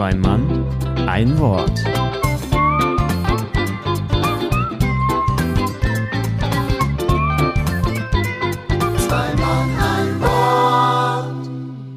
Zwei 0.00 0.14
Mann, 0.14 0.64
ein 1.06 1.38
Wort. 1.38 1.78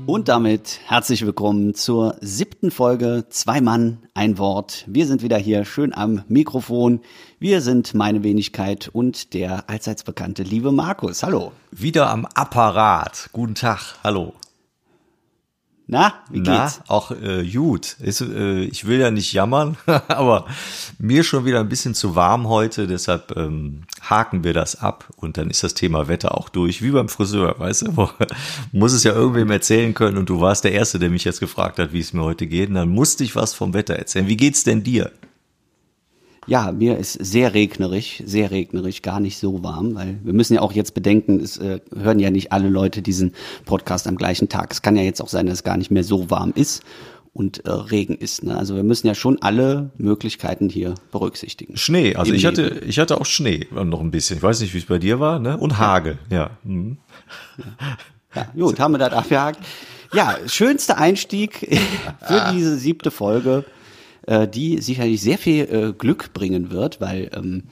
Und 0.06 0.28
damit 0.28 0.82
herzlich 0.86 1.26
willkommen 1.26 1.76
zur 1.76 2.18
siebten 2.20 2.72
Folge 2.72 3.24
Zwei 3.30 3.62
Mann, 3.62 4.00
ein 4.14 4.38
Wort. 4.38 4.84
Wir 4.86 5.08
sind 5.08 5.24
wieder 5.24 5.38
hier 5.38 5.64
schön 5.64 5.94
am 5.94 6.24
Mikrofon. 6.28 7.00
Wir 7.40 7.62
sind 7.62 7.94
meine 7.94 8.22
Wenigkeit 8.22 8.90
und 8.92 9.34
der 9.34 9.70
allseits 9.70 10.04
bekannte 10.04 10.44
liebe 10.44 10.74
Markus. 10.74 11.24
Hallo. 11.24 11.54
Wieder 11.72 12.10
am 12.10 12.26
Apparat. 12.26 13.30
Guten 13.32 13.56
Tag. 13.56 13.96
Hallo. 14.04 14.34
Na, 15.86 16.14
wie 16.30 16.40
Na, 16.40 16.66
geht's? 16.66 16.82
auch 16.88 17.12
äh, 17.12 17.46
gut. 17.46 17.98
Ist, 18.00 18.22
äh, 18.22 18.62
ich 18.62 18.88
will 18.88 19.00
ja 19.00 19.12
nicht 19.12 19.34
jammern, 19.34 19.78
aber 19.86 20.46
mir 20.98 21.24
schon 21.24 21.44
wieder 21.46 21.60
ein 21.60 21.68
bisschen 21.68 21.94
zu 21.94 22.16
warm 22.16 22.48
heute, 22.48 22.88
deshalb 22.88 23.36
ähm, 23.36 23.84
haken 24.02 24.44
wir 24.46 24.54
das 24.54 24.78
ab 24.78 25.10
und 25.18 25.38
dann 25.38 25.50
ist 25.50 25.64
das 25.64 25.74
Thema 25.74 26.08
Wetter 26.08 26.38
auch 26.38 26.48
durch, 26.48 26.82
wie 26.82 26.92
beim 26.92 27.10
Friseur, 27.10 27.60
weißt 27.60 27.88
du? 27.88 28.10
Muss 28.72 28.94
es 28.94 29.04
ja 29.04 29.12
irgendwem 29.14 29.52
erzählen 29.52 29.94
können 29.94 30.18
und 30.18 30.30
du 30.30 30.40
warst 30.40 30.64
der 30.64 30.72
Erste, 30.72 31.00
der 31.00 31.10
mich 31.10 31.26
jetzt 31.26 31.42
gefragt 31.42 31.80
hat, 31.80 31.92
wie 31.92 32.00
es 32.00 32.14
mir 32.14 32.24
heute 32.24 32.48
geht 32.48 32.70
und 32.70 32.76
dann 32.76 32.90
musste 32.90 33.24
ich 33.26 33.36
was 33.36 33.54
vom 33.54 33.74
Wetter 33.74 33.96
erzählen. 33.96 34.28
Wie 34.28 34.38
geht's 34.38 34.64
denn 34.64 34.84
dir? 34.84 35.12
Ja, 36.48 36.72
mir 36.72 36.98
ist 36.98 37.14
sehr 37.14 37.54
regnerig, 37.54 38.24
sehr 38.26 38.52
regnerig, 38.52 39.02
gar 39.02 39.20
nicht 39.20 39.38
so 39.38 39.64
warm, 39.64 39.96
weil 39.96 40.20
wir 40.24 40.34
müssen 40.34 40.56
ja 40.56 40.62
auch 40.62 40.74
jetzt 40.74 40.94
bedenken, 40.94 41.40
es 41.40 41.58
äh, 41.58 41.80
hören 41.96 42.20
ja 42.20 42.30
nicht 42.32 42.52
alle 42.52 42.70
Leute 42.70 43.02
diesen 43.02 43.34
Podcast 43.66 44.08
am 44.08 44.16
gleichen 44.16 44.50
Tag. 44.50 44.72
Es 44.72 44.82
kann 44.82 44.96
ja 44.96 45.04
jetzt 45.04 45.22
auch 45.22 45.30
sein, 45.30 45.46
dass 45.46 45.56
es 45.56 45.64
gar 45.64 45.78
nicht 45.78 45.92
mehr 45.92 46.04
so 46.04 46.30
warm 46.30 46.52
ist 46.56 46.84
und 47.34 47.66
äh, 47.66 47.72
Regen 47.72 48.16
ist. 48.16 48.44
Ne? 48.44 48.56
Also 48.56 48.76
wir 48.76 48.84
müssen 48.84 49.08
ja 49.08 49.16
schon 49.16 49.42
alle 49.42 49.92
Möglichkeiten 49.98 50.70
hier 50.70 50.96
berücksichtigen. 51.12 51.78
Schnee, 51.78 52.16
also 52.16 52.32
Im 52.32 52.38
ich 52.38 52.46
hatte, 52.46 52.82
ich 52.86 53.00
hatte 53.00 53.20
auch 53.20 53.26
Schnee 53.26 53.68
noch 53.72 54.02
ein 54.02 54.12
bisschen. 54.12 54.38
Ich 54.38 54.44
weiß 54.44 54.62
nicht, 54.62 54.74
wie 54.74 54.78
es 54.78 54.86
bei 54.86 55.00
dir 55.00 55.20
war, 55.20 55.40
ne? 55.40 55.58
Und 55.58 55.80
Hagel, 55.80 56.20
ja. 56.30 56.52
Mhm. 56.64 56.98
Ja, 58.36 58.48
gut, 58.56 58.80
haben 58.80 58.94
wir 58.94 59.00
das 59.00 59.14
abgehakt. 59.14 59.60
Ja, 60.14 60.38
schönster 60.48 60.98
Einstieg 60.98 61.60
für 62.28 62.52
diese 62.54 62.78
siebte 62.78 63.10
Folge, 63.10 63.66
äh, 64.28 64.48
die 64.48 64.80
sicherlich 64.80 65.22
sehr 65.22 65.38
viel 65.38 65.64
äh, 65.64 65.94
Glück 65.98 66.34
bringen 66.34 66.72
wird, 66.72 67.02
weil 67.02 67.30
ähm, 67.36 67.64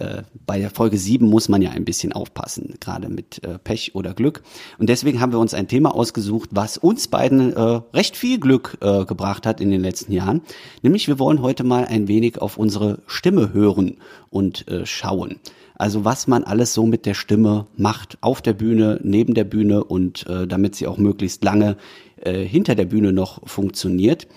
äh, 0.00 0.22
bei 0.46 0.58
der 0.58 0.70
Folge 0.70 0.96
sieben 0.96 1.26
muss 1.26 1.48
man 1.48 1.62
ja 1.62 1.70
ein 1.70 1.84
bisschen 1.84 2.12
aufpassen, 2.12 2.74
gerade 2.80 3.08
mit 3.08 3.44
äh, 3.44 3.58
Pech 3.58 3.94
oder 3.94 4.14
Glück. 4.14 4.42
Und 4.78 4.88
deswegen 4.88 5.20
haben 5.20 5.32
wir 5.32 5.38
uns 5.38 5.54
ein 5.54 5.68
Thema 5.68 5.94
ausgesucht, 5.94 6.50
was 6.52 6.78
uns 6.78 7.08
beiden 7.08 7.52
äh, 7.52 7.80
recht 7.92 8.16
viel 8.16 8.40
Glück 8.40 8.78
äh, 8.80 9.04
gebracht 9.04 9.46
hat 9.46 9.60
in 9.60 9.70
den 9.70 9.82
letzten 9.82 10.12
Jahren. 10.12 10.40
Nämlich 10.82 11.06
wir 11.06 11.18
wollen 11.18 11.42
heute 11.42 11.64
mal 11.64 11.84
ein 11.84 12.08
wenig 12.08 12.40
auf 12.40 12.56
unsere 12.56 13.02
Stimme 13.06 13.52
hören 13.52 13.98
und 14.30 14.66
äh, 14.68 14.86
schauen. 14.86 15.38
Also 15.76 16.04
was 16.04 16.26
man 16.26 16.44
alles 16.44 16.74
so 16.74 16.86
mit 16.86 17.06
der 17.06 17.14
Stimme 17.14 17.66
macht, 17.76 18.18
auf 18.22 18.42
der 18.42 18.52
Bühne, 18.54 19.00
neben 19.02 19.34
der 19.34 19.44
Bühne 19.44 19.84
und 19.84 20.26
äh, 20.26 20.46
damit 20.46 20.74
sie 20.76 20.86
auch 20.86 20.98
möglichst 20.98 21.44
lange 21.44 21.76
äh, 22.16 22.42
hinter 22.44 22.74
der 22.74 22.86
Bühne 22.86 23.12
noch 23.12 23.46
funktioniert. 23.48 24.28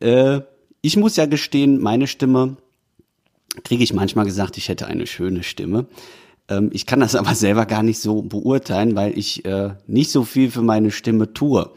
Äh, 0.00 0.40
ich 0.84 0.98
muss 0.98 1.16
ja 1.16 1.24
gestehen, 1.24 1.80
meine 1.80 2.06
Stimme 2.06 2.58
kriege 3.64 3.82
ich 3.82 3.94
manchmal 3.94 4.26
gesagt, 4.26 4.58
ich 4.58 4.68
hätte 4.68 4.86
eine 4.86 5.06
schöne 5.06 5.42
Stimme. 5.42 5.86
Ähm, 6.48 6.68
ich 6.74 6.84
kann 6.84 7.00
das 7.00 7.14
aber 7.14 7.34
selber 7.34 7.64
gar 7.64 7.82
nicht 7.82 7.98
so 7.98 8.20
beurteilen, 8.20 8.94
weil 8.94 9.16
ich 9.18 9.46
äh, 9.46 9.70
nicht 9.86 10.10
so 10.10 10.24
viel 10.24 10.50
für 10.50 10.60
meine 10.60 10.90
Stimme 10.90 11.32
tue 11.32 11.70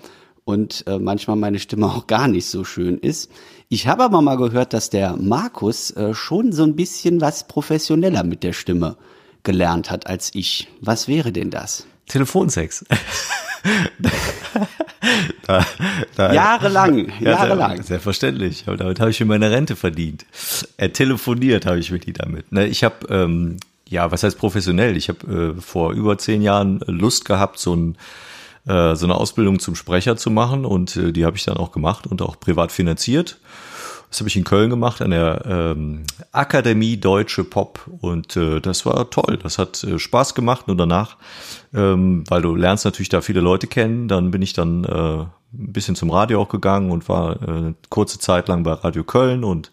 und 0.43 0.83
äh, 0.87 0.99
manchmal 0.99 1.37
meine 1.37 1.59
Stimme 1.59 1.85
auch 1.85 2.07
gar 2.07 2.27
nicht 2.27 2.47
so 2.47 2.65
schön 2.65 2.97
ist. 2.97 3.31
Ich 3.69 3.87
habe 3.87 4.03
aber 4.03 4.21
mal 4.21 4.35
gehört, 4.35 4.73
dass 4.73 4.89
der 4.89 5.15
Markus 5.15 5.91
äh, 5.91 6.13
schon 6.13 6.51
so 6.51 6.63
ein 6.63 6.75
bisschen 6.75 7.21
was 7.21 7.47
professioneller 7.47 8.25
mit 8.25 8.43
der 8.43 8.51
Stimme 8.51 8.97
gelernt 9.43 9.89
hat 9.89 10.07
als 10.07 10.35
ich. 10.35 10.67
Was 10.81 11.07
wäre 11.07 11.31
denn 11.31 11.49
das? 11.49 11.87
Telefonsex. 12.07 12.85
da, 15.45 15.65
da, 16.15 16.33
Jahrelang, 16.33 17.11
Ja, 17.19 17.31
jahrelang. 17.31 17.81
Selbstverständlich. 17.83 18.65
Damit 18.65 18.99
habe 18.99 19.11
ich 19.11 19.19
mir 19.19 19.25
meine 19.25 19.51
Rente 19.51 19.75
verdient. 19.75 20.25
Er 20.77 20.93
telefoniert 20.93 21.65
habe 21.65 21.79
ich 21.79 21.91
wirklich 21.91 22.15
damit. 22.17 22.51
Ne, 22.51 22.67
ich 22.67 22.83
habe, 22.83 23.07
ähm, 23.09 23.57
ja, 23.87 24.11
was 24.11 24.23
heißt 24.23 24.37
professionell? 24.37 24.97
Ich 24.97 25.09
habe 25.09 25.55
äh, 25.57 25.61
vor 25.61 25.91
über 25.93 26.17
zehn 26.17 26.41
Jahren 26.41 26.79
Lust 26.87 27.25
gehabt, 27.25 27.59
so, 27.59 27.75
ein, 27.75 27.97
äh, 28.67 28.95
so 28.95 29.05
eine 29.05 29.15
Ausbildung 29.15 29.59
zum 29.59 29.75
Sprecher 29.75 30.17
zu 30.17 30.31
machen 30.31 30.65
und 30.65 30.95
äh, 30.95 31.11
die 31.11 31.25
habe 31.25 31.37
ich 31.37 31.43
dann 31.45 31.57
auch 31.57 31.71
gemacht 31.71 32.07
und 32.07 32.21
auch 32.21 32.39
privat 32.39 32.71
finanziert. 32.71 33.37
Das 34.09 34.19
habe 34.21 34.29
ich 34.29 34.37
in 34.37 34.45
Köln 34.45 34.69
gemacht 34.69 35.01
an 35.01 35.11
der 35.11 35.43
ähm, 35.45 36.03
Akademie 36.31 36.97
Deutsche 36.97 37.43
Pop 37.43 37.89
und 37.99 38.37
äh, 38.37 38.61
das 38.61 38.85
war 38.85 39.09
toll. 39.09 39.37
Das 39.41 39.57
hat 39.57 39.83
äh, 39.83 39.99
Spaß 39.99 40.33
gemacht 40.33 40.69
und 40.69 40.77
danach, 40.77 41.17
ähm, 41.73 42.23
weil 42.29 42.41
du 42.41 42.55
lernst 42.55 42.85
natürlich 42.85 43.09
da 43.09 43.21
viele 43.21 43.41
Leute 43.41 43.67
kennen, 43.67 44.07
dann 44.07 44.31
bin 44.31 44.41
ich 44.41 44.53
dann 44.53 44.85
äh, 44.85 44.87
ein 45.19 45.29
bisschen 45.51 45.95
zum 45.95 46.09
Radio 46.09 46.41
auch 46.41 46.49
gegangen 46.49 46.91
und 46.91 47.09
war 47.09 47.41
äh, 47.41 47.45
eine 47.45 47.75
kurze 47.89 48.19
Zeit 48.19 48.47
lang 48.47 48.63
bei 48.63 48.73
Radio 48.73 49.03
Köln 49.03 49.43
und 49.43 49.71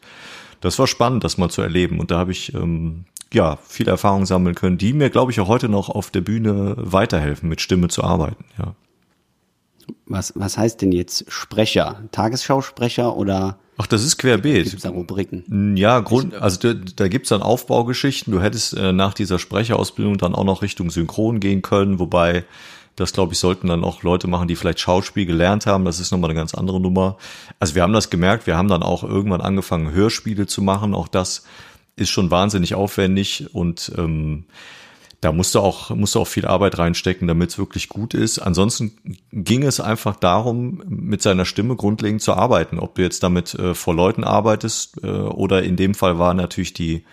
das 0.61 0.79
war 0.79 0.89
spannend, 0.89 1.23
das 1.23 1.39
mal 1.39 1.51
zu 1.51 1.63
erleben 1.63 2.01
und 2.01 2.11
da 2.11 2.19
habe 2.19 2.33
ich 2.33 2.55
ähm, 2.55 3.05
ja 3.33 3.59
viele 3.69 3.93
Erfahrungen 3.93 4.27
sammeln 4.27 4.57
können, 4.57 4.79
die 4.79 4.95
mir 4.95 5.11
glaube 5.11 5.31
ich 5.31 5.39
auch 5.39 5.49
heute 5.49 5.69
noch 5.69 5.89
auf 5.89 6.11
der 6.11 6.23
Bühne 6.23 6.75
weiterhelfen, 6.77 7.49
mit 7.49 7.61
Stimme 7.61 7.87
zu 7.87 8.03
arbeiten. 8.03 8.45
Ja. 8.59 8.75
Was, 10.07 10.33
was 10.37 10.59
heißt 10.59 10.83
denn 10.83 10.93
jetzt 10.93 11.25
Sprecher? 11.29 12.03
Tagesschausprecher 12.13 13.17
oder 13.17 13.59
Ach, 13.77 13.87
das 13.87 14.05
ist 14.05 14.19
querbeet. 14.19 14.65
gibt's 14.71 14.83
da 14.83 14.91
Rubriken? 14.91 15.77
Ja, 15.77 15.99
Grund, 16.01 16.35
also 16.35 16.59
da, 16.61 16.75
da 16.75 17.09
gibt's 17.09 17.31
dann 17.31 17.43
Aufbaugeschichten. 17.43 18.33
Du 18.33 18.41
hättest 18.41 18.77
äh, 18.77 18.93
nach 18.93 19.15
dieser 19.15 19.39
Sprecherausbildung 19.39 20.19
dann 20.19 20.35
auch 20.35 20.45
noch 20.45 20.63
Richtung 20.63 20.91
Synchron 20.91 21.41
gehen 21.41 21.63
können, 21.63 21.99
wobei 21.99 22.45
das, 22.97 23.13
glaube 23.13 23.33
ich, 23.33 23.41
sollten 23.41 23.67
dann 23.67 23.83
auch 23.83 24.05
Leute 24.05 24.29
machen, 24.29 24.47
die 24.47 24.55
vielleicht 24.55 24.79
Schauspiel 24.79 25.27
gelernt 25.27 25.67
haben. 25.67 25.85
Das 25.85 25.99
ist 25.99 26.13
nochmal 26.13 26.31
eine 26.31 26.39
ganz 26.39 26.55
andere 26.55 26.81
Nummer. 26.81 27.17
Also 27.59 27.75
wir 27.75 27.83
haben 27.83 27.93
das 27.93 28.11
gemerkt, 28.11 28.47
wir 28.47 28.57
haben 28.57 28.69
dann 28.69 28.85
auch 28.85 29.03
irgendwann 29.03 29.41
angefangen, 29.41 29.91
Hörspiele 29.91 30.47
zu 30.47 30.63
machen. 30.63 30.95
Auch 30.95 31.09
das 31.09 31.45
ist 31.97 32.11
schon 32.11 32.31
wahnsinnig 32.31 32.75
aufwendig 32.77 33.53
und 33.53 33.91
ähm, 33.99 34.45
da 35.25 35.33
musst 35.33 35.55
du 35.55 35.61
auch, 35.61 35.89
musst 35.89 36.15
du 36.15 36.21
auch 36.21 36.27
viel 36.27 36.45
Arbeit 36.45 36.79
reinstecken, 36.79 37.27
damit 37.27 37.51
es 37.51 37.59
wirklich 37.59 37.89
gut 37.89 38.13
ist. 38.13 38.39
Ansonsten 38.39 38.93
ging 39.33 39.63
es 39.63 39.81
einfach 39.81 40.17
darum, 40.17 40.83
mit 40.87 41.23
seiner 41.23 41.47
Stimme 41.47 41.77
grundlegend 41.77 42.21
zu 42.21 42.35
arbeiten. 42.35 42.79
Ob 42.79 42.97
du 42.97 43.03
jetzt 43.03 43.23
damit 43.23 43.55
äh, 43.55 43.75
vor 43.75 43.95
Leuten 43.95 44.23
arbeitest 44.23 45.03
äh, 45.03 45.07
oder 45.07 45.63
in 45.63 45.77
dem 45.77 45.95
Fall 45.95 46.19
war 46.19 46.35
natürlich 46.35 46.75
die, 46.75 47.05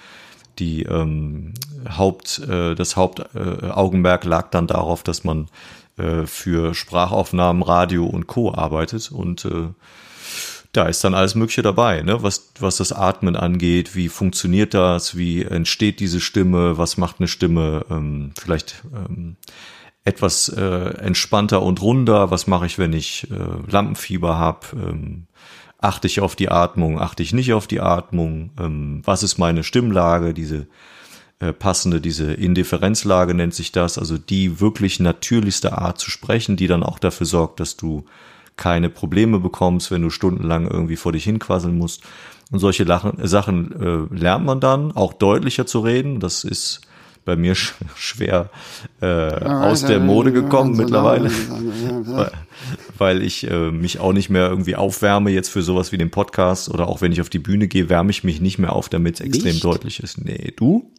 die 0.60 0.84
ähm, 0.84 1.54
Haupt, 1.88 2.40
äh, 2.40 2.76
das 2.76 2.98
Hauptaugenmerk 2.98 4.26
äh, 4.26 4.28
lag 4.28 4.50
dann 4.50 4.68
darauf, 4.68 5.04
dass 5.04 5.24
man 5.24 5.48
äh, 5.98 6.26
für 6.26 6.74
Sprachaufnahmen, 6.74 7.64
Radio 7.64 8.06
und 8.06 8.28
Co. 8.28 8.54
arbeitet 8.54 9.10
und 9.10 9.46
äh, 9.46 9.70
da 10.72 10.86
ist 10.86 11.04
dann 11.04 11.14
alles 11.14 11.36
Mögliche 11.36 11.62
dabei, 11.62 12.02
ne? 12.02 12.24
was, 12.24 12.54
was 12.60 12.78
das 12.78 12.94
Atmen 12.94 13.36
angeht, 13.36 13.96
wie 13.96 14.08
funktioniert 14.08 14.74
das, 14.74 15.18
wie 15.18 15.44
entsteht 15.44 16.00
diese 16.00 16.22
Stimme, 16.22 16.78
was 16.78 16.98
macht 16.98 17.18
eine 17.20 17.28
Stimme 17.28 17.86
ähm, 17.90 18.32
vielleicht 18.40 18.84
ähm, 18.94 19.36
etwas 20.06 20.50
äh, 20.50 20.98
entspannter 21.00 21.62
und 21.62 21.82
runder, 21.82 22.32
was 22.32 22.48
mache 22.48 22.66
ich, 22.66 22.78
wenn 22.78 22.94
ich 22.94 23.30
äh, 23.32 23.72
Lampenfieber 23.72 24.38
habe, 24.38 24.68
ähm, 24.74 25.28
achte 25.78 26.08
ich 26.08 26.22
auf 26.22 26.36
die 26.36 26.50
Atmung, 26.50 27.00
achte 27.00 27.22
ich 27.22 27.34
nicht 27.34 27.54
auf 27.54 27.68
die 27.68 27.82
Atmung, 27.82 28.52
ähm, 28.60 29.02
was 29.04 29.24
ist 29.24 29.38
meine 29.38 29.64
Stimmlage, 29.64 30.34
diese 30.34 30.68
äh, 31.40 31.52
passende, 31.52 32.00
diese 32.00 32.34
Indifferenzlage 32.34 33.34
nennt 33.34 33.54
sich 33.54 33.72
das, 33.72 33.98
also 33.98 34.18
die 34.18 34.62
wirklich 34.62 35.00
natürlichste 35.00 35.78
Art 35.78 36.00
zu 36.00 36.10
sprechen, 36.10 36.56
die 36.56 36.68
dann 36.68 36.84
auch 36.84 36.98
dafür 36.98 37.26
sorgt, 37.26 37.60
dass 37.60 37.76
du 37.76 38.06
keine 38.58 38.90
Probleme 38.90 39.40
bekommst, 39.40 39.92
wenn 39.92 40.02
du 40.02 40.10
stundenlang 40.10 40.68
irgendwie 40.68 40.96
vor 40.96 41.12
dich 41.12 41.24
hinquasseln 41.24 41.78
musst. 41.78 42.04
Und 42.52 42.60
solche 42.60 42.84
Lachen, 42.84 43.14
Sachen 43.26 44.10
äh, 44.12 44.16
lernt 44.16 44.46
man 44.46 44.60
dann, 44.60 44.92
auch 44.92 45.14
deutlicher 45.14 45.66
zu 45.66 45.80
reden. 45.80 46.20
Das 46.20 46.44
ist 46.44 46.82
bei 47.24 47.36
mir 47.36 47.56
sch 47.56 47.76
schwer 47.96 48.50
äh, 49.00 49.06
aus 49.06 49.86
der 49.86 50.00
Mode 50.00 50.32
gekommen 50.32 50.76
mittlerweile, 50.76 51.30
weil, 52.06 52.32
weil 52.98 53.22
ich 53.22 53.50
äh, 53.50 53.72
mich 53.72 54.00
auch 54.00 54.14
nicht 54.14 54.30
mehr 54.30 54.50
irgendwie 54.50 54.76
aufwärme 54.76 55.30
jetzt 55.30 55.50
für 55.50 55.62
sowas 55.62 55.92
wie 55.92 55.98
den 55.98 56.12
Podcast 56.12 56.70
oder 56.70 56.88
auch 56.88 57.02
wenn 57.02 57.12
ich 57.12 57.22
auf 57.22 57.30
die 57.30 57.40
Bühne 57.40 57.68
gehe, 57.68 57.90
wärme 57.90 58.12
ich 58.12 58.24
mich 58.24 58.42
nicht 58.42 58.58
mehr 58.58 58.74
auf, 58.74 58.90
damit 58.90 59.16
es 59.16 59.22
extrem 59.22 59.60
deutlich 59.60 60.02
ist. 60.02 60.24
Nee, 60.24 60.54
du? 60.56 60.92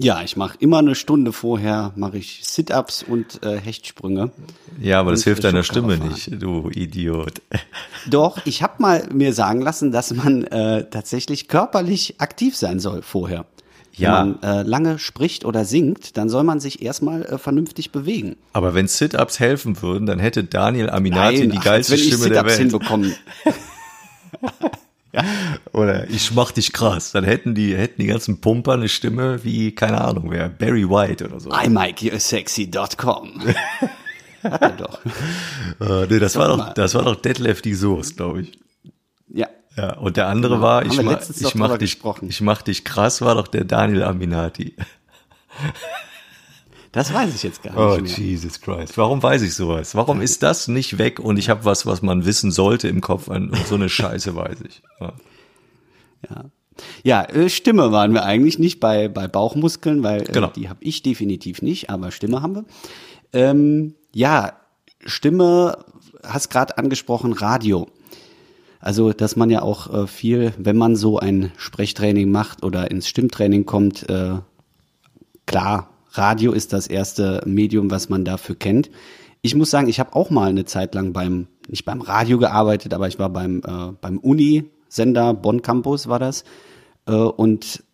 Ja, 0.00 0.22
ich 0.22 0.36
mache 0.36 0.56
immer 0.60 0.78
eine 0.78 0.94
Stunde 0.94 1.32
vorher 1.32 1.92
mache 1.96 2.18
ich 2.18 2.42
Sit-ups 2.44 3.02
und 3.02 3.42
äh, 3.42 3.58
Hechtsprünge. 3.58 4.30
Ja, 4.80 5.00
aber 5.00 5.10
das 5.10 5.24
hilft 5.24 5.42
deiner 5.42 5.64
Schubkarre 5.64 5.96
Stimme 5.96 6.08
nicht, 6.08 6.40
du 6.40 6.70
Idiot. 6.70 7.42
Doch, 8.06 8.38
ich 8.44 8.62
habe 8.62 8.74
mal 8.78 9.08
mir 9.12 9.32
sagen 9.32 9.60
lassen, 9.60 9.90
dass 9.90 10.14
man 10.14 10.44
äh, 10.44 10.88
tatsächlich 10.88 11.48
körperlich 11.48 12.20
aktiv 12.20 12.56
sein 12.56 12.78
soll 12.78 13.02
vorher. 13.02 13.44
Ja. 13.92 14.20
Wenn 14.20 14.38
man 14.40 14.42
äh, 14.42 14.62
lange 14.62 15.00
spricht 15.00 15.44
oder 15.44 15.64
singt, 15.64 16.16
dann 16.16 16.28
soll 16.28 16.44
man 16.44 16.60
sich 16.60 16.80
erstmal 16.80 17.24
äh, 17.24 17.36
vernünftig 17.36 17.90
bewegen. 17.90 18.36
Aber 18.52 18.74
wenn 18.74 18.86
Sit-Ups 18.86 19.40
helfen 19.40 19.82
würden, 19.82 20.06
dann 20.06 20.20
hätte 20.20 20.44
Daniel 20.44 20.90
Aminati 20.90 21.48
die 21.48 21.58
ach, 21.58 21.64
geilste 21.64 21.94
als 21.94 22.02
wenn 22.02 22.08
ich 22.08 22.14
Stimme 22.14 22.30
der 22.30 22.48
Sit-ups 22.48 22.88
Welt. 22.88 23.20
hinbekommen. 25.12 25.58
Oder 25.72 26.08
ich 26.10 26.32
mach 26.32 26.52
dich 26.52 26.72
krass. 26.72 27.12
Dann 27.12 27.24
hätten 27.24 27.54
die, 27.54 27.76
hätten 27.76 28.00
die 28.00 28.06
ganzen 28.08 28.40
Pumper 28.40 28.74
eine 28.74 28.88
Stimme 28.88 29.42
wie, 29.44 29.74
keine 29.74 30.00
Ahnung, 30.00 30.30
wer, 30.30 30.48
Barry 30.48 30.88
White 30.88 31.26
oder 31.28 31.40
so. 31.40 31.50
iMikeYouSexy.com. 31.50 33.42
Hat 34.42 34.62
er 34.62 34.70
doch. 34.70 35.00
Äh, 35.80 36.06
nee, 36.08 36.18
das 36.18 36.34
Doch 36.34 36.40
war 36.40 36.48
doch, 36.48 36.74
das 36.74 36.94
war 36.94 37.02
doch 37.02 37.16
Detlef 37.16 37.60
die 37.60 37.74
Soße, 37.74 38.14
glaube 38.14 38.42
ich. 38.42 38.58
Ja. 39.28 39.48
Ja, 39.76 39.94
und 39.94 40.16
der 40.16 40.26
andere 40.28 40.54
Ja, 40.54 40.60
war, 40.60 40.86
ich, 40.86 41.00
ma, 41.02 41.18
ich 41.18 41.54
mach 41.54 41.78
dich, 41.78 41.98
ich 42.22 42.40
mach 42.40 42.62
dich 42.62 42.84
krass, 42.84 43.20
war 43.20 43.34
doch 43.36 43.48
der 43.48 43.64
Daniel 43.64 44.02
Aminati. 44.02 44.74
Das 46.92 47.12
weiß 47.12 47.34
ich 47.34 47.42
jetzt 47.42 47.62
gar 47.62 47.76
Oh, 47.76 47.96
nicht 48.00 48.18
mehr. 48.18 48.26
Jesus 48.28 48.60
Christ. 48.60 48.96
Warum 48.96 49.22
weiß 49.22 49.42
ich 49.42 49.54
sowas? 49.54 49.94
Warum 49.94 50.20
ist 50.20 50.42
das 50.42 50.68
nicht 50.68 50.96
weg 50.98 51.20
und 51.20 51.38
ich 51.38 51.50
habe 51.50 51.64
was, 51.64 51.84
was 51.86 52.00
man 52.02 52.24
wissen 52.24 52.50
sollte 52.50 52.88
im 52.88 53.00
Kopf? 53.00 53.28
Und 53.28 53.54
so 53.66 53.74
eine 53.74 53.88
Scheiße 53.88 54.34
weiß 54.34 54.58
ich. 54.66 54.82
Ja. 55.00 55.12
Ja, 56.30 56.44
ja 57.02 57.24
äh, 57.24 57.48
Stimme 57.50 57.92
waren 57.92 58.12
wir 58.14 58.24
eigentlich 58.24 58.58
nicht 58.58 58.80
bei, 58.80 59.08
bei 59.08 59.28
Bauchmuskeln, 59.28 60.02
weil 60.02 60.22
äh, 60.22 60.32
Genau. 60.32 60.48
die 60.48 60.68
habe 60.68 60.82
ich 60.82 61.02
definitiv 61.02 61.60
nicht, 61.62 61.90
aber 61.90 62.10
Stimme 62.10 62.40
haben 62.42 62.54
wir. 62.54 62.64
Ähm, 63.32 63.94
ja, 64.14 64.54
Stimme, 65.04 65.84
hast 66.24 66.48
gerade 66.50 66.78
angesprochen, 66.78 67.32
Radio. 67.34 67.88
Also, 68.80 69.12
dass 69.12 69.36
man 69.36 69.50
ja 69.50 69.60
auch 69.62 69.92
äh, 69.92 70.06
viel, 70.06 70.54
wenn 70.56 70.76
man 70.76 70.96
so 70.96 71.18
ein 71.18 71.52
Sprechtraining 71.56 72.30
macht 72.30 72.62
oder 72.62 72.90
ins 72.90 73.08
Stimmtraining 73.08 73.66
kommt, 73.66 74.08
äh, 74.08 74.36
klar, 75.46 75.90
Radio 76.18 76.52
ist 76.52 76.72
das 76.72 76.86
erste 76.86 77.42
Medium, 77.46 77.90
was 77.90 78.08
man 78.08 78.24
dafür 78.24 78.56
kennt. 78.56 78.90
Ich 79.40 79.54
muss 79.54 79.70
sagen, 79.70 79.88
ich 79.88 80.00
habe 80.00 80.14
auch 80.14 80.30
mal 80.30 80.50
eine 80.50 80.64
Zeit 80.64 80.94
lang 80.94 81.12
beim, 81.12 81.46
nicht 81.68 81.84
beim 81.84 82.00
Radio 82.00 82.38
gearbeitet, 82.38 82.92
aber 82.92 83.08
ich 83.08 83.18
war 83.18 83.30
beim, 83.30 83.62
äh, 83.64 83.92
beim 84.00 84.18
Uni-Sender 84.18 85.34
Bonn 85.34 85.62
Campus 85.62 86.08
war 86.08 86.18
das. 86.18 86.44
Äh, 87.06 87.12
und 87.12 87.84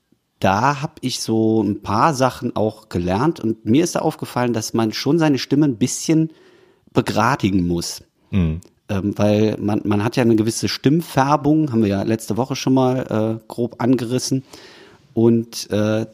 da 0.40 0.82
habe 0.82 0.94
ich 1.00 1.20
so 1.20 1.62
ein 1.62 1.82
paar 1.82 2.14
Sachen 2.14 2.56
auch 2.56 2.88
gelernt 2.88 3.40
und 3.40 3.64
mir 3.64 3.84
ist 3.84 3.94
da 3.94 4.00
aufgefallen, 4.00 4.52
dass 4.52 4.74
man 4.74 4.92
schon 4.92 5.18
seine 5.18 5.38
Stimme 5.38 5.66
ein 5.66 5.76
bisschen 5.76 6.30
begradigen 6.92 7.66
muss. 7.66 8.02
Ähm, 8.88 9.16
weil 9.16 9.56
man, 9.58 9.82
man 9.84 10.04
hat 10.04 10.16
ja 10.16 10.22
eine 10.22 10.36
gewisse 10.36 10.68
Stimmfärbung, 10.68 11.72
haben 11.72 11.82
wir 11.82 11.88
ja 11.88 12.02
letzte 12.02 12.36
Woche 12.36 12.56
schon 12.56 12.74
mal 12.74 13.38
äh, 13.40 13.44
grob 13.48 13.76
angerissen. 13.82 14.44
Und 15.14 15.70
äh, 15.70 16.06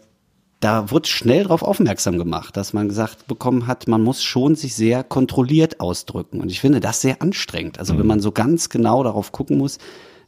da 0.60 0.90
wird 0.90 1.08
schnell 1.08 1.44
darauf 1.44 1.62
aufmerksam 1.62 2.18
gemacht, 2.18 2.56
dass 2.56 2.74
man 2.74 2.88
gesagt 2.88 3.26
bekommen 3.26 3.66
hat, 3.66 3.88
man 3.88 4.02
muss 4.02 4.22
schon 4.22 4.54
sich 4.54 4.74
sehr 4.74 5.02
kontrolliert 5.02 5.80
ausdrücken. 5.80 6.40
Und 6.40 6.50
ich 6.50 6.60
finde 6.60 6.80
das 6.80 7.00
sehr 7.00 7.22
anstrengend. 7.22 7.78
Also 7.78 7.98
wenn 7.98 8.06
man 8.06 8.20
so 8.20 8.30
ganz 8.30 8.68
genau 8.68 9.02
darauf 9.02 9.32
gucken 9.32 9.56
muss, 9.56 9.78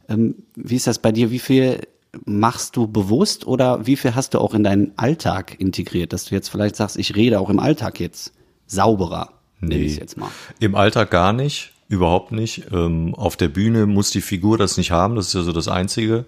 ähm, 0.09 0.35
wie 0.55 0.75
ist 0.75 0.87
das 0.87 0.97
bei 0.97 1.11
dir? 1.11 1.29
Wie 1.29 1.39
viel 1.39 1.81
machst 2.25 2.75
du 2.75 2.87
bewusst 2.87 3.45
oder 3.45 3.85
wie 3.85 3.95
viel 3.95 4.15
hast 4.15 4.33
du 4.33 4.39
auch 4.39 4.53
in 4.53 4.63
deinen 4.63 4.91
Alltag 4.97 5.59
integriert, 5.59 6.13
dass 6.13 6.25
du 6.25 6.35
jetzt 6.35 6.49
vielleicht 6.49 6.75
sagst, 6.75 6.97
ich 6.97 7.15
rede 7.15 7.39
auch 7.39 7.49
im 7.49 7.59
Alltag 7.59 7.99
jetzt 7.99 8.33
sauberer, 8.67 9.29
nenne 9.59 9.83
ich 9.83 9.93
es 9.93 9.99
jetzt 9.99 10.17
mal. 10.17 10.29
Im 10.59 10.75
Alltag 10.75 11.11
gar 11.11 11.33
nicht, 11.33 11.71
überhaupt 11.89 12.31
nicht. 12.31 12.65
Ähm, 12.71 13.15
auf 13.15 13.35
der 13.35 13.47
Bühne 13.47 13.85
muss 13.85 14.11
die 14.11 14.21
Figur 14.21 14.57
das 14.57 14.77
nicht 14.77 14.91
haben, 14.91 15.15
das 15.15 15.27
ist 15.27 15.33
ja 15.33 15.41
so 15.41 15.51
das 15.51 15.67
Einzige. 15.67 16.25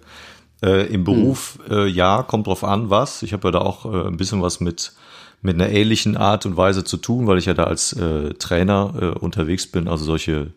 Äh, 0.66 0.88
Im 0.88 1.04
Beruf, 1.04 1.60
äh, 1.70 1.88
ja, 1.88 2.24
kommt 2.24 2.48
drauf 2.48 2.64
an, 2.64 2.90
was. 2.90 3.22
Ich 3.22 3.34
habe 3.34 3.48
ja 3.48 3.52
da 3.52 3.60
auch 3.60 3.86
äh, 3.86 4.08
ein 4.08 4.18
bisschen 4.18 4.42
was 4.42 4.60
mit, 4.60 4.94
mit 5.42 5.56
einer 5.56 5.70
ähnlichen 5.70 6.18
Art 6.18 6.46
und 6.48 6.58
Weise 6.58 6.84
zu 6.84 6.98
tun, 6.98 7.28
weil 7.28 7.38
ich 7.38 7.46
ja 7.46 7.54
da 7.54 7.66
als 7.66 7.94
äh, 7.94 8.34
Trainer 8.34 8.94
äh, 9.00 9.06
unterwegs 9.20 9.68
bin, 9.68 9.88
also 9.88 10.06
solche 10.06 10.54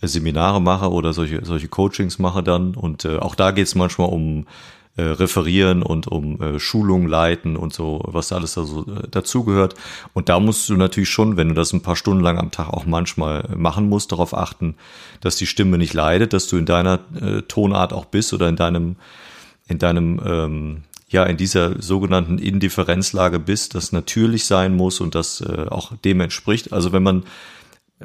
äh, 0.00 0.06
Seminare 0.06 0.62
mache 0.62 0.90
oder 0.90 1.12
solche, 1.12 1.44
solche 1.44 1.68
Coachings 1.68 2.18
mache 2.18 2.42
dann. 2.42 2.74
Und 2.74 3.06
auch 3.06 3.34
da 3.34 3.50
geht 3.50 3.66
es 3.66 3.74
manchmal 3.74 4.08
um 4.08 4.46
äh, 4.94 5.04
Referieren 5.04 5.82
und 5.82 6.06
um 6.06 6.38
äh, 6.42 6.60
Schulung 6.60 7.06
leiten 7.06 7.56
und 7.56 7.72
so, 7.72 8.02
was 8.04 8.28
da 8.28 8.36
alles 8.36 8.52
da 8.52 8.64
so 8.64 8.82
äh, 8.82 9.08
dazugehört. 9.10 9.74
Und 10.12 10.28
da 10.28 10.38
musst 10.38 10.68
du 10.68 10.76
natürlich 10.76 11.08
schon, 11.08 11.38
wenn 11.38 11.48
du 11.48 11.54
das 11.54 11.72
ein 11.72 11.80
paar 11.80 11.96
Stunden 11.96 12.22
lang 12.22 12.38
am 12.38 12.50
Tag 12.50 12.68
auch 12.68 12.84
manchmal 12.84 13.48
machen 13.56 13.88
musst, 13.88 14.12
darauf 14.12 14.36
achten, 14.36 14.74
dass 15.22 15.36
die 15.36 15.46
Stimme 15.46 15.78
nicht 15.78 15.94
leidet, 15.94 16.34
dass 16.34 16.46
du 16.46 16.58
in 16.58 16.66
deiner 16.66 16.98
äh, 17.18 17.40
Tonart 17.40 17.94
auch 17.94 18.04
bist 18.04 18.34
oder 18.34 18.50
in 18.50 18.56
deinem, 18.56 18.96
in 19.72 19.78
deinem, 19.78 20.20
ähm, 20.24 20.82
ja, 21.08 21.24
in 21.24 21.36
dieser 21.36 21.82
sogenannten 21.82 22.38
Indifferenzlage 22.38 23.38
bist, 23.38 23.74
das 23.74 23.92
natürlich 23.92 24.46
sein 24.46 24.76
muss 24.76 25.00
und 25.00 25.14
das 25.14 25.40
äh, 25.40 25.66
auch 25.68 25.96
dem 26.04 26.20
entspricht. 26.20 26.72
Also 26.72 26.92
wenn 26.92 27.02
man 27.02 27.24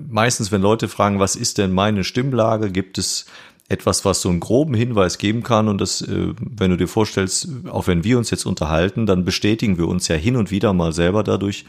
meistens, 0.10 0.52
wenn 0.52 0.62
Leute 0.62 0.88
fragen, 0.88 1.20
was 1.20 1.36
ist 1.36 1.58
denn 1.58 1.72
meine 1.72 2.04
Stimmlage, 2.04 2.72
gibt 2.72 2.98
es 2.98 3.26
etwas, 3.70 4.06
was 4.06 4.22
so 4.22 4.30
einen 4.30 4.40
groben 4.40 4.74
Hinweis 4.74 5.18
geben 5.18 5.44
kann. 5.44 5.68
Und 5.68 5.82
das, 5.82 6.02
äh, 6.02 6.34
wenn 6.40 6.72
du 6.72 6.78
dir 6.78 6.88
vorstellst, 6.88 7.50
auch 7.70 7.88
wenn 7.88 8.04
wir 8.04 8.18
uns 8.18 8.32
jetzt 8.32 8.46
unterhalten, 8.46 9.06
dann 9.06 9.26
bestätigen 9.26 9.78
wir 9.78 9.88
uns 9.88 10.08
ja 10.08 10.16
hin 10.16 10.36
und 10.36 10.52
wieder 10.52 10.74
mal 10.74 10.94
selber 10.94 11.24
dadurch 11.24 11.66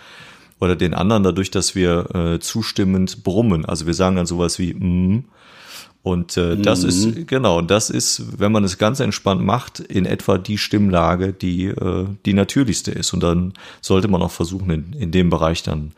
oder 0.60 0.76
den 0.76 0.94
anderen 0.94 1.22
dadurch, 1.22 1.50
dass 1.50 1.74
wir 1.74 2.14
äh, 2.14 2.40
zustimmend 2.40 3.24
brummen. 3.24 3.64
Also 3.64 3.86
wir 3.86 3.94
sagen 3.94 4.16
dann 4.16 4.26
sowas 4.26 4.58
wie 4.58 4.74
mm. 4.74 5.24
Und 6.02 6.36
äh, 6.36 6.56
das 6.56 6.84
ist, 6.84 7.26
genau, 7.26 7.60
das 7.60 7.90
ist, 7.90 8.38
wenn 8.38 8.52
man 8.52 8.64
es 8.64 8.78
ganz 8.78 9.00
entspannt 9.00 9.44
macht, 9.44 9.80
in 9.80 10.06
etwa 10.06 10.38
die 10.38 10.56
Stimmlage, 10.56 11.32
die 11.32 11.66
äh, 11.66 12.06
die 12.24 12.34
natürlichste 12.34 12.92
ist. 12.92 13.12
Und 13.12 13.22
dann 13.22 13.52
sollte 13.80 14.08
man 14.08 14.22
auch 14.22 14.30
versuchen, 14.30 14.70
in, 14.70 14.92
in 14.92 15.10
dem 15.10 15.28
Bereich 15.28 15.62
dann 15.62 15.92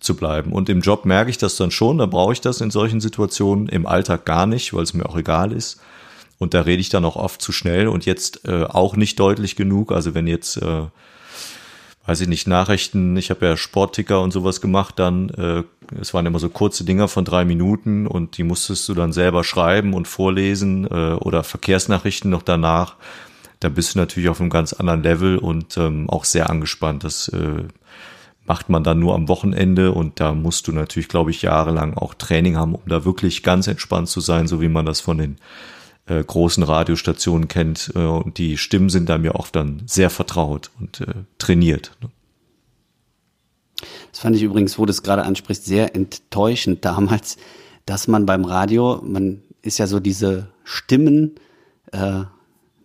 zu 0.00 0.14
bleiben. 0.14 0.52
Und 0.52 0.68
im 0.68 0.80
Job 0.80 1.04
merke 1.04 1.30
ich 1.30 1.38
das 1.38 1.56
dann 1.56 1.70
schon, 1.70 1.98
da 1.98 2.06
brauche 2.06 2.32
ich 2.32 2.40
das 2.40 2.60
in 2.60 2.70
solchen 2.70 3.00
Situationen, 3.00 3.68
im 3.68 3.86
Alltag 3.86 4.24
gar 4.24 4.46
nicht, 4.46 4.72
weil 4.74 4.82
es 4.82 4.94
mir 4.94 5.06
auch 5.06 5.16
egal 5.16 5.52
ist. 5.52 5.80
Und 6.38 6.54
da 6.54 6.60
rede 6.62 6.80
ich 6.80 6.90
dann 6.90 7.04
auch 7.04 7.16
oft 7.16 7.40
zu 7.40 7.50
schnell 7.50 7.88
und 7.88 8.04
jetzt 8.04 8.46
äh, 8.46 8.64
auch 8.64 8.94
nicht 8.94 9.18
deutlich 9.18 9.56
genug. 9.56 9.90
Also 9.90 10.14
wenn 10.14 10.26
jetzt, 10.26 10.58
äh, 10.58 10.82
weiß 12.06 12.20
ich 12.20 12.28
nicht, 12.28 12.46
Nachrichten, 12.46 13.16
ich 13.16 13.30
habe 13.30 13.46
ja 13.46 13.56
Sportticker 13.56 14.22
und 14.22 14.32
sowas 14.32 14.60
gemacht, 14.60 14.98
dann, 14.98 15.28
äh, 15.30 15.64
es 16.00 16.14
waren 16.14 16.24
immer 16.24 16.38
so 16.38 16.48
kurze 16.48 16.84
Dinger 16.84 17.08
von 17.08 17.24
drei 17.24 17.44
Minuten 17.44 18.06
und 18.06 18.38
die 18.38 18.44
musstest 18.44 18.88
du 18.88 18.94
dann 18.94 19.12
selber 19.12 19.44
schreiben 19.44 19.92
und 19.92 20.06
vorlesen 20.06 20.86
äh, 20.86 21.14
oder 21.14 21.42
Verkehrsnachrichten 21.42 22.30
noch 22.30 22.42
danach. 22.42 22.94
Da 23.60 23.68
bist 23.68 23.94
du 23.94 23.98
natürlich 23.98 24.28
auf 24.28 24.40
einem 24.40 24.50
ganz 24.50 24.72
anderen 24.72 25.02
Level 25.02 25.38
und 25.38 25.76
ähm, 25.76 26.08
auch 26.08 26.24
sehr 26.24 26.48
angespannt. 26.48 27.02
Das 27.02 27.28
äh, 27.28 27.64
macht 28.46 28.68
man 28.68 28.84
dann 28.84 29.00
nur 29.00 29.14
am 29.14 29.28
Wochenende 29.28 29.92
und 29.92 30.20
da 30.20 30.32
musst 30.32 30.68
du 30.68 30.72
natürlich, 30.72 31.08
glaube 31.08 31.32
ich, 31.32 31.42
jahrelang 31.42 31.94
auch 31.94 32.14
Training 32.14 32.56
haben, 32.56 32.74
um 32.76 32.82
da 32.86 33.04
wirklich 33.04 33.42
ganz 33.42 33.66
entspannt 33.66 34.08
zu 34.08 34.20
sein, 34.20 34.46
so 34.46 34.60
wie 34.60 34.68
man 34.68 34.86
das 34.86 35.00
von 35.00 35.18
den 35.18 35.38
äh, 36.06 36.22
großen 36.22 36.62
Radiostationen 36.62 37.48
kennt. 37.48 37.92
Äh, 37.94 37.98
und 37.98 38.38
die 38.38 38.58
Stimmen 38.58 38.90
sind 38.90 39.08
da 39.08 39.18
mir 39.18 39.34
auch 39.34 39.48
dann 39.48 39.82
sehr 39.86 40.10
vertraut 40.10 40.70
und 40.80 41.00
äh, 41.00 41.14
trainiert. 41.38 41.92
ne? 42.02 42.10
Das 44.10 44.20
fand 44.20 44.34
ich 44.36 44.42
übrigens, 44.42 44.78
wo 44.78 44.86
du 44.86 44.90
es 44.90 45.02
gerade 45.02 45.24
ansprichst, 45.24 45.66
sehr 45.66 45.94
enttäuschend 45.94 46.84
damals, 46.84 47.36
dass 47.84 48.08
man 48.08 48.24
beim 48.24 48.44
Radio, 48.44 49.02
man 49.04 49.42
ist 49.62 49.78
ja 49.78 49.86
so 49.86 50.00
diese 50.00 50.48
Stimmen 50.64 51.32
äh, 51.92 52.22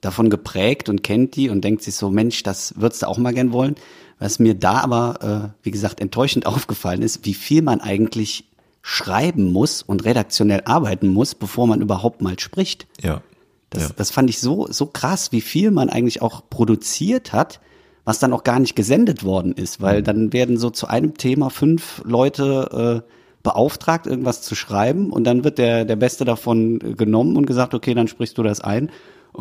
davon 0.02 0.30
geprägt 0.30 0.90
und 0.90 1.04
kennt 1.04 1.36
die 1.36 1.50
und 1.50 1.64
denkt 1.64 1.84
sich 1.84 1.96
so, 1.96 2.10
Mensch, 2.10 2.44
das 2.44 2.74
würdest 2.78 3.04
du 3.04 3.08
auch 3.08 3.18
mal 3.18 3.34
gern 3.34 3.54
wollen. 3.54 3.76
Was 4.20 4.40
mir 4.40 4.54
da 4.54 4.82
aber, 4.82 5.54
äh, 5.54 5.66
wie 5.66 5.72
gesagt, 5.72 6.02
enttäuschend 6.02 6.46
aufgefallen 6.48 7.02
ist, 7.02 7.26
wie 7.26 7.34
viel 7.34 7.62
man 7.62 7.82
eigentlich 7.82 8.51
schreiben 8.82 9.52
muss 9.52 9.82
und 9.82 10.06
redaktionell 10.06 10.62
arbeiten 10.66 11.08
muss, 11.08 11.36
bevor 11.36 11.68
man 11.68 11.82
überhaupt 11.82 12.22
mal 12.22 12.40
spricht. 12.40 12.88
Ja. 13.02 13.22
Das, 13.70 13.84
ja. 13.84 13.90
das 13.96 14.12
fand 14.12 14.30
ich 14.30 14.40
so, 14.40 14.68
so 14.70 14.86
krass, 14.88 15.32
wie 15.32 15.42
viel 15.42 15.72
man 15.72 15.90
eigentlich 15.90 16.22
auch 16.22 16.44
produziert 16.50 17.32
hat, 17.32 17.62
was 18.04 18.20
dann 18.20 18.34
auch 18.34 18.44
gar 18.44 18.60
nicht 18.60 18.76
gesendet 18.76 19.24
worden 19.24 19.54
ist, 19.54 19.80
Mhm. 19.80 19.84
weil 19.84 20.04
dann 20.04 20.34
werden 20.34 20.58
so 20.58 20.70
zu 20.70 20.88
einem 20.88 21.18
Thema 21.18 21.50
fünf 21.50 22.02
Leute 22.04 23.04
äh, 23.06 23.12
beauftragt, 23.44 24.08
irgendwas 24.08 24.42
zu 24.42 24.56
schreiben 24.56 25.12
und 25.12 25.24
dann 25.24 25.44
wird 25.44 25.58
der, 25.58 25.86
der 25.86 25.96
Beste 25.96 26.26
davon 26.26 26.80
äh, 26.82 26.94
genommen 26.94 27.38
und 27.38 27.46
gesagt, 27.46 27.74
okay, 27.74 27.94
dann 27.94 28.08
sprichst 28.08 28.38
du 28.38 28.44
das 28.44 28.62
ein. 28.62 28.92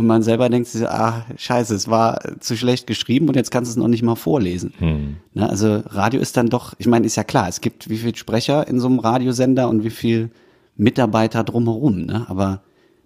Und 0.01 0.07
man 0.07 0.23
selber 0.23 0.49
denkt 0.49 0.67
sich, 0.67 0.89
ah, 0.89 1.27
scheiße, 1.37 1.75
es 1.75 1.87
war 1.87 2.41
zu 2.41 2.57
schlecht 2.57 2.87
geschrieben 2.87 3.29
und 3.29 3.37
jetzt 3.37 3.51
kannst 3.51 3.69
du 3.69 3.73
es 3.73 3.77
noch 3.77 3.87
nicht 3.87 4.03
mal 4.03 4.15
vorlesen. 4.15 4.73
Hm. 4.79 5.17
Ne, 5.35 5.47
also 5.47 5.83
Radio 5.91 6.23
ist 6.23 6.39
dann 6.39 6.49
doch, 6.49 6.73
ich 6.79 6.87
meine, 6.87 7.05
ist 7.05 7.17
ja 7.17 7.23
klar, 7.23 7.49
es 7.51 7.61
gibt 7.61 7.91
wie 7.91 7.99
viel 7.99 8.17
Sprecher 8.17 8.67
in 8.67 8.81
so 8.81 8.87
einem 8.87 8.99
Radiosender 8.99 9.69
und 9.69 9.85
wie 9.85 9.91
viel 9.91 10.31
Mitarbeiter 10.75 11.45
drumherum, 11.45 12.07
ne? 12.07 12.25
aber 12.31 12.63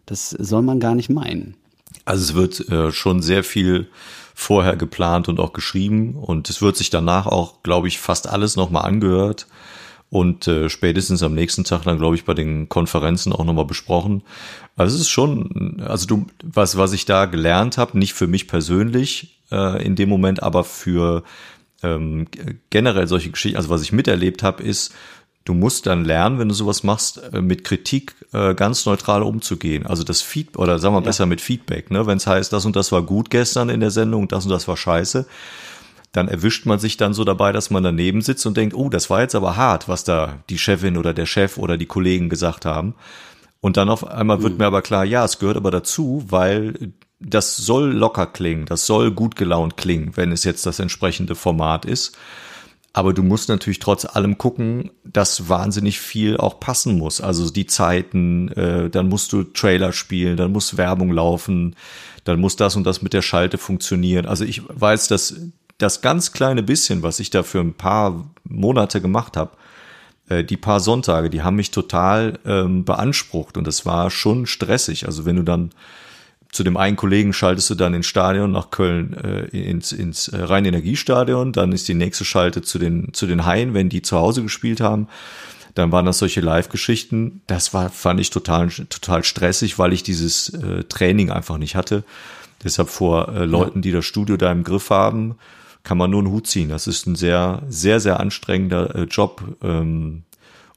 das 0.07 0.31
soll 0.31 0.63
man 0.63 0.79
gar 0.79 0.95
nicht 0.95 1.11
meinen. 1.11 1.57
Also 2.05 2.23
es 2.23 2.35
wird 2.35 2.69
äh, 2.71 2.93
schon 2.93 3.23
sehr 3.23 3.43
viel 3.43 3.89
vorher 4.33 4.77
geplant 4.77 5.29
und 5.29 5.41
auch 5.41 5.53
geschrieben 5.53 6.15
und 6.15 6.49
es 6.49 6.63
wird 6.63 6.77
sich 6.77 6.91
danach 6.91 7.27
auch, 7.27 7.65
glaube 7.65 7.89
ich, 7.89 7.99
fast 7.99 8.29
alles 8.29 8.55
nochmal 8.55 8.85
angehört 8.85 9.49
und 10.15 10.47
äh, 10.47 10.71
spätestens 10.71 11.25
am 11.25 11.35
nächsten 11.35 11.65
Tag 11.65 11.83
dann, 11.83 11.99
glaube 11.99 12.15
ich, 12.15 12.25
bei 12.25 12.35
den 12.35 12.69
Konferenzen 12.69 13.33
auch 13.33 13.45
nochmal 13.45 13.65
besprochen. 13.65 14.23
Also 14.77 14.95
es 14.95 15.01
ist 15.01 15.09
schon, 15.09 15.83
also 15.85 16.07
du, 16.07 16.27
was, 16.45 16.77
was 16.77 16.93
ich 16.93 17.05
da 17.05 17.25
gelernt 17.25 17.79
habe, 17.79 17.99
nicht 17.99 18.15
für 18.15 18.29
mich 18.29 18.47
persönlich 18.47 19.41
äh, 19.51 19.85
in 19.85 19.97
dem 19.97 20.09
Moment, 20.09 20.41
aber 20.41 20.63
für 20.63 21.25
ähm, 21.83 22.29
generell 22.71 23.09
solche 23.09 23.33
Geschichten, 23.33 23.57
also 23.57 23.71
was 23.71 23.83
ich 23.83 23.91
miterlebt 23.91 24.45
habe, 24.45 24.63
ist, 24.63 24.95
du 25.45 25.53
musst 25.53 25.87
dann 25.87 26.05
lernen, 26.05 26.39
wenn 26.39 26.49
du 26.49 26.55
sowas 26.55 26.85
machst, 26.85 27.21
äh, 27.33 27.41
mit 27.43 27.65
Kritik 27.65 28.15
äh, 28.33 28.55
ganz 28.55 28.87
neutral 28.87 29.25
umzugehen. 29.25 29.85
Also 29.85 30.05
das 30.05 30.23
Feedback, 30.23 30.61
oder 30.61 30.79
sagen 30.79 30.95
wir 30.95 31.01
ja. 31.01 31.07
besser 31.07 31.27
mit 31.27 31.41
Feedback, 31.41 31.91
ne? 31.91 32.07
Wenn 32.07 32.19
es 32.19 32.29
heißt, 32.29 32.53
das 32.53 32.65
und 32.65 32.77
das 32.77 32.93
war 32.93 33.03
gut 33.03 33.31
gestern 33.31 33.69
in 33.69 33.81
der 33.81 33.91
Sendung, 33.91 34.29
das 34.29 34.45
und 34.45 34.53
das 34.53 34.69
war 34.69 34.77
scheiße, 34.77 35.27
dann 36.15 36.29
erwischt 36.29 36.65
man 36.65 36.79
sich 36.79 36.97
dann 36.97 37.13
so 37.13 37.25
dabei, 37.25 37.51
dass 37.51 37.71
man 37.71 37.83
daneben 37.83 38.23
sitzt 38.23 38.47
und 38.47 38.57
denkt, 38.57 38.75
oh, 38.75 38.89
das 38.89 39.11
war 39.11 39.21
jetzt 39.21 39.35
aber 39.35 39.57
hart, 39.57 39.89
was 39.89 40.05
da 40.05 40.39
die 40.49 40.59
Chefin 40.59 40.97
oder 40.97 41.13
der 41.13 41.27
Chef 41.27 41.59
oder 41.59 41.77
die 41.77 41.87
Kollegen 41.87 42.29
gesagt 42.29 42.65
haben. 42.65 42.95
Und 43.61 43.77
dann 43.77 43.89
auf 43.89 44.07
einmal 44.07 44.41
wird 44.41 44.53
mhm. 44.53 44.59
mir 44.59 44.67
aber 44.67 44.81
klar, 44.81 45.05
ja, 45.05 45.25
es 45.25 45.41
gehört 45.41 45.57
aber 45.57 45.73
dazu, 45.73 46.25
weil 46.29 46.93
das 47.19 47.57
soll 47.57 47.91
locker 47.93 48.27
klingen, 48.27 48.65
das 48.67 48.87
soll 48.87 49.11
gut 49.11 49.35
gelaunt 49.35 49.77
klingen, 49.77 50.17
wenn 50.17 50.31
es 50.31 50.45
jetzt 50.45 50.67
das 50.67 50.79
entsprechende 50.79 51.35
Format 51.35 51.85
ist. 51.85 52.17
Aber 52.93 53.13
du 53.13 53.25
musst 53.25 53.49
natürlich 53.49 53.81
trotz 53.81 54.05
allem 54.05 54.39
gucken, 54.39 54.93
dass 55.03 55.49
wahnsinnig 55.49 55.99
viel 55.99 56.37
auch 56.37 56.61
passen 56.61 56.97
muss. 56.97 57.21
Also 57.21 57.51
die 57.51 57.67
Zeiten, 57.67 58.51
äh, 58.53 58.89
dann 58.89 59.09
musst 59.09 59.33
du 59.33 59.43
Trailer 59.43 59.93
spielen, 59.93 60.37
dann 60.37 60.53
muss 60.53 60.77
Werbung 60.77 61.11
laufen, 61.11 61.75
dann 62.23 62.39
muss 62.39 62.55
das 62.55 62.77
und 62.77 62.85
das 62.85 63.03
mit 63.03 63.13
der 63.13 63.23
Schalte 63.23 63.59
funktionieren. 63.59 64.27
Also 64.27 64.45
ich 64.45 64.63
weiß, 64.69 65.09
dass 65.09 65.35
das 65.79 66.03
ganz 66.03 66.33
kleine 66.33 66.63
bisschen, 66.63 67.03
was 67.03 67.21
ich 67.21 67.31
da 67.31 67.43
für 67.43 67.61
ein 67.61 67.75
paar 67.75 68.25
Monate 68.45 69.01
gemacht 69.01 69.37
habe, 69.37 69.53
äh, 70.29 70.45
die 70.45 70.57
paar 70.57 70.81
Sonntage, 70.81 71.31
die 71.31 71.43
haben 71.43 71.57
mich 71.57 71.71
total 71.71 72.39
ähm, 72.47 72.85
beansprucht 72.85 73.57
und 73.57 73.67
es 73.67 73.85
war 73.85 74.11
schon 74.11 74.47
stressig. 74.47 75.07
Also 75.07 75.25
wenn 75.25 75.37
du 75.37 75.43
dann 75.43 75.71
zu 76.51 76.63
dem 76.63 76.77
einen 76.77 76.97
Kollegen 76.97 77.33
schaltest 77.33 77.71
du 77.71 77.75
dann 77.75 77.95
ins 77.95 78.07
Stadion 78.07 78.53
nach 78.53 78.71
Köln 78.71 79.15
äh, 79.15 79.47
ins, 79.47 79.91
ins 79.91 80.29
äh, 80.29 80.37
Rhein-Energiestadion, 80.37 81.53
dann 81.53 81.73
ist 81.73 81.89
die 81.89 81.95
nächste 81.95 82.25
Schalte 82.25 82.63
zu 82.63 82.79
den, 82.79 83.13
zu 83.13 83.27
den 83.27 83.45
Haien, 83.45 83.75
wenn 83.75 83.89
die 83.89 84.03
zu 84.03 84.17
Hause 84.17 84.43
gespielt 84.43 84.81
haben. 84.81 85.09
Dann 85.75 85.91
waren 85.91 86.07
das 86.07 86.21
solche 86.21 86.41
Live-Geschichten. 86.41 87.43
Das 87.49 87.75
war, 87.75 87.91
fand 87.91 88.21
ich 88.21 88.31
total, 88.31 88.69
total 88.69 89.25
stressig, 89.25 89.81
weil 89.81 89.93
ich 89.93 90.05
dieses 90.05 90.51
äh, 90.51 90.85
Training 90.85 91.31
einfach 91.31 91.59
nicht 91.59 91.75
hatte. 91.75 92.05
Deshalb 92.63 92.89
vor 92.89 93.35
äh, 93.35 93.45
Leuten, 93.45 93.83
die 93.83 93.91
das 93.91 94.05
Studio 94.05 94.37
da 94.37 94.53
im 94.53 94.63
Griff 94.63 94.91
haben, 94.91 95.35
kann 95.85 95.99
man 95.99 96.11
nur 96.11 96.21
einen 96.21 96.33
Hut 96.33 96.47
ziehen. 96.47 96.71
Das 96.71 96.87
ist 96.87 97.07
ein 97.07 97.15
sehr, 97.15 97.63
sehr, 97.69 98.01
sehr 98.01 98.19
anstrengender 98.19 98.95
äh, 98.95 99.03
Job. 99.03 99.57
Ähm, 99.63 100.25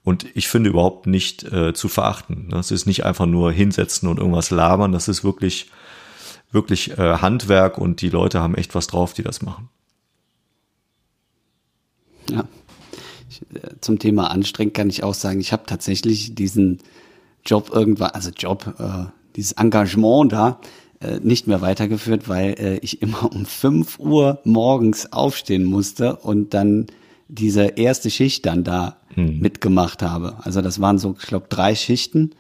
und 0.03 0.25
ich 0.35 0.47
finde 0.47 0.69
überhaupt 0.69 1.07
nicht 1.07 1.43
äh, 1.51 1.73
zu 1.73 1.87
verachten. 1.87 2.49
Das 2.49 2.71
ist 2.71 2.85
nicht 2.85 3.05
einfach 3.05 3.25
nur 3.25 3.51
hinsetzen 3.51 4.07
und 4.07 4.19
irgendwas 4.19 4.51
labern. 4.51 4.91
Das 4.91 5.07
ist 5.07 5.23
wirklich, 5.23 5.71
wirklich 6.51 6.97
äh, 6.97 7.17
Handwerk 7.17 7.77
und 7.77 8.01
die 8.01 8.09
Leute 8.09 8.41
haben 8.41 8.55
echt 8.55 8.75
was 8.75 8.87
drauf, 8.87 9.13
die 9.13 9.23
das 9.23 9.41
machen. 9.41 9.69
Ja. 12.29 12.45
Ich, 13.29 13.41
äh, 13.41 13.79
zum 13.79 13.99
Thema 13.99 14.29
anstrengend 14.29 14.73
kann 14.73 14.89
ich 14.89 15.03
auch 15.03 15.13
sagen, 15.13 15.39
ich 15.39 15.53
habe 15.53 15.63
tatsächlich 15.65 16.35
diesen 16.35 16.79
Job 17.45 17.69
irgendwann, 17.73 18.11
also 18.11 18.29
Job, 18.31 18.75
äh, 18.77 19.05
dieses 19.37 19.53
Engagement 19.53 20.33
da, 20.33 20.59
äh, 20.99 21.19
nicht 21.21 21.47
mehr 21.47 21.61
weitergeführt, 21.61 22.27
weil 22.27 22.55
äh, 22.59 22.77
ich 22.77 23.01
immer 23.01 23.31
um 23.31 23.45
fünf 23.45 23.99
Uhr 23.99 24.39
morgens 24.43 25.11
aufstehen 25.13 25.63
musste 25.63 26.15
und 26.17 26.53
dann 26.53 26.87
diese 27.27 27.63
erste 27.63 28.09
Schicht 28.09 28.45
dann 28.45 28.63
da 28.63 28.97
hm. 29.13 29.39
mitgemacht 29.39 30.01
habe. 30.01 30.37
Also 30.43 30.61
das 30.61 30.79
waren 30.79 30.97
so, 30.97 31.15
ich 31.19 31.27
glaube, 31.27 31.47
drei 31.49 31.75
Schichten. 31.75 32.31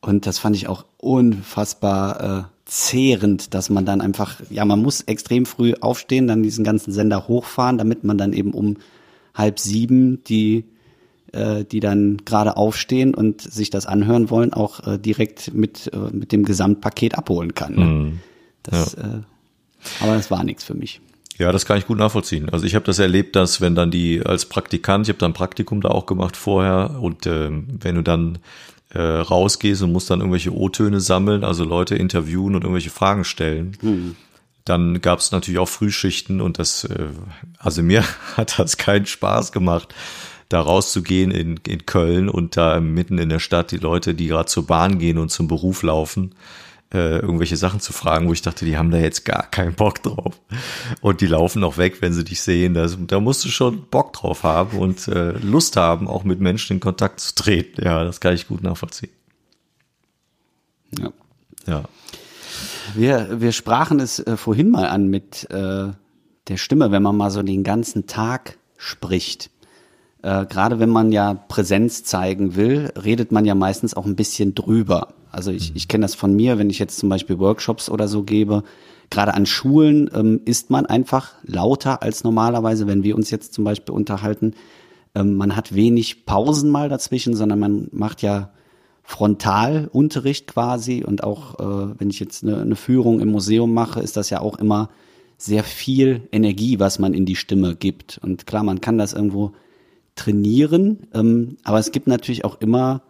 Und 0.00 0.26
das 0.26 0.38
fand 0.38 0.56
ich 0.56 0.68
auch 0.68 0.84
unfassbar 0.98 2.38
äh, 2.38 2.42
zehrend, 2.66 3.54
dass 3.54 3.70
man 3.70 3.86
dann 3.86 4.00
einfach, 4.00 4.40
ja, 4.50 4.64
man 4.64 4.82
muss 4.82 5.02
extrem 5.02 5.46
früh 5.46 5.74
aufstehen, 5.80 6.26
dann 6.26 6.42
diesen 6.42 6.64
ganzen 6.64 6.92
Sender 6.92 7.28
hochfahren, 7.28 7.78
damit 7.78 8.04
man 8.04 8.18
dann 8.18 8.32
eben 8.32 8.52
um 8.52 8.76
halb 9.34 9.58
sieben 9.58 10.22
die, 10.24 10.64
äh, 11.34 11.64
die 11.64 11.80
dann 11.80 12.18
gerade 12.24 12.56
aufstehen 12.56 13.14
und 13.14 13.40
sich 13.40 13.70
das 13.70 13.86
anhören 13.86 14.30
wollen, 14.30 14.52
auch 14.52 14.86
äh, 14.86 14.98
direkt 14.98 15.52
mit, 15.52 15.90
äh, 15.92 16.14
mit 16.14 16.32
dem 16.32 16.44
Gesamtpaket 16.44 17.16
abholen 17.16 17.54
kann. 17.54 17.74
Ne? 17.74 17.84
Mhm. 17.84 18.20
Das, 18.62 18.96
ja. 18.96 19.02
äh, 19.02 19.20
aber 20.00 20.14
das 20.14 20.30
war 20.30 20.44
nichts 20.44 20.64
für 20.64 20.74
mich. 20.74 21.00
Ja, 21.36 21.50
das 21.50 21.66
kann 21.66 21.78
ich 21.78 21.86
gut 21.86 21.98
nachvollziehen. 21.98 22.48
Also 22.48 22.64
ich 22.64 22.74
habe 22.74 22.84
das 22.84 22.98
erlebt, 23.00 23.34
dass 23.34 23.60
wenn 23.60 23.74
dann 23.74 23.90
die 23.90 24.22
als 24.24 24.46
Praktikant, 24.46 25.06
ich 25.06 25.08
habe 25.08 25.18
dann 25.18 25.32
ein 25.32 25.34
Praktikum 25.34 25.80
da 25.80 25.88
auch 25.88 26.06
gemacht 26.06 26.36
vorher 26.36 26.98
und 27.00 27.26
äh, 27.26 27.50
wenn 27.50 27.96
du 27.96 28.02
dann 28.02 28.38
äh, 28.90 29.00
rausgehst 29.00 29.82
und 29.82 29.92
musst 29.92 30.10
dann 30.10 30.20
irgendwelche 30.20 30.54
O-Töne 30.54 31.00
sammeln, 31.00 31.42
also 31.42 31.64
Leute 31.64 31.96
interviewen 31.96 32.54
und 32.54 32.62
irgendwelche 32.62 32.90
Fragen 32.90 33.24
stellen, 33.24 33.76
mhm. 33.82 34.16
dann 34.64 35.00
gab 35.00 35.18
es 35.18 35.32
natürlich 35.32 35.58
auch 35.58 35.68
Frühschichten 35.68 36.40
und 36.40 36.60
das, 36.60 36.84
äh, 36.84 37.08
also 37.58 37.82
mir 37.82 38.04
hat 38.36 38.58
das 38.60 38.76
keinen 38.76 39.06
Spaß 39.06 39.50
gemacht, 39.50 39.92
da 40.48 40.60
rauszugehen 40.60 41.30
in, 41.30 41.58
in 41.66 41.86
Köln 41.86 42.28
und 42.28 42.56
da 42.56 42.80
mitten 42.80 43.18
in 43.18 43.28
der 43.28 43.38
Stadt 43.38 43.70
die 43.70 43.78
Leute, 43.78 44.14
die 44.14 44.28
gerade 44.28 44.46
zur 44.46 44.66
Bahn 44.66 44.98
gehen 44.98 45.18
und 45.18 45.30
zum 45.30 45.48
Beruf 45.48 45.82
laufen, 45.82 46.34
äh, 46.92 47.18
irgendwelche 47.18 47.56
Sachen 47.56 47.80
zu 47.80 47.92
fragen, 47.92 48.28
wo 48.28 48.32
ich 48.32 48.42
dachte, 48.42 48.64
die 48.64 48.76
haben 48.76 48.90
da 48.90 48.98
jetzt 48.98 49.24
gar 49.24 49.50
keinen 49.50 49.74
Bock 49.74 50.02
drauf. 50.02 50.40
Und 51.00 51.20
die 51.20 51.26
laufen 51.26 51.64
auch 51.64 51.76
weg, 51.76 52.00
wenn 52.00 52.12
sie 52.12 52.24
dich 52.24 52.40
sehen. 52.40 52.74
Das, 52.74 52.96
da 53.06 53.20
musst 53.20 53.44
du 53.44 53.48
schon 53.48 53.86
Bock 53.90 54.12
drauf 54.12 54.44
haben 54.44 54.78
und 54.78 55.08
äh, 55.08 55.32
Lust 55.32 55.76
haben, 55.76 56.06
auch 56.06 56.24
mit 56.24 56.40
Menschen 56.40 56.74
in 56.74 56.80
Kontakt 56.80 57.20
zu 57.20 57.34
treten. 57.34 57.84
Ja, 57.84 58.04
das 58.04 58.20
kann 58.20 58.34
ich 58.34 58.46
gut 58.46 58.62
nachvollziehen. 58.62 59.12
Ja. 60.98 61.12
Ja. 61.66 61.84
Wir, 62.94 63.40
wir 63.40 63.52
sprachen 63.52 63.98
es 63.98 64.20
äh, 64.20 64.36
vorhin 64.36 64.70
mal 64.70 64.86
an 64.86 65.08
mit 65.08 65.50
äh, 65.50 65.88
der 66.48 66.56
Stimme, 66.56 66.90
wenn 66.90 67.02
man 67.02 67.16
mal 67.16 67.30
so 67.30 67.42
den 67.42 67.64
ganzen 67.64 68.06
Tag 68.06 68.58
spricht. 68.76 69.50
Äh, 70.24 70.46
Gerade 70.46 70.80
wenn 70.80 70.88
man 70.88 71.12
ja 71.12 71.34
Präsenz 71.34 72.02
zeigen 72.02 72.56
will, 72.56 72.90
redet 72.96 73.30
man 73.30 73.44
ja 73.44 73.54
meistens 73.54 73.94
auch 73.94 74.06
ein 74.06 74.16
bisschen 74.16 74.54
drüber. 74.54 75.08
Also 75.30 75.50
ich, 75.50 75.70
mhm. 75.70 75.76
ich 75.76 75.86
kenne 75.86 76.04
das 76.04 76.14
von 76.14 76.34
mir, 76.34 76.58
wenn 76.58 76.70
ich 76.70 76.78
jetzt 76.78 76.98
zum 76.98 77.10
Beispiel 77.10 77.38
Workshops 77.38 77.90
oder 77.90 78.08
so 78.08 78.22
gebe. 78.22 78.62
Gerade 79.10 79.34
an 79.34 79.44
Schulen 79.44 80.10
ähm, 80.14 80.40
ist 80.46 80.70
man 80.70 80.86
einfach 80.86 81.32
lauter 81.42 82.02
als 82.02 82.24
normalerweise, 82.24 82.86
wenn 82.86 83.04
wir 83.04 83.16
uns 83.16 83.30
jetzt 83.30 83.52
zum 83.52 83.64
Beispiel 83.64 83.94
unterhalten. 83.94 84.54
Ähm, 85.14 85.36
man 85.36 85.56
hat 85.56 85.74
wenig 85.74 86.24
Pausen 86.24 86.70
mal 86.70 86.88
dazwischen, 86.88 87.36
sondern 87.36 87.58
man 87.58 87.88
macht 87.92 88.22
ja 88.22 88.50
Frontalunterricht 89.02 90.46
quasi. 90.46 91.04
Und 91.04 91.22
auch 91.22 91.60
äh, 91.60 91.94
wenn 91.98 92.08
ich 92.08 92.18
jetzt 92.18 92.42
eine, 92.42 92.62
eine 92.62 92.76
Führung 92.76 93.20
im 93.20 93.30
Museum 93.30 93.74
mache, 93.74 94.00
ist 94.00 94.16
das 94.16 94.30
ja 94.30 94.40
auch 94.40 94.58
immer 94.58 94.88
sehr 95.36 95.64
viel 95.64 96.26
Energie, 96.32 96.80
was 96.80 96.98
man 96.98 97.12
in 97.12 97.26
die 97.26 97.36
Stimme 97.36 97.76
gibt. 97.76 98.18
Und 98.22 98.46
klar, 98.46 98.62
man 98.62 98.80
kann 98.80 98.96
das 98.96 99.12
irgendwo 99.12 99.52
trainieren, 100.14 101.06
ähm, 101.12 101.56
aber 101.64 101.78
es 101.78 101.92
gibt 101.92 102.06
natürlich 102.06 102.44
auch 102.44 102.60
immer 102.60 103.02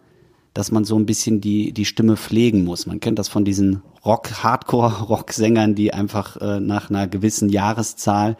dass 0.55 0.71
man 0.71 0.85
so 0.85 0.97
ein 0.97 1.05
bisschen 1.05 1.41
die, 1.41 1.73
die 1.73 1.83
Stimme 1.83 2.15
pflegen 2.15 2.63
muss. 2.63 2.85
Man 2.85 3.01
kennt 3.01 3.19
das 3.19 3.27
von 3.27 3.43
diesen 3.43 3.81
Rock, 4.05 4.41
Hardcore-Rock-Sängern, 4.41 5.75
die 5.75 5.93
einfach 5.93 6.37
äh, 6.37 6.61
nach 6.61 6.89
einer 6.89 7.07
gewissen 7.07 7.49
Jahreszahl 7.49 8.37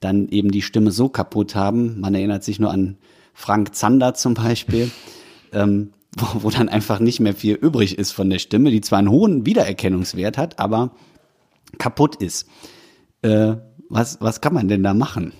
dann 0.00 0.28
eben 0.28 0.50
die 0.50 0.60
Stimme 0.60 0.90
so 0.90 1.08
kaputt 1.08 1.54
haben. 1.54 2.00
Man 2.00 2.16
erinnert 2.16 2.42
sich 2.42 2.58
nur 2.58 2.72
an 2.72 2.98
Frank 3.32 3.76
Zander 3.76 4.14
zum 4.14 4.34
Beispiel, 4.34 4.90
ähm, 5.52 5.92
wo, 6.16 6.42
wo 6.42 6.50
dann 6.50 6.68
einfach 6.68 6.98
nicht 6.98 7.20
mehr 7.20 7.32
viel 7.32 7.54
übrig 7.54 7.96
ist 7.96 8.10
von 8.10 8.28
der 8.28 8.40
Stimme, 8.40 8.72
die 8.72 8.80
zwar 8.80 8.98
einen 8.98 9.10
hohen 9.10 9.46
Wiedererkennungswert 9.46 10.38
hat, 10.38 10.58
aber 10.58 10.90
kaputt 11.78 12.16
ist. 12.16 12.48
Äh, 13.22 13.54
was, 13.88 14.20
was 14.20 14.40
kann 14.40 14.54
man 14.54 14.66
denn 14.66 14.82
da 14.82 14.94
machen? 14.94 15.32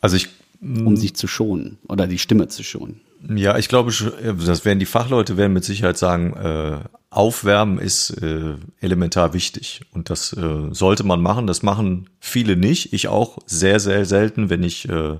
Also 0.00 0.16
ich 0.16 0.39
um 0.60 0.96
sich 0.96 1.14
zu 1.14 1.26
schonen 1.26 1.78
oder 1.88 2.06
die 2.06 2.18
Stimme 2.18 2.48
zu 2.48 2.62
schonen. 2.62 3.00
Ja, 3.34 3.58
ich 3.58 3.68
glaube, 3.68 3.92
das 3.92 4.64
werden 4.64 4.78
die 4.78 4.86
Fachleute 4.86 5.36
werden 5.36 5.52
mit 5.52 5.64
Sicherheit 5.64 5.98
sagen, 5.98 6.34
äh, 6.34 6.78
Aufwärmen 7.10 7.78
ist 7.78 8.10
äh, 8.22 8.54
elementar 8.80 9.34
wichtig 9.34 9.82
und 9.92 10.10
das 10.10 10.32
äh, 10.32 10.68
sollte 10.70 11.04
man 11.04 11.20
machen. 11.20 11.46
Das 11.46 11.62
machen 11.62 12.08
viele 12.20 12.56
nicht. 12.56 12.92
Ich 12.92 13.08
auch 13.08 13.38
sehr, 13.46 13.80
sehr 13.80 14.04
selten, 14.04 14.48
wenn 14.48 14.62
ich 14.62 14.88
äh, 14.88 15.18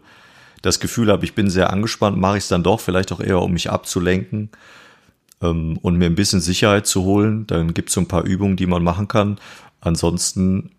das 0.63 0.81
Gefühl 0.81 1.11
habe, 1.11 1.25
ich 1.25 1.35
bin 1.35 1.51
sehr 1.51 1.71
angespannt, 1.71 2.17
mache 2.17 2.39
ich 2.39 2.45
es 2.45 2.49
dann 2.49 2.63
doch 2.63 2.81
vielleicht 2.81 3.13
auch 3.13 3.21
eher, 3.21 3.43
um 3.43 3.53
mich 3.53 3.71
abzulenken 3.71 4.51
ähm, 5.43 5.79
und 5.83 5.97
mir 5.97 6.07
ein 6.07 6.15
bisschen 6.15 6.41
Sicherheit 6.41 6.87
zu 6.87 7.03
holen. 7.03 7.47
Dann 7.49 7.75
gibt 7.75 7.89
es 7.89 7.95
so 7.95 8.01
ein 8.01 8.09
paar 8.09 8.25
Übungen, 8.25 8.57
die 8.57 8.67
man 8.67 8.83
machen 8.83 9.09
kann. 9.09 9.39
Ansonsten 9.81 10.71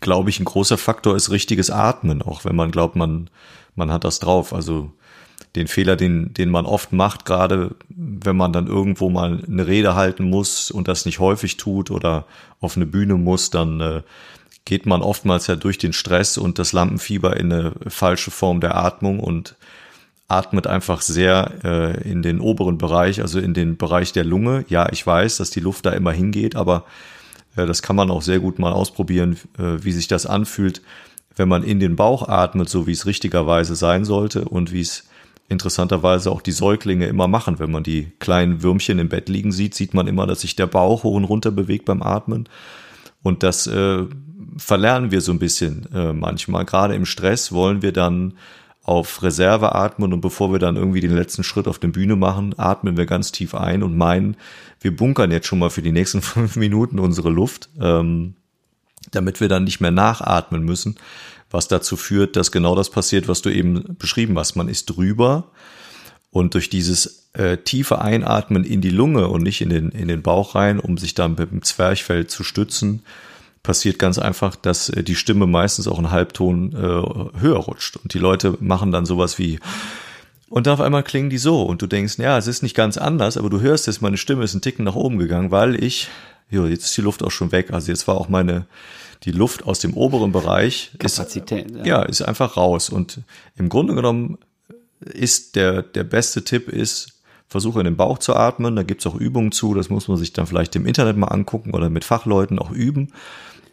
glaube 0.00 0.30
ich, 0.30 0.40
ein 0.40 0.44
großer 0.44 0.78
Faktor 0.78 1.16
ist 1.16 1.30
richtiges 1.30 1.70
Atmen, 1.70 2.22
auch 2.22 2.44
wenn 2.44 2.56
man 2.56 2.70
glaubt, 2.70 2.96
man, 2.96 3.28
man 3.74 3.90
hat 3.90 4.04
das 4.04 4.18
drauf. 4.18 4.52
Also 4.52 4.92
den 5.54 5.68
Fehler, 5.68 5.96
den, 5.96 6.34
den 6.34 6.50
man 6.50 6.66
oft 6.66 6.92
macht, 6.92 7.24
gerade 7.24 7.76
wenn 7.88 8.36
man 8.36 8.52
dann 8.52 8.66
irgendwo 8.66 9.08
mal 9.08 9.42
eine 9.46 9.66
Rede 9.66 9.94
halten 9.94 10.28
muss 10.28 10.70
und 10.70 10.88
das 10.88 11.06
nicht 11.06 11.20
häufig 11.20 11.56
tut 11.56 11.90
oder 11.90 12.26
auf 12.60 12.76
eine 12.76 12.86
Bühne 12.86 13.14
muss, 13.14 13.50
dann 13.50 13.80
äh, 13.80 14.02
geht 14.64 14.86
man 14.86 15.02
oftmals 15.02 15.46
ja 15.46 15.56
durch 15.56 15.78
den 15.78 15.92
Stress 15.92 16.38
und 16.38 16.58
das 16.58 16.72
Lampenfieber 16.72 17.36
in 17.36 17.52
eine 17.52 17.72
falsche 17.86 18.30
Form 18.30 18.60
der 18.60 18.76
Atmung 18.76 19.20
und 19.20 19.56
atmet 20.26 20.66
einfach 20.66 21.02
sehr 21.02 21.52
äh, 21.62 22.10
in 22.10 22.22
den 22.22 22.40
oberen 22.40 22.78
Bereich, 22.78 23.20
also 23.20 23.38
in 23.38 23.54
den 23.54 23.76
Bereich 23.76 24.12
der 24.12 24.24
Lunge. 24.24 24.64
Ja, 24.68 24.90
ich 24.90 25.06
weiß, 25.06 25.36
dass 25.36 25.50
die 25.50 25.60
Luft 25.60 25.86
da 25.86 25.90
immer 25.90 26.12
hingeht, 26.12 26.56
aber 26.56 26.84
äh, 27.56 27.66
das 27.66 27.82
kann 27.82 27.94
man 27.94 28.10
auch 28.10 28.22
sehr 28.22 28.40
gut 28.40 28.58
mal 28.58 28.72
ausprobieren, 28.72 29.38
äh, 29.58 29.84
wie 29.84 29.92
sich 29.92 30.08
das 30.08 30.26
anfühlt, 30.26 30.80
wenn 31.36 31.48
man 31.48 31.62
in 31.62 31.80
den 31.80 31.96
Bauch 31.96 32.28
atmet, 32.28 32.68
so 32.68 32.86
wie 32.86 32.92
es 32.92 33.06
richtigerweise 33.06 33.74
sein 33.74 34.04
sollte 34.04 34.44
und 34.44 34.72
wie 34.72 34.80
es 34.80 35.08
interessanterweise 35.48 36.30
auch 36.30 36.40
die 36.40 36.52
Säuglinge 36.52 37.06
immer 37.06 37.28
machen. 37.28 37.58
Wenn 37.58 37.70
man 37.70 37.82
die 37.82 38.12
kleinen 38.18 38.62
Würmchen 38.62 38.98
im 38.98 39.08
Bett 39.08 39.28
liegen 39.28 39.52
sieht, 39.52 39.74
sieht 39.74 39.94
man 39.94 40.06
immer, 40.06 40.26
dass 40.26 40.40
sich 40.40 40.56
der 40.56 40.66
Bauch 40.66 41.02
hoch 41.02 41.14
und 41.14 41.24
runter 41.24 41.50
bewegt 41.50 41.84
beim 41.84 42.02
Atmen. 42.02 42.48
Und 43.22 43.42
das 43.42 43.66
äh, 43.66 44.04
verlernen 44.56 45.10
wir 45.10 45.20
so 45.20 45.32
ein 45.32 45.38
bisschen 45.38 45.86
äh, 45.92 46.12
manchmal. 46.12 46.64
Gerade 46.64 46.94
im 46.94 47.04
Stress 47.04 47.52
wollen 47.52 47.82
wir 47.82 47.92
dann 47.92 48.34
auf 48.82 49.22
Reserve 49.22 49.74
atmen 49.74 50.12
und 50.12 50.20
bevor 50.20 50.52
wir 50.52 50.58
dann 50.58 50.76
irgendwie 50.76 51.00
den 51.00 51.14
letzten 51.14 51.42
Schritt 51.42 51.66
auf 51.66 51.78
der 51.78 51.88
Bühne 51.88 52.16
machen, 52.16 52.54
atmen 52.58 52.98
wir 52.98 53.06
ganz 53.06 53.32
tief 53.32 53.54
ein 53.54 53.82
und 53.82 53.96
meinen, 53.96 54.36
wir 54.80 54.94
bunkern 54.94 55.30
jetzt 55.30 55.46
schon 55.46 55.58
mal 55.58 55.70
für 55.70 55.80
die 55.80 55.92
nächsten 55.92 56.20
fünf 56.22 56.56
Minuten 56.56 56.98
unsere 56.98 57.30
Luft, 57.30 57.70
ähm, 57.80 58.34
damit 59.14 59.40
wir 59.40 59.48
dann 59.48 59.64
nicht 59.64 59.80
mehr 59.80 59.90
nachatmen 59.90 60.64
müssen, 60.64 60.96
was 61.50 61.68
dazu 61.68 61.96
führt, 61.96 62.36
dass 62.36 62.52
genau 62.52 62.74
das 62.74 62.90
passiert, 62.90 63.28
was 63.28 63.42
du 63.42 63.50
eben 63.50 63.96
beschrieben 63.98 64.38
hast. 64.38 64.56
Man 64.56 64.68
ist 64.68 64.86
drüber 64.86 65.50
und 66.30 66.54
durch 66.54 66.68
dieses 66.68 67.28
äh, 67.34 67.58
tiefe 67.58 68.00
Einatmen 68.00 68.64
in 68.64 68.80
die 68.80 68.90
Lunge 68.90 69.28
und 69.28 69.42
nicht 69.42 69.60
in 69.60 69.70
den, 69.70 69.90
in 69.90 70.08
den 70.08 70.22
Bauch 70.22 70.54
rein, 70.54 70.80
um 70.80 70.98
sich 70.98 71.14
dann 71.14 71.36
mit 71.36 71.50
dem 71.50 71.62
Zwerchfell 71.62 72.26
zu 72.26 72.42
stützen, 72.42 73.02
passiert 73.62 73.98
ganz 73.98 74.18
einfach, 74.18 74.56
dass 74.56 74.88
äh, 74.88 75.02
die 75.02 75.16
Stimme 75.16 75.46
meistens 75.46 75.88
auch 75.88 75.98
einen 75.98 76.10
Halbton 76.10 76.72
äh, 76.72 77.40
höher 77.40 77.58
rutscht. 77.58 77.96
Und 77.96 78.14
die 78.14 78.18
Leute 78.18 78.56
machen 78.60 78.92
dann 78.92 79.06
sowas 79.06 79.38
wie, 79.38 79.58
und 80.48 80.68
auf 80.68 80.80
einmal 80.80 81.02
klingen 81.02 81.30
die 81.30 81.38
so. 81.38 81.62
Und 81.62 81.82
du 81.82 81.86
denkst, 81.86 82.18
ja, 82.18 82.38
es 82.38 82.46
ist 82.46 82.62
nicht 82.62 82.76
ganz 82.76 82.96
anders, 82.96 83.36
aber 83.36 83.50
du 83.50 83.60
hörst 83.60 83.86
jetzt, 83.86 84.02
meine 84.02 84.16
Stimme 84.16 84.44
ist 84.44 84.54
ein 84.54 84.60
Ticken 84.60 84.84
nach 84.84 84.94
oben 84.94 85.18
gegangen, 85.18 85.50
weil 85.50 85.82
ich, 85.82 86.08
jo, 86.50 86.66
jetzt 86.66 86.84
ist 86.84 86.96
die 86.96 87.02
Luft 87.02 87.24
auch 87.24 87.32
schon 87.32 87.50
weg. 87.50 87.72
Also 87.72 87.90
jetzt 87.90 88.06
war 88.06 88.16
auch 88.16 88.28
meine, 88.28 88.66
die 89.24 89.32
Luft 89.32 89.64
aus 89.64 89.78
dem 89.78 89.94
oberen 89.94 90.32
Bereich 90.32 90.92
Kapazität, 90.98 91.70
ist, 91.70 91.76
ja. 91.78 91.84
ja, 91.84 92.02
ist 92.02 92.22
einfach 92.22 92.56
raus. 92.56 92.90
Und 92.90 93.20
im 93.56 93.68
Grunde 93.68 93.94
genommen 93.94 94.38
ist 95.00 95.56
der, 95.56 95.82
der 95.82 96.04
beste 96.04 96.44
Tipp 96.44 96.68
ist, 96.68 97.20
versuche 97.48 97.80
in 97.80 97.84
den 97.84 97.96
Bauch 97.96 98.18
zu 98.18 98.34
atmen. 98.34 98.76
Da 98.76 98.82
gibt's 98.82 99.06
auch 99.06 99.14
Übungen 99.14 99.52
zu. 99.52 99.74
Das 99.74 99.90
muss 99.90 100.08
man 100.08 100.16
sich 100.16 100.32
dann 100.32 100.46
vielleicht 100.46 100.76
im 100.76 100.86
Internet 100.86 101.16
mal 101.16 101.28
angucken 101.28 101.72
oder 101.72 101.90
mit 101.90 102.04
Fachleuten 102.04 102.58
auch 102.58 102.70
üben. 102.70 103.12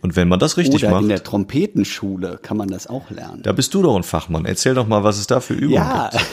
Und 0.02 0.16
wenn 0.16 0.28
man 0.28 0.40
das 0.40 0.58
richtig 0.58 0.84
Oder 0.84 0.92
macht, 0.92 1.04
in 1.04 1.10
der 1.10 1.24
Trompetenschule 1.24 2.40
kann 2.42 2.58
man 2.58 2.70
das 2.70 2.88
auch 2.88 3.10
lernen. 3.12 3.44
da 3.44 3.52
bist 3.52 3.74
du 3.74 3.84
doch 3.84 3.96
ein 3.96 4.04
Fachmann. 4.04 4.46
Erzähl 4.46 4.74
doch 4.74 4.88
mal, 4.88 5.04
was 5.04 5.20
es 5.20 5.28
da 5.28 5.40
für 5.40 5.54
Übungen 5.54 5.74
Ja. 5.74 6.10
gibt. 6.12 6.26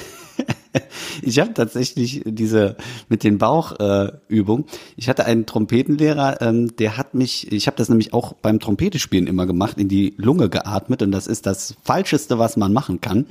Ich 1.22 1.38
habe 1.40 1.54
tatsächlich 1.54 2.22
diese 2.24 2.76
mit 3.08 3.24
den 3.24 3.38
Bauchübungen. 3.38 4.64
Äh, 4.64 4.70
ich 4.96 5.08
hatte 5.08 5.24
einen 5.24 5.46
Trompetenlehrer, 5.46 6.40
ähm, 6.40 6.76
der 6.76 6.96
hat 6.96 7.14
mich, 7.14 7.50
ich 7.52 7.66
habe 7.66 7.76
das 7.76 7.88
nämlich 7.88 8.12
auch 8.12 8.34
beim 8.34 8.60
Trompetespielen 8.60 9.26
immer 9.26 9.46
gemacht, 9.46 9.78
in 9.78 9.88
die 9.88 10.14
Lunge 10.16 10.48
geatmet 10.48 11.02
und 11.02 11.12
das 11.12 11.26
ist 11.26 11.46
das 11.46 11.74
Falscheste, 11.82 12.38
was 12.38 12.56
man 12.56 12.72
machen 12.72 13.00
kann. 13.00 13.26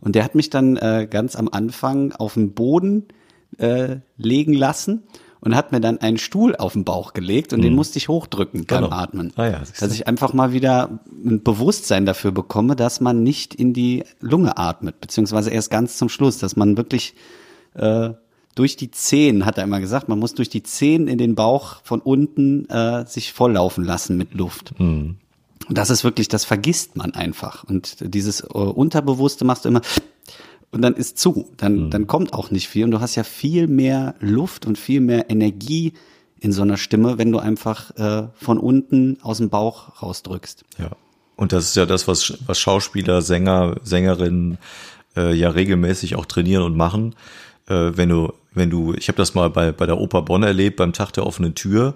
Und 0.00 0.14
der 0.14 0.24
hat 0.24 0.34
mich 0.34 0.50
dann 0.50 0.76
äh, 0.76 1.06
ganz 1.08 1.36
am 1.36 1.48
Anfang 1.48 2.12
auf 2.12 2.34
den 2.34 2.52
Boden 2.52 3.06
äh, 3.58 3.96
legen 4.16 4.52
lassen 4.52 5.04
und 5.42 5.54
hat 5.56 5.72
mir 5.72 5.80
dann 5.80 5.98
einen 5.98 6.18
Stuhl 6.18 6.56
auf 6.56 6.72
den 6.72 6.84
Bauch 6.84 7.12
gelegt 7.12 7.52
und 7.52 7.62
den 7.62 7.74
musste 7.74 7.98
ich 7.98 8.08
hochdrücken 8.08 8.64
beim 8.64 8.84
Genau. 8.84 8.94
Atmen. 8.94 9.32
Ah 9.36 9.46
ja, 9.46 9.62
dass 9.80 9.92
ich 9.92 10.06
einfach 10.06 10.32
mal 10.32 10.52
wieder 10.52 11.00
ein 11.24 11.42
Bewusstsein 11.42 12.06
dafür 12.06 12.30
bekomme, 12.30 12.76
dass 12.76 13.00
man 13.00 13.22
nicht 13.22 13.54
in 13.54 13.74
die 13.74 14.04
Lunge 14.20 14.56
atmet, 14.56 15.00
beziehungsweise 15.00 15.50
erst 15.50 15.70
ganz 15.70 15.98
zum 15.98 16.08
Schluss, 16.08 16.38
dass 16.38 16.54
man 16.56 16.76
wirklich 16.76 17.14
äh, 17.74 18.10
durch 18.54 18.76
die 18.76 18.90
Zehen, 18.90 19.44
hat 19.44 19.58
er 19.58 19.64
immer 19.64 19.80
gesagt, 19.80 20.08
man 20.08 20.18
muss 20.18 20.34
durch 20.34 20.48
die 20.48 20.62
Zehen 20.62 21.08
in 21.08 21.18
den 21.18 21.34
Bauch 21.34 21.76
von 21.82 22.00
unten 22.00 22.68
äh, 22.68 23.04
sich 23.06 23.32
volllaufen 23.32 23.84
lassen 23.84 24.16
mit 24.16 24.34
Luft. 24.34 24.74
Und 24.78 25.78
das 25.78 25.90
ist 25.90 26.04
wirklich, 26.04 26.28
das 26.28 26.44
vergisst 26.44 26.96
man 26.96 27.14
einfach. 27.14 27.64
Und 27.64 27.96
dieses 28.00 28.42
äh, 28.42 28.46
Unterbewusste 28.46 29.44
machst 29.44 29.64
du 29.64 29.70
immer 29.70 29.80
und 30.72 30.82
dann 30.82 30.94
ist 30.94 31.18
zu. 31.18 31.48
Dann, 31.58 31.90
dann 31.90 32.06
kommt 32.06 32.32
auch 32.32 32.50
nicht 32.50 32.66
viel. 32.66 32.84
Und 32.84 32.90
du 32.90 33.00
hast 33.00 33.14
ja 33.14 33.24
viel 33.24 33.68
mehr 33.68 34.14
Luft 34.20 34.66
und 34.66 34.78
viel 34.78 35.00
mehr 35.00 35.30
Energie 35.30 35.92
in 36.40 36.50
so 36.50 36.62
einer 36.62 36.78
Stimme, 36.78 37.18
wenn 37.18 37.30
du 37.30 37.38
einfach 37.38 37.96
äh, 37.96 38.28
von 38.34 38.58
unten 38.58 39.18
aus 39.22 39.38
dem 39.38 39.50
Bauch 39.50 40.02
rausdrückst. 40.02 40.64
Ja. 40.78 40.90
Und 41.36 41.52
das 41.52 41.66
ist 41.66 41.76
ja 41.76 41.86
das, 41.86 42.08
was, 42.08 42.38
was 42.46 42.58
Schauspieler, 42.58 43.22
Sänger, 43.22 43.76
Sängerinnen 43.84 44.58
äh, 45.16 45.34
ja 45.34 45.50
regelmäßig 45.50 46.16
auch 46.16 46.26
trainieren 46.26 46.64
und 46.64 46.76
machen. 46.76 47.14
Äh, 47.68 47.92
wenn 47.94 48.08
du, 48.08 48.32
wenn 48.54 48.70
du, 48.70 48.94
ich 48.94 49.08
habe 49.08 49.16
das 49.16 49.34
mal 49.34 49.50
bei, 49.50 49.72
bei 49.72 49.86
der 49.86 49.98
Oper 49.98 50.22
Bonn 50.22 50.42
erlebt, 50.42 50.76
beim 50.76 50.92
Tag 50.92 51.12
der 51.12 51.26
offenen 51.26 51.54
Tür, 51.54 51.94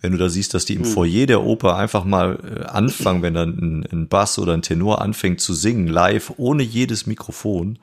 wenn 0.00 0.12
du 0.12 0.18
da 0.18 0.28
siehst, 0.28 0.54
dass 0.54 0.64
die 0.64 0.74
im 0.74 0.84
Foyer 0.84 1.26
der 1.26 1.42
Oper 1.42 1.76
einfach 1.76 2.04
mal 2.04 2.38
äh, 2.44 2.64
anfangen, 2.64 3.22
wenn 3.22 3.34
dann 3.34 3.50
ein, 3.50 3.86
ein 3.92 4.08
Bass 4.08 4.38
oder 4.38 4.52
ein 4.52 4.62
Tenor 4.62 5.00
anfängt 5.00 5.40
zu 5.40 5.54
singen, 5.54 5.86
live, 5.86 6.32
ohne 6.38 6.62
jedes 6.62 7.06
Mikrofon, 7.06 7.78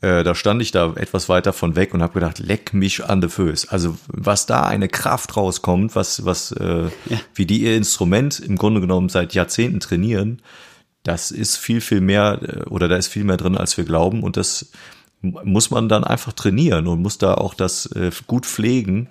äh, 0.00 0.22
da 0.22 0.34
stand 0.34 0.62
ich 0.62 0.70
da 0.70 0.92
etwas 0.94 1.28
weiter 1.28 1.52
von 1.52 1.74
weg 1.74 1.92
und 1.92 2.02
habe 2.02 2.14
gedacht, 2.14 2.38
leck 2.38 2.72
mich 2.72 3.04
an 3.04 3.20
de 3.20 3.28
Föß. 3.30 3.68
Also 3.68 3.96
was 4.06 4.46
da 4.46 4.62
eine 4.62 4.88
Kraft 4.88 5.36
rauskommt, 5.36 5.96
was, 5.96 6.24
was, 6.24 6.52
äh, 6.52 6.90
wie 7.34 7.46
die 7.46 7.62
ihr 7.62 7.76
Instrument 7.76 8.38
im 8.38 8.56
Grunde 8.56 8.80
genommen 8.80 9.08
seit 9.08 9.34
Jahrzehnten 9.34 9.80
trainieren, 9.80 10.40
das 11.02 11.30
ist 11.30 11.56
viel, 11.56 11.80
viel 11.80 12.00
mehr, 12.00 12.40
äh, 12.42 12.68
oder 12.68 12.86
da 12.86 12.96
ist 12.96 13.08
viel 13.08 13.24
mehr 13.24 13.36
drin, 13.36 13.56
als 13.56 13.76
wir 13.76 13.84
glauben. 13.84 14.22
Und 14.22 14.36
das 14.36 14.70
muss 15.20 15.70
man 15.70 15.88
dann 15.88 16.04
einfach 16.04 16.32
trainieren 16.32 16.86
und 16.86 17.02
muss 17.02 17.18
da 17.18 17.34
auch 17.34 17.54
das 17.54 17.86
äh, 17.86 18.12
gut 18.26 18.46
pflegen 18.46 19.08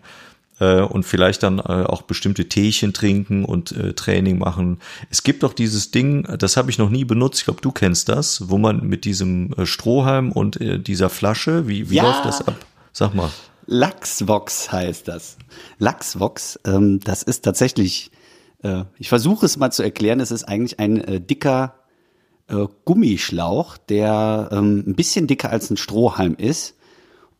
äh, 0.59 0.81
und 0.81 1.03
vielleicht 1.03 1.43
dann 1.43 1.59
äh, 1.59 1.61
auch 1.61 2.01
bestimmte 2.03 2.49
Teechen 2.49 2.93
trinken 2.93 3.45
und 3.45 3.71
äh, 3.71 3.93
Training 3.93 4.39
machen. 4.39 4.79
Es 5.09 5.23
gibt 5.23 5.43
doch 5.43 5.53
dieses 5.53 5.91
Ding, 5.91 6.23
das 6.37 6.57
habe 6.57 6.69
ich 6.71 6.77
noch 6.77 6.89
nie 6.89 7.05
benutzt, 7.05 7.39
ich 7.39 7.45
glaube, 7.45 7.61
du 7.61 7.71
kennst 7.71 8.09
das, 8.09 8.49
wo 8.49 8.57
man 8.57 8.85
mit 8.87 9.05
diesem 9.05 9.53
äh, 9.53 9.65
Strohhalm 9.65 10.31
und 10.31 10.59
äh, 10.61 10.79
dieser 10.79 11.09
Flasche, 11.09 11.67
wie, 11.67 11.89
wie 11.89 11.95
Ja. 11.95 12.03
läuft 12.03 12.25
das 12.25 12.47
ab? 12.47 12.55
Sag 12.93 13.13
mal. 13.13 13.29
Lachsvox 13.65 14.71
heißt 14.71 15.07
das. 15.07 15.37
Lachsvox, 15.77 16.59
ähm, 16.65 16.99
das 17.03 17.21
ist 17.23 17.41
tatsächlich, 17.43 18.11
äh, 18.63 18.85
ich 18.97 19.09
versuche 19.09 19.45
es 19.45 19.57
mal 19.57 19.71
zu 19.71 19.83
erklären, 19.83 20.19
es 20.19 20.31
ist 20.31 20.45
eigentlich 20.45 20.79
ein 20.79 21.25
dicker 21.27 21.73
Gummischlauch, 22.85 23.75
der 23.75 24.47
ähm, 24.53 24.81
ein 24.87 24.95
bisschen 24.95 25.27
dicker 25.27 25.49
als 25.49 25.69
ein 25.69 25.75
Strohhalm 25.75 26.33
ist 26.35 26.76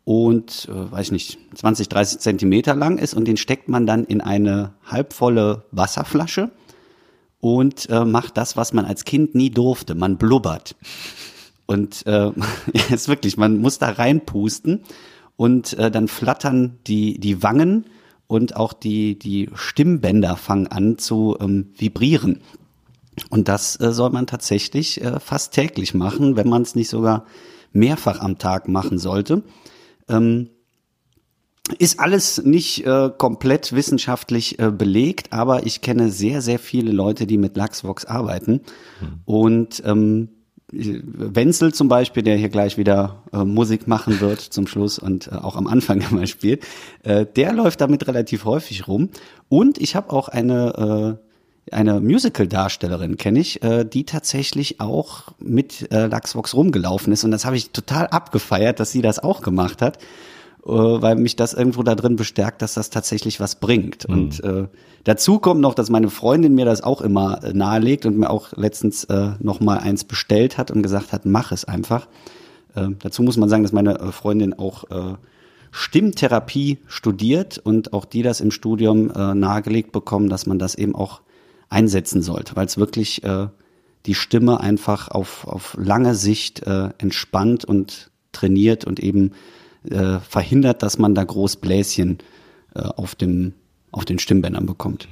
und, 0.08 0.70
äh, 0.70 0.90
weiß 0.90 1.08
ich 1.08 1.12
nicht, 1.12 1.38
20, 1.54 1.90
30 1.90 2.18
Zentimeter 2.20 2.74
lang 2.74 2.96
ist 2.96 3.12
und 3.12 3.28
den 3.28 3.36
steckt 3.36 3.68
man 3.68 3.86
dann 3.86 4.04
in 4.04 4.22
eine 4.22 4.72
halbvolle 4.86 5.66
Wasserflasche 5.70 6.50
und 7.40 7.90
äh, 7.90 8.06
macht 8.06 8.38
das, 8.38 8.56
was 8.56 8.72
man 8.72 8.86
als 8.86 9.04
Kind 9.04 9.34
nie 9.34 9.50
durfte. 9.50 9.94
Man 9.94 10.16
blubbert. 10.16 10.76
Und 11.66 12.06
äh, 12.06 12.30
ist 12.90 13.08
wirklich, 13.08 13.36
man 13.36 13.58
muss 13.58 13.78
da 13.78 13.90
reinpusten 13.90 14.80
und 15.36 15.74
äh, 15.74 15.90
dann 15.90 16.08
flattern 16.08 16.78
die, 16.86 17.20
die 17.20 17.42
Wangen 17.42 17.84
und 18.28 18.56
auch 18.56 18.72
die, 18.72 19.18
die 19.18 19.50
Stimmbänder 19.52 20.36
fangen 20.36 20.68
an 20.68 20.96
zu 20.96 21.36
ähm, 21.38 21.66
vibrieren. 21.76 22.40
Und 23.28 23.48
das 23.48 23.78
äh, 23.78 23.92
soll 23.92 24.08
man 24.08 24.26
tatsächlich 24.26 25.02
äh, 25.02 25.20
fast 25.20 25.52
täglich 25.52 25.92
machen, 25.92 26.34
wenn 26.36 26.48
man 26.48 26.62
es 26.62 26.74
nicht 26.74 26.88
sogar 26.88 27.26
mehrfach 27.74 28.20
am 28.20 28.38
Tag 28.38 28.68
machen 28.68 28.98
sollte. 28.98 29.42
Ähm, 30.08 30.50
ist 31.78 32.00
alles 32.00 32.42
nicht 32.42 32.86
äh, 32.86 33.10
komplett 33.16 33.74
wissenschaftlich 33.74 34.58
äh, 34.58 34.70
belegt, 34.70 35.32
aber 35.32 35.66
ich 35.66 35.82
kenne 35.82 36.10
sehr, 36.10 36.40
sehr 36.40 36.58
viele 36.58 36.92
Leute, 36.92 37.26
die 37.26 37.36
mit 37.36 37.56
Lachsvox 37.56 38.06
arbeiten. 38.06 38.62
Und 39.26 39.82
ähm, 39.84 40.30
Wenzel 40.70 41.72
zum 41.72 41.88
Beispiel, 41.88 42.22
der 42.22 42.36
hier 42.36 42.50
gleich 42.50 42.76
wieder 42.76 43.22
äh, 43.32 43.44
Musik 43.44 43.88
machen 43.88 44.20
wird 44.20 44.40
zum 44.40 44.66
Schluss 44.66 44.98
und 44.98 45.28
äh, 45.28 45.34
auch 45.34 45.56
am 45.56 45.66
Anfang 45.66 46.00
immer 46.10 46.26
spielt, 46.26 46.64
äh, 47.04 47.24
der 47.24 47.52
läuft 47.52 47.80
damit 47.80 48.06
relativ 48.06 48.44
häufig 48.44 48.86
rum. 48.86 49.08
Und 49.48 49.78
ich 49.78 49.96
habe 49.96 50.10
auch 50.10 50.28
eine 50.28 51.18
äh, 51.20 51.27
eine 51.72 52.00
Musical-Darstellerin 52.00 53.16
kenne 53.16 53.40
ich, 53.40 53.62
äh, 53.62 53.84
die 53.84 54.04
tatsächlich 54.04 54.80
auch 54.80 55.24
mit 55.38 55.90
äh, 55.92 56.06
Lachsvox 56.06 56.54
rumgelaufen 56.54 57.12
ist 57.12 57.24
und 57.24 57.30
das 57.30 57.44
habe 57.44 57.56
ich 57.56 57.70
total 57.70 58.06
abgefeiert, 58.08 58.80
dass 58.80 58.92
sie 58.92 59.02
das 59.02 59.18
auch 59.18 59.42
gemacht 59.42 59.82
hat, 59.82 59.98
äh, 59.98 60.70
weil 60.70 61.16
mich 61.16 61.36
das 61.36 61.54
irgendwo 61.54 61.82
da 61.82 61.94
drin 61.94 62.16
bestärkt, 62.16 62.62
dass 62.62 62.74
das 62.74 62.90
tatsächlich 62.90 63.40
was 63.40 63.56
bringt. 63.56 64.04
Und 64.04 64.42
äh, 64.44 64.66
dazu 65.04 65.38
kommt 65.38 65.60
noch, 65.60 65.74
dass 65.74 65.90
meine 65.90 66.10
Freundin 66.10 66.54
mir 66.54 66.64
das 66.64 66.82
auch 66.82 67.00
immer 67.00 67.42
äh, 67.42 67.52
nahelegt 67.52 68.06
und 68.06 68.18
mir 68.18 68.30
auch 68.30 68.52
letztens 68.56 69.04
äh, 69.04 69.30
noch 69.40 69.60
mal 69.60 69.78
eins 69.78 70.04
bestellt 70.04 70.58
hat 70.58 70.70
und 70.70 70.82
gesagt 70.82 71.12
hat, 71.12 71.24
mach 71.26 71.52
es 71.52 71.64
einfach. 71.64 72.06
Äh, 72.74 72.88
dazu 72.98 73.22
muss 73.22 73.36
man 73.36 73.48
sagen, 73.48 73.62
dass 73.62 73.72
meine 73.72 73.98
äh, 73.98 74.12
Freundin 74.12 74.58
auch 74.58 74.84
äh, 74.90 75.14
Stimmtherapie 75.70 76.78
studiert 76.86 77.58
und 77.58 77.92
auch 77.92 78.04
die 78.04 78.22
das 78.22 78.40
im 78.40 78.50
Studium 78.50 79.10
äh, 79.10 79.34
nahegelegt 79.34 79.92
bekommen, 79.92 80.28
dass 80.28 80.46
man 80.46 80.58
das 80.58 80.74
eben 80.74 80.94
auch 80.94 81.20
einsetzen 81.68 82.22
sollte, 82.22 82.56
weil 82.56 82.66
es 82.66 82.78
wirklich 82.78 83.22
äh, 83.24 83.48
die 84.06 84.14
Stimme 84.14 84.60
einfach 84.60 85.08
auf, 85.08 85.46
auf 85.46 85.76
lange 85.78 86.14
Sicht 86.14 86.66
äh, 86.66 86.90
entspannt 86.98 87.64
und 87.64 88.10
trainiert 88.32 88.84
und 88.84 89.00
eben 89.00 89.32
äh, 89.88 90.18
verhindert, 90.20 90.82
dass 90.82 90.98
man 90.98 91.14
da 91.14 91.24
Großbläschen 91.24 92.18
äh, 92.74 92.80
auf, 92.80 93.14
dem, 93.14 93.54
auf 93.90 94.04
den 94.04 94.18
Stimmbändern 94.18 94.66
bekommt. 94.66 95.08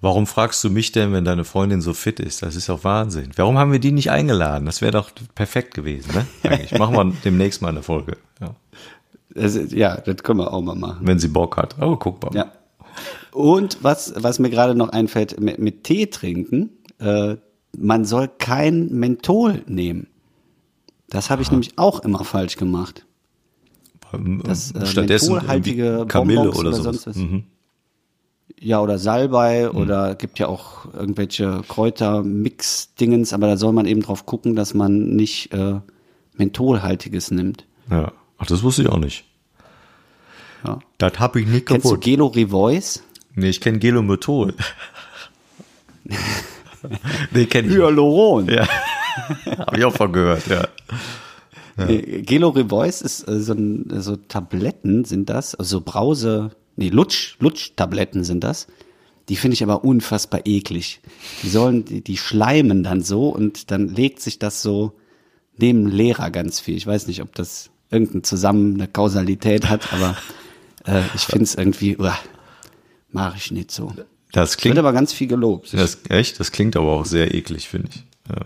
Warum 0.00 0.26
fragst 0.26 0.64
du 0.64 0.70
mich 0.70 0.92
denn, 0.92 1.12
wenn 1.12 1.24
deine 1.24 1.44
Freundin 1.44 1.80
so 1.80 1.92
fit 1.92 2.20
ist? 2.20 2.42
Das 2.42 2.56
ist 2.56 2.68
doch 2.68 2.84
Wahnsinn. 2.84 3.30
Warum 3.36 3.58
haben 3.58 3.72
wir 3.72 3.80
die 3.80 3.92
nicht 3.92 4.10
eingeladen? 4.10 4.64
Das 4.66 4.80
wäre 4.80 4.92
doch 4.92 5.10
perfekt 5.34 5.74
gewesen, 5.74 6.14
ne? 6.14 6.26
Eigentlich. 6.42 6.78
Machen 6.78 6.96
wir 6.96 7.12
demnächst 7.24 7.60
mal 7.60 7.68
eine 7.68 7.82
Folge. 7.82 8.16
Ja. 8.40 8.54
Das, 9.34 9.58
ja, 9.72 9.96
das 9.96 10.22
können 10.22 10.40
wir 10.40 10.52
auch 10.52 10.62
mal 10.62 10.74
machen. 10.74 11.06
Wenn 11.06 11.18
sie 11.18 11.28
Bock 11.28 11.56
hat. 11.56 11.76
Oh, 11.80 11.96
guck 11.96 12.22
mal. 12.22 12.34
Ja. 12.34 12.52
Und 13.32 13.78
was, 13.82 14.14
was 14.16 14.38
mir 14.38 14.50
gerade 14.50 14.74
noch 14.74 14.90
einfällt, 14.90 15.40
mit, 15.40 15.58
mit 15.58 15.84
Tee 15.84 16.06
trinken, 16.06 16.70
äh, 16.98 17.36
man 17.76 18.04
soll 18.04 18.28
kein 18.28 18.88
Menthol 18.90 19.62
nehmen. 19.66 20.08
Das 21.08 21.30
habe 21.30 21.42
ich 21.42 21.50
nämlich 21.50 21.72
auch 21.76 22.00
immer 22.00 22.24
falsch 22.24 22.56
gemacht. 22.56 23.04
Ähm, 24.12 24.42
Das, 24.44 24.72
äh, 24.72 24.86
Stattdessen 24.86 25.32
mentholhaltige 25.32 26.04
Kamille 26.08 26.40
Bonbons 26.40 26.58
oder, 26.58 26.68
oder 26.70 26.82
sonst 26.82 27.06
was. 27.06 27.16
Mhm. 27.16 27.44
Ja, 28.62 28.80
oder 28.82 28.98
Salbei 28.98 29.70
oder 29.70 30.14
gibt 30.14 30.38
ja 30.38 30.46
auch 30.48 30.92
irgendwelche 30.92 31.62
Kräutermix-Dingens, 31.66 33.32
aber 33.32 33.46
da 33.46 33.56
soll 33.56 33.72
man 33.72 33.86
eben 33.86 34.02
drauf 34.02 34.26
gucken, 34.26 34.54
dass 34.54 34.74
man 34.74 35.16
nicht 35.16 35.54
äh, 35.54 35.80
Mentholhaltiges 36.34 37.30
nimmt. 37.30 37.64
Ja. 37.90 38.12
Ach, 38.36 38.46
das 38.46 38.62
wusste 38.62 38.82
ich 38.82 38.88
auch 38.88 38.98
nicht. 38.98 39.24
Ja. 40.66 40.78
Das 40.98 41.18
habe 41.18 41.40
ich 41.40 41.46
nicht 41.46 41.66
Kennst 41.66 41.84
du 41.86 41.90
kaputt. 41.90 42.04
Gelo 42.04 42.26
Revoice? 42.26 43.02
Nee, 43.34 43.50
ich 43.50 43.60
kenne 43.60 43.78
Gelomethol. 43.78 44.54
nee, 47.30 47.46
kenne 47.46 47.68
ich. 47.68 47.74
Hyaluron. 47.74 48.48
Ja. 48.48 48.66
habe 49.58 49.78
ich 49.78 49.84
auch 49.84 49.94
von 49.94 50.12
gehört, 50.12 50.46
ja. 50.48 50.68
Nee, 51.76 52.22
Gelo 52.22 52.50
Revoice 52.50 53.02
ist 53.02 53.28
äh, 53.28 53.40
so, 53.40 53.54
ein, 53.54 53.86
so 54.00 54.16
Tabletten 54.16 55.04
sind 55.04 55.30
das, 55.30 55.54
also 55.54 55.78
so 55.78 55.84
Brause, 55.84 56.50
nee, 56.76 56.88
Lutsch, 56.88 57.36
Lutsch-Tabletten 57.40 58.24
sind 58.24 58.44
das. 58.44 58.66
Die 59.28 59.36
finde 59.36 59.54
ich 59.54 59.62
aber 59.62 59.84
unfassbar 59.84 60.40
eklig. 60.44 61.00
Die 61.42 61.48
sollen, 61.48 61.84
die, 61.84 62.02
die 62.02 62.16
schleimen 62.16 62.82
dann 62.82 63.02
so 63.02 63.28
und 63.28 63.70
dann 63.70 63.88
legt 63.88 64.20
sich 64.20 64.38
das 64.38 64.60
so 64.60 64.92
neben 65.56 65.86
Lehrer 65.86 66.30
ganz 66.30 66.58
viel. 66.58 66.76
Ich 66.76 66.86
weiß 66.86 67.06
nicht, 67.06 67.22
ob 67.22 67.34
das 67.34 67.70
irgendein 67.90 68.24
Zusammen 68.24 68.74
eine 68.74 68.88
Kausalität 68.88 69.68
hat, 69.68 69.92
aber 69.92 70.16
äh, 70.86 71.02
ich 71.14 71.22
finde 71.22 71.44
es 71.44 71.54
irgendwie, 71.54 71.96
uah, 71.96 72.18
mache 73.10 73.36
ich 73.36 73.50
nicht 73.50 73.70
so. 73.70 73.92
Das 74.32 74.52
Wird 74.52 74.60
klingt, 74.60 74.78
aber 74.78 74.92
ganz 74.92 75.12
viel 75.12 75.26
gelobt. 75.26 75.72
das, 75.72 75.98
echt, 76.08 76.38
das 76.38 76.52
klingt 76.52 76.76
aber 76.76 76.92
auch 76.92 77.04
sehr 77.06 77.34
eklig, 77.34 77.68
finde 77.68 77.88
ich. 77.92 78.04
Ja. 78.28 78.44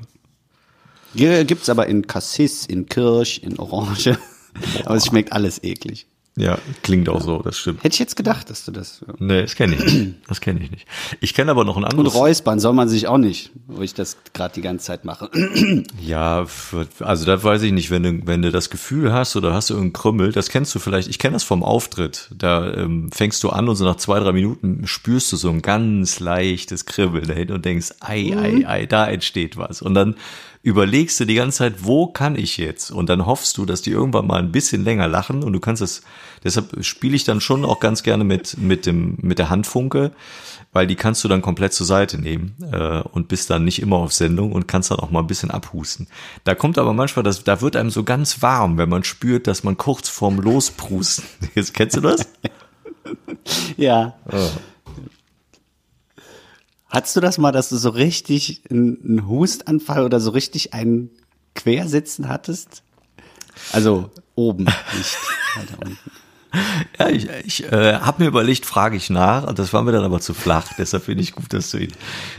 Hier 1.15 1.45
gibt's 1.45 1.69
aber 1.69 1.87
in 1.87 2.07
Cassis, 2.07 2.67
in 2.67 2.87
Kirsch, 2.87 3.39
in 3.39 3.59
Orange. 3.59 4.19
Aber 4.85 4.95
es 4.95 5.07
schmeckt 5.07 5.33
alles 5.33 5.63
eklig. 5.65 6.07
Ja, 6.37 6.59
klingt 6.83 7.09
auch 7.09 7.21
so, 7.21 7.39
das 7.43 7.57
stimmt. 7.59 7.85
Hätte 7.85 7.95
ich 7.95 8.01
jetzt 8.01 8.17
gedacht, 8.17 8.51
dass 8.51 8.65
du 8.65 8.73
das. 8.73 9.05
Ja. 9.07 9.15
Nee, 9.19 9.43
das 9.43 9.55
kenne 9.55 9.77
ich 9.77 9.85
nicht. 9.85 10.15
Das 10.29 10.41
kenne 10.41 10.61
ich 10.65 10.71
nicht. 10.71 10.87
Ich 11.21 11.33
kenne 11.33 11.53
aber 11.53 11.65
noch 11.65 11.77
ein 11.77 11.85
Und 11.85 11.91
anderes. 11.91 12.15
räuspern 12.15 12.59
soll 12.59 12.73
man 12.73 12.89
sich 12.89 13.07
auch 13.07 13.19
nicht, 13.19 13.53
wo 13.69 13.83
ich 13.83 13.95
das 13.95 14.17
gerade 14.33 14.53
die 14.55 14.61
ganze 14.61 14.85
Zeit 14.87 15.05
mache. 15.05 15.31
Ja, 16.01 16.45
für, 16.47 16.87
also 17.01 17.25
das 17.25 17.43
weiß 17.45 17.63
ich 17.63 17.73
nicht, 17.73 17.91
wenn 17.91 18.03
du, 18.03 18.27
wenn 18.27 18.43
du 18.43 18.51
das 18.51 18.69
Gefühl 18.69 19.13
hast 19.13 19.37
oder 19.37 19.55
hast 19.55 19.71
du 19.71 19.75
irgendeinen 19.75 19.93
Krümmel, 19.95 20.33
das 20.33 20.49
kennst 20.49 20.75
du 20.75 20.79
vielleicht, 20.79 21.09
ich 21.09 21.19
kenne 21.19 21.35
das 21.35 21.45
vom 21.45 21.63
Auftritt, 21.63 22.31
da 22.37 22.73
ähm, 22.75 23.11
fängst 23.13 23.43
du 23.43 23.51
an 23.51 23.69
und 23.69 23.77
so 23.77 23.85
nach 23.85 23.97
zwei, 23.97 24.19
drei 24.21 24.33
Minuten 24.33 24.87
spürst 24.87 25.33
du 25.33 25.37
so 25.37 25.49
ein 25.51 25.63
ganz 25.63 26.21
leichtes 26.21 26.85
Kribbeln 26.87 27.27
dahin 27.27 27.53
und 27.53 27.65
denkst, 27.65 27.93
ei, 28.01 28.37
ei, 28.37 28.67
ei, 28.67 28.87
da 28.87 29.07
entsteht 29.09 29.57
was. 29.57 29.81
Und 29.83 29.95
dann 29.95 30.17
überlegst 30.65 31.21
du 31.21 31.27
die 31.27 31.35
ganze 31.35 31.59
Zeit, 31.59 31.85
wo 31.85 32.07
kann 32.07 32.37
ich 32.37 32.57
jetzt? 32.57 32.91
Und 32.91 33.11
dann 33.11 33.27
hoffst 33.27 33.59
du, 33.59 33.67
dass 33.67 33.83
die 33.83 33.91
irgendwann 33.91 34.27
mal 34.27 34.39
ein 34.39 34.51
bisschen 34.51 34.83
länger 34.83 35.07
lachen 35.07 35.45
und 35.45 35.53
du 35.53 35.61
kannst 35.61 35.83
es, 35.83 36.01
deshalb 36.43 36.83
spiele 36.83 37.15
ich 37.15 37.25
dann 37.25 37.43
schon 37.43 37.67
auch 37.67 37.81
ganz 37.81 38.03
gerne 38.03 38.25
mit, 38.25 38.57
mit 38.57 38.87
dem, 38.87 39.19
mit 39.21 39.39
der 39.39 39.51
Handfunke, 39.51 40.13
weil 40.73 40.87
die 40.87 40.97
kannst 40.97 41.23
du 41.23 41.29
dann 41.29 41.43
komplett 41.43 41.75
zur 41.75 41.85
Seite 41.85 42.19
nehmen 42.19 42.57
äh, 42.73 43.03
und 43.03 43.29
bist 43.29 43.51
dann 43.51 43.67
nicht 43.67 43.83
immer 43.83 43.97
auf 43.97 44.15
Sendung 44.15 44.53
und 44.53 44.67
kannst 44.67 44.91
dann 44.91 45.01
auch 45.01 45.11
mal 45.11 45.21
ein 45.21 45.27
bisschen 45.27 45.51
abhusten. 45.51 46.07
Da 46.45 46.55
kommt 46.55 46.79
aber 46.79 46.95
manchmal, 46.95 47.25
das, 47.25 47.45
da 47.45 47.61
wird 47.61 47.77
einem 47.77 47.91
so 47.91 48.03
ganz 48.03 48.41
warm, 48.41 48.79
wenn 48.79 48.89
man 48.89 49.05
spürt, 49.05 49.47
dass 49.47 49.65
man 49.65 49.77
kurz 49.77 50.09
vorm 50.09 50.41
Losprusten 50.41 51.27
ist. 51.55 51.75
Kennst 51.75 51.99
du 51.99 52.01
das? 52.01 52.27
ja. 53.77 54.15
Hattest 56.95 57.17
du 57.17 57.21
das 57.21 57.39
mal, 57.39 57.51
dass 57.51 57.71
du 57.71 57.77
so 57.77 57.89
richtig 57.89 58.63
einen 58.71 59.27
Hustanfall 59.27 60.05
oder 60.05 60.21
so 60.21 60.31
richtig 60.31 60.75
einen 60.75 61.11
Quersitzen 61.57 62.29
hattest? 62.29 62.85
Also 63.73 64.11
oben, 64.37 64.65
nicht 64.65 65.17
weiter 65.57 65.79
unten. 65.85 65.99
Ja, 67.01 67.09
ich, 67.09 67.29
ich 67.45 67.65
äh, 67.65 67.97
habe 67.97 68.23
mir 68.23 68.29
überlegt, 68.29 68.65
frage 68.65 68.97
ich 68.97 69.11
nach, 69.11 69.53
das 69.55 69.73
war 69.73 69.83
mir 69.83 69.91
dann 69.91 70.05
aber 70.05 70.21
zu 70.21 70.35
flach, 70.35 70.73
deshalb 70.79 71.03
finde 71.03 71.25
ich 71.25 71.33
gut, 71.33 71.53
dass 71.53 71.73
du 71.73 71.79
ihn 71.79 71.93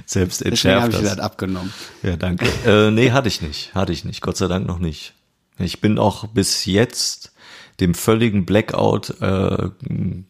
selbst 0.05 0.41
entschärft 0.41 0.83
habe 0.83 0.91
ich 0.93 0.97
hast. 0.99 1.17
das 1.17 1.19
abgenommen. 1.19 1.73
Ja, 2.01 2.15
danke. 2.15 2.47
äh, 2.65 2.91
nee, 2.91 3.11
hatte 3.11 3.27
ich 3.27 3.41
nicht. 3.41 3.75
Hatte 3.75 3.91
ich 3.91 4.05
nicht. 4.05 4.21
Gott 4.21 4.37
sei 4.37 4.47
Dank 4.47 4.67
noch 4.67 4.79
nicht. 4.79 5.15
Ich 5.59 5.81
bin 5.81 5.99
auch 5.99 6.27
bis 6.27 6.63
jetzt 6.63 7.33
dem 7.79 7.93
völligen 7.93 8.45
Blackout 8.45 9.21
äh, 9.21 9.69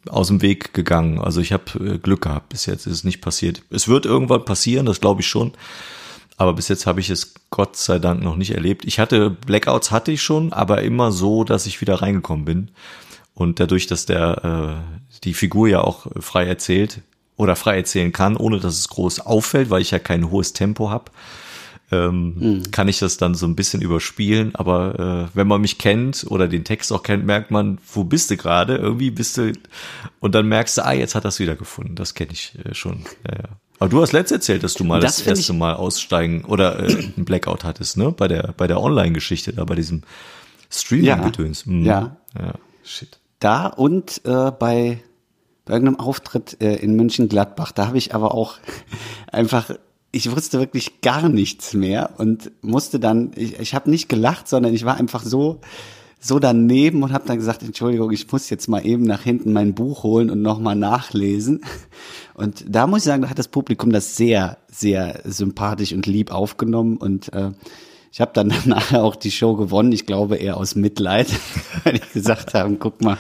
aus 0.09 0.27
dem 0.27 0.41
Weg 0.41 0.73
gegangen. 0.73 1.19
Also 1.19 1.41
ich 1.41 1.53
habe 1.53 1.63
äh, 1.79 1.97
Glück 1.99 2.21
gehabt. 2.21 2.49
Bis 2.49 2.65
jetzt 2.65 2.87
ist 2.87 2.93
es 2.93 3.03
nicht 3.03 3.21
passiert. 3.21 3.61
Es 3.69 3.87
wird 3.87 4.05
irgendwann 4.05 4.45
passieren, 4.45 4.85
das 4.85 4.99
glaube 4.99 5.21
ich 5.21 5.27
schon. 5.27 5.53
Aber 6.37 6.53
bis 6.53 6.67
jetzt 6.67 6.85
habe 6.85 6.99
ich 6.99 7.09
es 7.09 7.33
Gott 7.49 7.77
sei 7.77 7.99
Dank 7.99 8.21
noch 8.21 8.35
nicht 8.35 8.51
erlebt. 8.51 8.83
Ich 8.85 8.99
hatte 8.99 9.29
Blackouts 9.29 9.91
hatte 9.91 10.11
ich 10.11 10.21
schon, 10.21 10.51
aber 10.51 10.81
immer 10.81 11.11
so, 11.11 11.43
dass 11.43 11.65
ich 11.65 11.81
wieder 11.81 12.01
reingekommen 12.01 12.45
bin. 12.45 12.71
Und 13.33 13.59
dadurch, 13.59 13.87
dass 13.87 14.05
der 14.05 14.81
äh, 15.13 15.19
die 15.23 15.33
Figur 15.33 15.67
ja 15.67 15.81
auch 15.81 16.07
frei 16.19 16.45
erzählt 16.45 17.01
oder 17.37 17.55
frei 17.55 17.77
erzählen 17.77 18.11
kann, 18.11 18.37
ohne 18.37 18.59
dass 18.59 18.77
es 18.77 18.87
groß 18.87 19.21
auffällt, 19.21 19.69
weil 19.69 19.81
ich 19.81 19.91
ja 19.91 19.99
kein 19.99 20.31
hohes 20.31 20.53
Tempo 20.53 20.89
habe, 20.89 21.11
ähm, 21.91 22.63
kann 22.71 22.87
ich 22.87 22.99
das 22.99 23.17
dann 23.17 23.35
so 23.35 23.45
ein 23.45 23.55
bisschen 23.55 23.81
überspielen. 23.81 24.55
Aber 24.55 25.29
äh, 25.33 25.37
wenn 25.37 25.47
man 25.47 25.61
mich 25.61 25.77
kennt 25.77 26.25
oder 26.29 26.47
den 26.47 26.63
Text 26.63 26.91
auch 26.91 27.03
kennt, 27.03 27.25
merkt 27.25 27.51
man, 27.51 27.77
wo 27.93 28.03
bist 28.03 28.31
du 28.31 28.37
gerade? 28.37 28.75
Irgendwie 28.75 29.11
bist 29.11 29.37
du 29.37 29.53
und 30.19 30.35
dann 30.35 30.47
merkst 30.47 30.77
du, 30.77 30.85
ah, 30.85 30.93
jetzt 30.93 31.15
hat 31.15 31.25
er 31.25 31.29
es 31.29 31.39
wiedergefunden. 31.39 31.95
Das 31.95 32.13
kenne 32.13 32.31
ich 32.31 32.53
äh, 32.65 32.73
schon. 32.73 33.05
Ja, 33.27 33.37
ja. 33.37 33.49
Aber 33.77 33.89
du 33.89 34.01
hast 34.01 34.13
letzt 34.13 34.31
erzählt, 34.31 34.63
dass 34.63 34.73
du 34.73 34.85
mal 34.85 35.01
Das 35.01 35.17
das, 35.17 35.27
erste 35.27 35.53
Mal 35.53 35.73
aussteigen 35.73 36.45
oder 36.45 36.79
äh, 36.79 37.11
ein 37.17 37.25
Blackout 37.25 37.63
hattest, 37.63 37.97
ne? 37.97 38.11
Bei 38.11 38.27
der 38.27 38.53
bei 38.55 38.67
der 38.67 38.79
Online-Geschichte 38.79 39.53
da, 39.53 39.65
bei 39.65 39.75
diesem 39.75 40.03
Streaming-Gedöns. 40.69 41.65
Mhm. 41.65 41.85
Ja. 41.85 42.17
Ja. 42.37 42.53
Shit. 42.83 43.19
Da 43.39 43.67
und 43.67 44.21
äh, 44.25 44.51
bei, 44.51 45.01
bei 45.65 45.73
irgendeinem 45.73 45.99
Auftritt 45.99 46.61
äh, 46.61 46.75
in 46.75 46.95
München-Gladbach, 46.95 47.71
da 47.71 47.87
habe 47.87 47.97
ich 47.97 48.15
aber 48.15 48.33
auch 48.33 48.55
einfach, 49.31 49.71
ich 50.15 50.33
wusste 50.33 50.59
wirklich 50.59 51.01
gar 51.01 51.27
nichts 51.29 51.73
mehr 51.73 52.11
und 52.17 52.51
musste 52.61 52.99
dann, 52.99 53.31
ich, 53.35 53.59
ich 53.59 53.75
habe 53.75 53.89
nicht 53.89 54.07
gelacht, 54.07 54.47
sondern 54.47 54.73
ich 54.73 54.85
war 54.85 54.95
einfach 54.95 55.23
so 55.23 55.59
so 56.17 56.39
daneben 56.39 57.03
und 57.03 57.13
habe 57.13 57.27
dann 57.27 57.37
gesagt, 57.37 57.61
Entschuldigung, 57.61 58.09
ich 58.11 58.31
muss 58.31 58.49
jetzt 58.49 58.67
mal 58.67 58.83
eben 58.83 59.03
nach 59.03 59.21
hinten 59.21 59.53
mein 59.53 59.75
Buch 59.75 60.01
holen 60.01 60.31
und 60.31 60.41
nochmal 60.41 60.75
nachlesen. 60.75 61.61
Und 62.33 62.65
da 62.67 62.87
muss 62.87 62.99
ich 63.01 63.05
sagen, 63.05 63.21
da 63.21 63.29
hat 63.29 63.37
das 63.37 63.47
Publikum 63.49 63.91
das 63.91 64.15
sehr, 64.15 64.57
sehr 64.71 65.21
sympathisch 65.25 65.93
und 65.93 66.07
lieb 66.07 66.31
aufgenommen 66.31 66.97
und 66.97 67.31
äh, 67.33 67.51
ich 68.11 68.21
habe 68.21 68.31
dann 68.33 68.47
nachher 68.65 69.03
auch 69.03 69.15
die 69.15 69.29
Show 69.29 69.55
gewonnen. 69.55 69.91
Ich 69.91 70.07
glaube 70.07 70.37
eher 70.37 70.57
aus 70.57 70.73
Mitleid, 70.73 71.27
weil 71.83 71.97
ich 71.97 72.13
gesagt 72.13 72.55
haben, 72.55 72.79
guck 72.79 73.03
mal, 73.03 73.17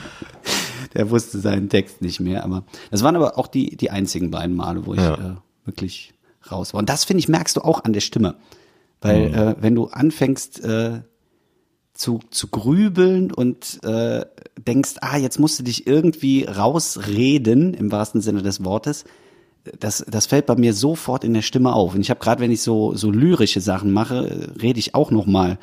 der 0.95 1.11
wusste 1.11 1.37
seinen 1.39 1.69
Text 1.69 2.01
nicht 2.01 2.21
mehr. 2.21 2.43
Aber 2.43 2.63
das 2.89 3.03
waren 3.03 3.15
aber 3.15 3.37
auch 3.37 3.47
die 3.47 3.75
die 3.77 3.91
einzigen 3.91 4.31
beiden 4.31 4.55
Male, 4.55 4.87
wo 4.87 4.95
ich 4.95 5.01
Ja. 5.01 5.13
äh, 5.13 5.35
wirklich 5.65 6.14
raus 6.51 6.73
war. 6.73 6.79
Und 6.79 6.89
das 6.89 7.03
finde 7.03 7.19
ich 7.19 7.27
merkst 7.27 7.57
du 7.57 7.61
auch 7.61 7.83
an 7.83 7.93
der 7.93 8.01
Stimme, 8.01 8.35
weil 9.01 9.33
äh, 9.33 9.55
wenn 9.59 9.75
du 9.75 9.87
anfängst 9.87 10.63
äh, 10.63 11.01
zu, 11.93 12.19
zu 12.29 12.47
grübeln 12.47 13.31
und 13.31 13.83
äh, 13.83 14.25
denkst, 14.59 14.95
ah, 15.01 15.17
jetzt 15.17 15.39
musst 15.39 15.59
du 15.59 15.63
dich 15.63 15.87
irgendwie 15.87 16.43
rausreden, 16.43 17.73
im 17.73 17.91
wahrsten 17.91 18.21
Sinne 18.21 18.41
des 18.41 18.63
Wortes, 18.65 19.05
das, 19.79 20.05
das 20.07 20.27
fällt 20.27 20.45
bei 20.45 20.55
mir 20.55 20.73
sofort 20.73 21.23
in 21.23 21.33
der 21.33 21.41
Stimme 21.41 21.73
auf. 21.73 21.95
Und 21.95 22.01
ich 22.01 22.09
habe 22.09 22.19
gerade, 22.19 22.41
wenn 22.41 22.51
ich 22.51 22.61
so, 22.61 22.93
so 22.95 23.11
lyrische 23.11 23.61
Sachen 23.61 23.91
mache, 23.91 24.53
rede 24.61 24.79
ich 24.79 24.93
auch 24.93 25.09
noch 25.09 25.25
mal 25.25 25.57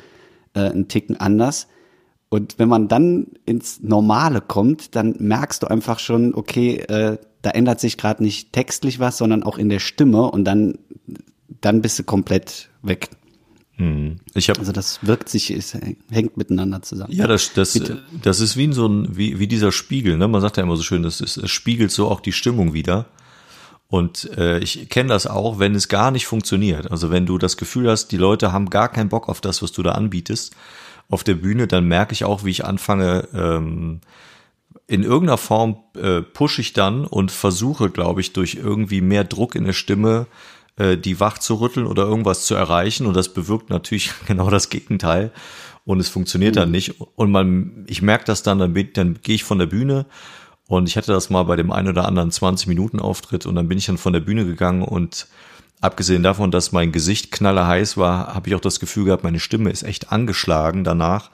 äh, 0.53 0.61
einen 0.61 0.87
Ticken 0.87 1.19
anders. 1.19 1.67
Und 2.29 2.57
wenn 2.57 2.67
man 2.67 2.87
dann 2.87 3.27
ins 3.45 3.81
Normale 3.81 4.41
kommt, 4.41 4.95
dann 4.95 5.15
merkst 5.19 5.63
du 5.63 5.67
einfach 5.67 5.99
schon, 5.99 6.33
okay, 6.33 6.77
äh, 6.77 7.17
da 7.43 7.51
ändert 7.51 7.79
sich 7.79 7.97
gerade 7.97 8.23
nicht 8.23 8.51
textlich 8.53 8.99
was, 8.99 9.19
sondern 9.19 9.43
auch 9.43 9.59
in 9.59 9.69
der 9.69 9.79
Stimme 9.79 10.23
und 10.23 10.45
dann, 10.45 10.79
dann 11.61 11.81
bist 11.81 11.99
du 11.99 12.03
komplett 12.03 12.69
weg. 12.81 13.09
Ich 14.33 14.49
habe 14.49 14.59
Also 14.59 14.71
das 14.71 14.99
wirkt 15.01 15.29
sich, 15.29 15.51
es 15.51 15.77
hängt 16.09 16.37
miteinander 16.37 16.81
zusammen. 16.81 17.11
Ja, 17.13 17.27
das, 17.27 17.53
das, 17.53 17.73
Bitte. 17.73 18.01
das 18.21 18.39
ist 18.39 18.55
wie 18.55 18.71
so 18.71 18.87
ein, 18.87 19.17
wie, 19.17 19.39
wie 19.39 19.47
dieser 19.47 19.71
Spiegel, 19.71 20.17
ne? 20.17 20.27
Man 20.27 20.41
sagt 20.41 20.57
ja 20.57 20.63
immer 20.63 20.77
so 20.77 20.83
schön, 20.83 21.03
das 21.03 21.21
ist, 21.21 21.37
es 21.37 21.51
spiegelt 21.51 21.91
so 21.91 22.09
auch 22.09 22.21
die 22.21 22.31
Stimmung 22.31 22.73
wieder. 22.73 23.07
Und 23.89 24.29
äh, 24.37 24.59
ich 24.59 24.89
kenne 24.89 25.09
das 25.09 25.27
auch, 25.27 25.59
wenn 25.59 25.75
es 25.75 25.87
gar 25.87 26.11
nicht 26.11 26.27
funktioniert. 26.27 26.89
Also 26.91 27.11
wenn 27.11 27.25
du 27.25 27.37
das 27.37 27.57
Gefühl 27.57 27.89
hast, 27.89 28.07
die 28.07 28.17
Leute 28.17 28.51
haben 28.51 28.69
gar 28.69 28.89
keinen 28.89 29.09
Bock 29.09 29.27
auf 29.27 29.41
das, 29.41 29.61
was 29.61 29.71
du 29.71 29.83
da 29.83 29.91
anbietest 29.91 30.55
auf 31.09 31.23
der 31.23 31.35
Bühne, 31.35 31.67
dann 31.67 31.85
merke 31.85 32.13
ich 32.13 32.23
auch, 32.23 32.43
wie 32.43 32.51
ich 32.51 32.65
anfange, 32.65 33.27
ähm, 33.33 34.01
in 34.87 35.03
irgendeiner 35.03 35.37
Form 35.37 35.77
äh, 35.95 36.21
pushe 36.21 36.61
ich 36.61 36.73
dann 36.73 37.05
und 37.05 37.31
versuche, 37.31 37.89
glaube 37.89 38.21
ich, 38.21 38.33
durch 38.33 38.55
irgendwie 38.55 39.01
mehr 39.01 39.23
Druck 39.23 39.55
in 39.55 39.63
der 39.63 39.73
Stimme 39.73 40.27
äh, 40.77 40.97
die 40.97 41.19
wach 41.19 41.37
zu 41.37 41.55
rütteln 41.55 41.85
oder 41.85 42.03
irgendwas 42.03 42.45
zu 42.45 42.55
erreichen. 42.55 43.05
Und 43.05 43.15
das 43.15 43.33
bewirkt 43.33 43.69
natürlich 43.69 44.11
genau 44.27 44.49
das 44.49 44.69
Gegenteil. 44.69 45.31
Und 45.85 45.99
es 45.99 46.09
funktioniert 46.09 46.55
mhm. 46.55 46.59
dann 46.59 46.71
nicht. 46.71 46.99
Und 47.15 47.31
man, 47.31 47.85
ich 47.87 48.01
merke 48.01 48.25
das 48.25 48.43
dann, 48.43 48.59
dann, 48.59 48.73
dann 48.93 49.19
gehe 49.21 49.35
ich 49.35 49.43
von 49.43 49.59
der 49.59 49.65
Bühne 49.67 50.05
und 50.67 50.87
ich 50.87 50.97
hatte 50.97 51.11
das 51.11 51.29
mal 51.29 51.43
bei 51.43 51.55
dem 51.55 51.71
einen 51.71 51.89
oder 51.89 52.07
anderen 52.07 52.31
20 52.31 52.67
Minuten 52.67 52.99
Auftritt 52.99 53.45
und 53.45 53.55
dann 53.55 53.67
bin 53.67 53.77
ich 53.77 53.85
dann 53.85 53.97
von 53.97 54.13
der 54.13 54.21
Bühne 54.21 54.45
gegangen 54.45 54.81
und 54.81 55.27
abgesehen 55.81 56.23
davon, 56.23 56.51
dass 56.51 56.71
mein 56.71 56.91
Gesicht 56.91 57.31
knallerheiß 57.31 57.97
war, 57.97 58.33
habe 58.33 58.47
ich 58.47 58.55
auch 58.55 58.61
das 58.61 58.79
Gefühl 58.79 59.05
gehabt, 59.05 59.23
meine 59.23 59.41
Stimme 59.41 59.69
ist 59.69 59.83
echt 59.83 60.11
angeschlagen 60.11 60.83
danach. 60.83 61.29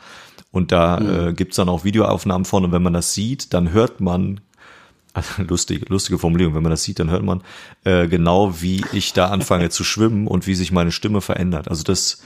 Und 0.51 0.71
da 0.71 0.99
mhm. 0.99 1.29
äh, 1.29 1.33
gibt's 1.33 1.57
dann 1.57 1.69
auch 1.69 1.83
Videoaufnahmen 1.83 2.45
von 2.45 2.65
und 2.65 2.71
wenn 2.71 2.81
man 2.81 2.93
das 2.93 3.13
sieht, 3.13 3.53
dann 3.53 3.71
hört 3.71 4.01
man, 4.01 4.41
also 5.13 5.43
lustige, 5.43 5.85
lustige 5.89 6.19
Formulierung, 6.19 6.55
wenn 6.55 6.63
man 6.63 6.71
das 6.71 6.83
sieht, 6.83 6.99
dann 6.99 7.09
hört 7.09 7.23
man 7.23 7.43
äh, 7.83 8.07
genau, 8.07 8.61
wie 8.61 8.83
ich 8.93 9.13
da 9.13 9.27
anfange 9.27 9.69
zu 9.69 9.83
schwimmen 9.83 10.27
und 10.27 10.47
wie 10.47 10.55
sich 10.55 10.71
meine 10.71 10.91
Stimme 10.91 11.21
verändert. 11.21 11.67
Also 11.67 11.83
das 11.83 12.21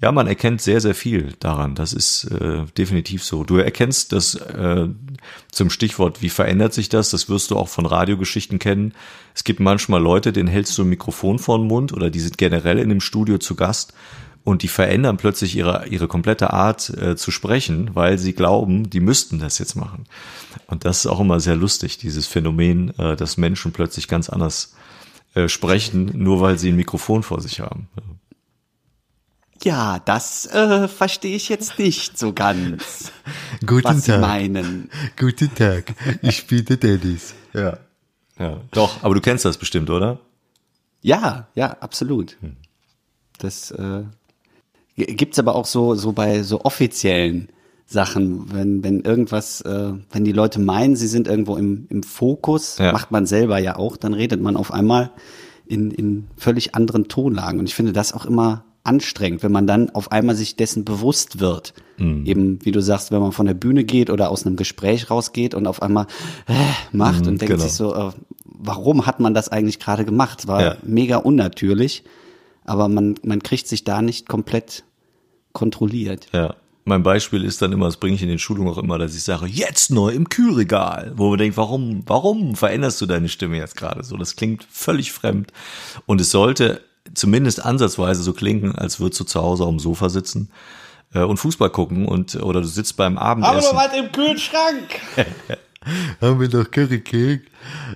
ja, 0.00 0.12
man 0.12 0.28
erkennt 0.28 0.60
sehr, 0.60 0.80
sehr 0.80 0.94
viel 0.94 1.34
daran. 1.40 1.74
Das 1.74 1.92
ist 1.92 2.24
äh, 2.24 2.64
definitiv 2.76 3.24
so. 3.24 3.42
Du 3.42 3.56
erkennst 3.56 4.12
das 4.12 4.36
äh, 4.36 4.86
zum 5.50 5.70
Stichwort, 5.70 6.22
wie 6.22 6.28
verändert 6.28 6.72
sich 6.72 6.88
das? 6.88 7.10
Das 7.10 7.28
wirst 7.28 7.50
du 7.50 7.56
auch 7.56 7.68
von 7.68 7.84
Radiogeschichten 7.84 8.60
kennen. 8.60 8.94
Es 9.34 9.42
gibt 9.42 9.58
manchmal 9.58 10.00
Leute, 10.00 10.32
denen 10.32 10.48
hältst 10.48 10.78
du 10.78 10.82
ein 10.82 10.88
Mikrofon 10.88 11.40
vor 11.40 11.58
den 11.58 11.66
Mund 11.66 11.92
oder 11.92 12.10
die 12.10 12.20
sind 12.20 12.38
generell 12.38 12.78
in 12.78 12.90
dem 12.90 13.00
Studio 13.00 13.38
zu 13.38 13.56
Gast 13.56 13.92
und 14.44 14.62
die 14.62 14.68
verändern 14.68 15.16
plötzlich 15.16 15.56
ihre, 15.56 15.86
ihre 15.88 16.08
komplette 16.08 16.52
Art 16.52 16.90
äh, 16.90 17.16
zu 17.16 17.30
sprechen, 17.30 17.94
weil 17.94 18.18
sie 18.18 18.32
glauben, 18.32 18.90
die 18.90 19.00
müssten 19.00 19.38
das 19.38 19.58
jetzt 19.58 19.74
machen. 19.74 20.06
Und 20.66 20.84
das 20.84 21.00
ist 21.00 21.06
auch 21.06 21.20
immer 21.20 21.40
sehr 21.40 21.56
lustig, 21.56 21.98
dieses 21.98 22.26
Phänomen, 22.26 22.98
äh, 22.98 23.16
dass 23.16 23.36
Menschen 23.36 23.72
plötzlich 23.72 24.08
ganz 24.08 24.28
anders 24.28 24.74
äh, 25.34 25.48
sprechen, 25.48 26.10
nur 26.14 26.40
weil 26.40 26.58
sie 26.58 26.70
ein 26.70 26.76
Mikrofon 26.76 27.22
vor 27.22 27.40
sich 27.40 27.60
haben. 27.60 27.88
Ja, 29.62 29.98
das 29.98 30.46
äh, 30.46 30.88
verstehe 30.88 31.34
ich 31.36 31.48
jetzt 31.48 31.78
nicht 31.78 32.16
so 32.16 32.32
ganz. 32.32 33.12
Guten 33.66 33.84
was 33.84 34.04
Tag. 34.04 34.16
Sie 34.16 34.20
meinen. 34.20 34.90
Guten 35.18 35.54
Tag. 35.54 35.94
Ich 36.22 36.36
spiele 36.36 36.76
Dennis. 36.76 37.34
Ja. 37.52 37.78
Ja, 38.38 38.60
doch, 38.70 39.02
aber 39.02 39.14
du 39.14 39.20
kennst 39.20 39.44
das 39.44 39.58
bestimmt, 39.58 39.90
oder? 39.90 40.20
Ja, 41.02 41.48
ja, 41.54 41.76
absolut. 41.80 42.36
Hm. 42.40 42.56
Das 43.38 43.70
äh, 43.72 44.04
gibt's 45.06 45.38
aber 45.38 45.54
auch 45.54 45.66
so 45.66 45.94
so 45.94 46.12
bei 46.12 46.42
so 46.42 46.62
offiziellen 46.62 47.48
Sachen, 47.86 48.52
wenn 48.52 48.84
wenn 48.84 49.00
irgendwas, 49.00 49.60
äh, 49.62 49.92
wenn 50.10 50.24
die 50.24 50.32
Leute 50.32 50.60
meinen, 50.60 50.96
sie 50.96 51.06
sind 51.06 51.26
irgendwo 51.26 51.56
im 51.56 51.86
im 51.88 52.02
Fokus, 52.02 52.78
ja. 52.78 52.92
macht 52.92 53.10
man 53.10 53.26
selber 53.26 53.58
ja 53.58 53.76
auch, 53.76 53.96
dann 53.96 54.14
redet 54.14 54.42
man 54.42 54.56
auf 54.56 54.72
einmal 54.72 55.10
in 55.66 55.90
in 55.90 56.26
völlig 56.36 56.74
anderen 56.74 57.08
Tonlagen 57.08 57.60
und 57.60 57.68
ich 57.68 57.74
finde 57.74 57.92
das 57.92 58.12
auch 58.12 58.26
immer 58.26 58.64
anstrengend, 58.88 59.42
wenn 59.42 59.52
man 59.52 59.66
dann 59.66 59.90
auf 59.90 60.12
einmal 60.12 60.34
sich 60.34 60.56
dessen 60.56 60.84
bewusst 60.84 61.40
wird. 61.40 61.74
Mhm. 61.98 62.24
Eben, 62.24 62.64
wie 62.64 62.72
du 62.72 62.80
sagst, 62.80 63.10
wenn 63.12 63.20
man 63.20 63.32
von 63.32 63.46
der 63.46 63.54
Bühne 63.54 63.84
geht 63.84 64.08
oder 64.08 64.30
aus 64.30 64.46
einem 64.46 64.56
Gespräch 64.56 65.10
rausgeht 65.10 65.54
und 65.54 65.66
auf 65.66 65.82
einmal 65.82 66.06
äh, 66.46 66.54
macht 66.92 67.22
mhm, 67.22 67.28
und 67.28 67.40
denkt 67.40 67.54
genau. 67.54 67.62
sich 67.62 67.72
so, 67.72 67.94
äh, 67.94 68.10
warum 68.44 69.06
hat 69.06 69.20
man 69.20 69.34
das 69.34 69.50
eigentlich 69.50 69.78
gerade 69.78 70.04
gemacht? 70.04 70.46
War 70.46 70.62
ja. 70.62 70.76
mega 70.82 71.18
unnatürlich, 71.18 72.02
aber 72.68 72.88
man, 72.88 73.16
man 73.22 73.42
kriegt 73.42 73.66
sich 73.66 73.84
da 73.84 74.02
nicht 74.02 74.28
komplett 74.28 74.84
kontrolliert. 75.52 76.28
Ja. 76.32 76.54
Mein 76.84 77.02
Beispiel 77.02 77.44
ist 77.44 77.60
dann 77.60 77.72
immer, 77.72 77.84
das 77.84 77.98
bringe 77.98 78.14
ich 78.14 78.22
in 78.22 78.28
den 78.28 78.38
Schulungen 78.38 78.72
auch 78.72 78.78
immer, 78.78 78.96
dass 78.96 79.14
ich 79.14 79.22
sage, 79.22 79.46
jetzt 79.46 79.90
neu 79.90 80.08
im 80.10 80.30
Kühlregal, 80.30 81.12
wo 81.16 81.28
man 81.28 81.38
denkt, 81.38 81.58
warum, 81.58 82.02
warum 82.06 82.56
veränderst 82.56 82.98
du 83.02 83.06
deine 83.06 83.28
Stimme 83.28 83.58
jetzt 83.58 83.76
gerade 83.76 84.02
so? 84.02 84.16
Das 84.16 84.36
klingt 84.36 84.66
völlig 84.70 85.12
fremd. 85.12 85.52
Und 86.06 86.18
es 86.22 86.30
sollte 86.30 86.80
zumindest 87.12 87.62
ansatzweise 87.62 88.22
so 88.22 88.32
klingen, 88.32 88.74
als 88.74 89.00
würdest 89.00 89.20
du 89.20 89.24
zu 89.24 89.42
Hause 89.42 89.64
auf 89.64 89.70
dem 89.70 89.80
Sofa 89.80 90.08
sitzen 90.08 90.50
äh, 91.12 91.20
und 91.20 91.36
Fußball 91.36 91.70
gucken 91.70 92.06
und 92.06 92.36
oder 92.36 92.62
du 92.62 92.66
sitzt 92.66 92.96
beim 92.96 93.18
Abendessen. 93.18 93.76
Aber 93.76 93.90
was 93.90 93.96
im 93.96 94.10
Kühlschrank. 94.10 95.00
Haben 96.20 96.40
wir 96.40 96.48
doch 96.48 96.70
Curry 96.70 97.00
Cake. 97.00 97.42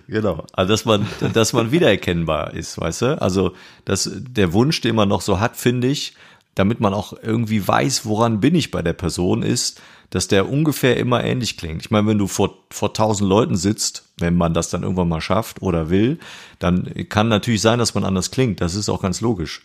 Genau. 0.09 0.47
Also 0.53 0.73
dass 0.73 0.85
man, 0.85 1.07
dass 1.33 1.53
man 1.53 1.73
wiedererkennbar 1.73 2.55
ist, 2.55 2.81
weißt 2.81 3.03
du? 3.03 3.23
Also 3.23 3.55
dass 3.85 4.11
der 4.13 4.53
Wunsch, 4.53 4.81
den 4.81 4.97
man 4.97 5.09
noch 5.09 5.21
so 5.21 5.41
hat, 5.41 5.57
finde 5.57 5.89
ich, 5.89 6.15
damit 6.55 6.81
man 6.81 6.95
auch 6.95 7.15
irgendwie 7.23 7.67
weiß, 7.67 8.05
woran 8.05 8.41
bin 8.41 8.55
ich 8.55 8.71
bei 8.71 8.83
der 8.83 8.93
Person, 8.93 9.43
ist, 9.43 9.81
dass 10.11 10.29
der 10.29 10.51
ungefähr 10.51 10.99
immer 10.99 11.25
ähnlich 11.25 11.57
klingt. 11.57 11.81
Ich 11.83 11.91
meine, 11.91 12.07
wenn 12.07 12.19
du 12.19 12.27
vor, 12.27 12.59
vor 12.71 12.93
tausend 12.93 13.29
Leuten 13.29 13.57
sitzt, 13.57 14.05
wenn 14.19 14.37
man 14.37 14.53
das 14.53 14.69
dann 14.69 14.83
irgendwann 14.83 15.09
mal 15.09 15.23
schafft 15.23 15.63
oder 15.63 15.89
will, 15.89 16.19
dann 16.59 17.09
kann 17.09 17.29
natürlich 17.29 17.63
sein, 17.63 17.79
dass 17.79 17.95
man 17.95 18.05
anders 18.05 18.31
klingt. 18.31 18.61
Das 18.61 18.75
ist 18.75 18.91
auch 18.91 19.01
ganz 19.01 19.23
logisch. 19.23 19.63